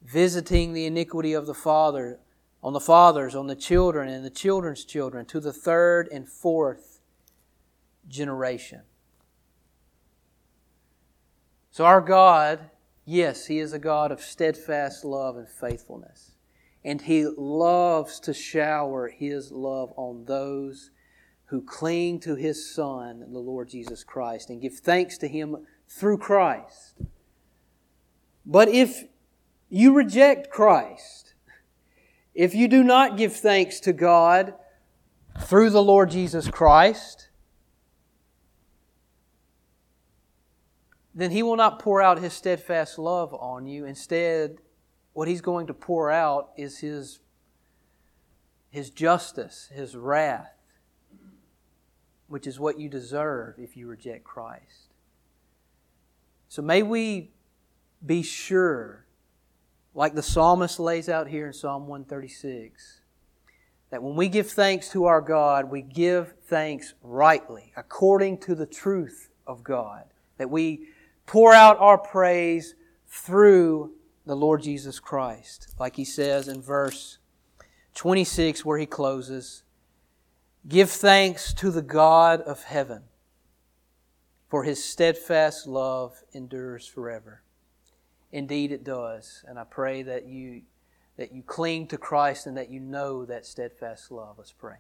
visiting 0.04 0.74
the 0.74 0.86
iniquity 0.86 1.34
of 1.34 1.46
the 1.46 1.54
father 1.54 2.20
on 2.62 2.74
the 2.74 2.80
fathers, 2.80 3.36
on 3.36 3.48
the 3.48 3.56
children, 3.56 4.08
and 4.08 4.24
the 4.24 4.30
children's 4.30 4.86
children, 4.86 5.26
to 5.26 5.42
the 5.42 5.52
third 5.52 6.08
and 6.14 6.30
fourth 6.30 7.02
generation. 8.08 8.82
So, 11.72 11.84
our 11.84 12.00
God, 12.00 12.70
yes, 13.04 13.48
He 13.48 13.60
is 13.60 13.74
a 13.74 13.80
God 13.80 14.12
of 14.12 14.22
steadfast 14.22 15.04
love 15.04 15.36
and 15.36 15.50
faithfulness. 15.50 16.32
And 16.86 17.02
He 17.02 17.26
loves 17.26 18.20
to 18.22 18.34
shower 18.34 19.10
His 19.10 19.52
love 19.52 19.92
on 19.98 20.26
those 20.26 20.92
who 21.54 21.62
cling 21.62 22.20
to 22.20 22.34
his 22.34 22.74
Son, 22.74 23.24
the 23.32 23.38
Lord 23.38 23.70
Jesus 23.70 24.04
Christ, 24.04 24.50
and 24.50 24.60
give 24.60 24.74
thanks 24.74 25.20
to 25.20 25.28
him 25.28 25.68
through 25.88 26.18
Christ. 26.18 26.96
But 28.46 28.70
if 28.70 29.04
you 29.70 29.94
reject 29.94 30.50
Christ, 30.50 31.34
if 32.34 32.54
you 32.54 32.68
do 32.68 32.84
not 32.84 33.18
give 33.18 33.36
thanks 33.36 33.80
to 33.82 33.94
God 33.94 34.54
through 35.40 35.70
the 35.70 35.82
Lord 35.82 36.10
Jesus 36.10 36.50
Christ, 36.50 37.30
then 41.16 41.32
He 41.32 41.44
will 41.44 41.56
not 41.56 41.80
pour 41.80 42.02
out 42.02 42.20
His 42.20 42.34
steadfast 42.34 42.98
love 42.98 43.34
on 43.34 43.66
you. 43.66 43.86
Instead, 43.86 44.58
what 45.14 45.28
He's 45.28 45.42
going 45.42 45.68
to 45.68 45.74
pour 45.74 46.12
out 46.12 46.50
is 46.58 46.80
His, 46.80 47.20
His 48.70 48.90
justice, 48.90 49.70
His 49.74 49.96
wrath 49.96 50.54
which 52.34 52.48
is 52.48 52.60
what 52.60 52.80
you 52.80 52.90
deserve 52.90 53.60
if 53.60 53.78
you 53.78 53.86
reject 53.86 54.24
Christ. 54.24 54.96
So 56.48 56.64
may 56.64 56.82
we 56.82 57.30
be 58.06 58.22
sure, 58.24 59.06
like 59.94 60.16
the 60.16 60.24
psalmist 60.24 60.80
lays 60.80 61.10
out 61.10 61.28
here 61.28 61.48
in 61.48 61.54
Psalm 61.54 61.88
136, 61.88 63.02
that 63.92 64.02
when 64.02 64.16
we 64.16 64.28
give 64.28 64.50
thanks 64.50 64.90
to 64.90 65.06
our 65.06 65.22
God, 65.22 65.70
we 65.70 65.82
give 65.82 66.34
thanks 66.48 66.96
rightly, 67.04 67.74
according 67.78 68.40
to 68.40 68.56
the 68.56 68.66
truth 68.66 69.30
of 69.46 69.64
God. 69.64 70.06
That 70.38 70.50
we 70.50 70.88
pour 71.28 71.54
out 71.54 71.78
our 71.80 71.98
praise 71.98 72.76
through 73.08 73.94
the 74.26 74.36
Lord 74.36 74.64
Jesus 74.64 75.00
Christ. 75.00 75.76
Like 75.80 75.96
he 75.96 76.06
says 76.06 76.48
in 76.48 76.62
verse 76.62 77.20
26, 77.94 78.66
where 78.66 78.80
he 78.80 78.88
closes 78.88 79.64
Give 80.68 80.90
thanks 80.90 81.54
to 81.56 81.70
the 81.72 81.82
God 81.82 82.42
of 82.42 82.64
heaven, 82.64 83.04
for 84.48 84.64
his 84.64 84.84
steadfast 84.84 85.68
love 85.68 86.24
endures 86.34 86.88
forever. 86.88 87.43
Indeed, 88.34 88.72
it 88.72 88.84
does. 88.84 89.46
And 89.48 89.60
I 89.60 89.64
pray 89.64 90.02
that 90.02 90.26
you 90.26 90.64
that 91.18 91.32
you 91.32 91.44
cling 91.44 91.86
to 91.86 91.98
Christ 91.98 92.48
and 92.48 92.58
that 92.58 92.72
you 92.72 92.80
know 92.80 93.24
that 93.26 93.46
steadfast 93.46 94.12
love. 94.12 94.36
Let's 94.40 94.52
pray. 94.52 94.78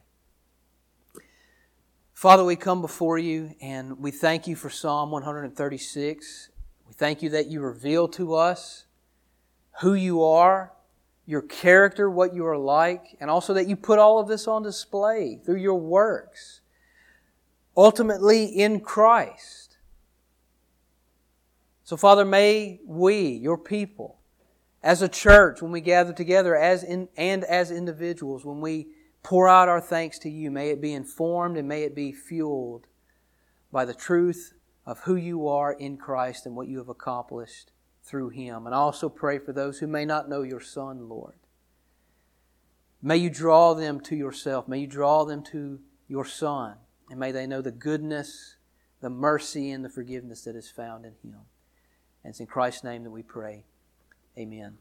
Father, 2.16 2.44
we 2.44 2.56
come 2.56 2.82
before 2.82 3.20
you 3.20 3.54
and 3.62 4.00
we 4.00 4.10
thank 4.10 4.48
you 4.48 4.56
for 4.56 4.72
Psalm 4.72 5.12
136. 5.12 6.50
We 6.88 6.94
thank 6.96 7.22
you 7.22 7.30
that 7.30 7.46
you 7.46 7.62
reveal 7.62 8.08
to 8.10 8.34
us 8.34 8.86
who 9.82 9.94
you 9.94 10.24
are, 10.24 10.74
your 11.28 11.44
character, 11.44 12.10
what 12.10 12.34
you 12.34 12.48
are 12.48 12.58
like, 12.58 13.16
and 13.20 13.30
also 13.30 13.54
that 13.54 13.68
you 13.68 13.76
put 13.76 14.00
all 14.00 14.20
of 14.20 14.28
this 14.28 14.48
on 14.48 14.64
display 14.64 15.40
through 15.46 15.58
your 15.58 15.80
works, 15.80 16.62
ultimately 17.78 18.46
in 18.46 18.80
Christ. 18.80 19.63
So, 21.84 21.98
Father, 21.98 22.24
may 22.24 22.80
we, 22.86 23.28
your 23.28 23.58
people, 23.58 24.20
as 24.82 25.02
a 25.02 25.10
church, 25.10 25.62
when 25.62 25.72
we 25.72 25.82
gather 25.82 26.14
together 26.14 26.56
as 26.56 26.84
in, 26.84 27.10
and 27.18 27.44
as 27.44 27.72
individuals, 27.72 28.46
when 28.46 28.62
we 28.62 28.88
pour 29.22 29.48
out 29.48 29.70
our 29.70 29.82
thanks 29.82 30.20
to 30.20 30.30
you, 30.30 30.52
may 30.52 30.70
it 30.70 30.82
be 30.82 30.94
informed 30.94 31.58
and 31.58 31.68
may 31.68 31.84
it 31.84 31.96
be 31.96 32.12
fueled 32.12 32.88
by 33.72 33.86
the 33.86 33.94
truth 33.94 34.54
of 34.86 35.00
who 35.02 35.16
you 35.16 35.48
are 35.48 35.74
in 35.74 35.98
Christ 35.98 36.46
and 36.46 36.56
what 36.56 36.68
you 36.68 36.78
have 36.78 36.90
accomplished 36.90 37.72
through 38.04 38.30
him. 38.30 38.66
And 38.66 38.76
I 38.76 38.78
also 38.78 39.10
pray 39.10 39.40
for 39.40 39.54
those 39.54 39.80
who 39.80 39.88
may 39.88 40.06
not 40.06 40.30
know 40.30 40.42
your 40.42 40.60
Son, 40.60 41.08
Lord. 41.08 41.36
May 43.02 43.18
you 43.18 43.30
draw 43.30 43.74
them 43.74 44.00
to 44.02 44.16
yourself. 44.16 44.68
May 44.68 44.80
you 44.80 44.88
draw 44.88 45.26
them 45.26 45.44
to 45.52 45.80
your 46.08 46.26
Son. 46.26 46.76
And 47.10 47.20
may 47.20 47.32
they 47.32 47.48
know 47.48 47.62
the 47.62 47.72
goodness, 47.72 48.56
the 49.02 49.10
mercy, 49.10 49.72
and 49.72 49.84
the 49.84 49.90
forgiveness 49.90 50.44
that 50.44 50.56
is 50.56 50.70
found 50.70 51.06
in 51.06 51.16
him. 51.22 51.40
And 52.24 52.32
it's 52.32 52.40
in 52.40 52.48
Christ's 52.48 52.84
name 52.84 53.04
that 53.04 53.12
we 53.12 53.24
pray. 53.24 53.66
Amen. 54.38 54.78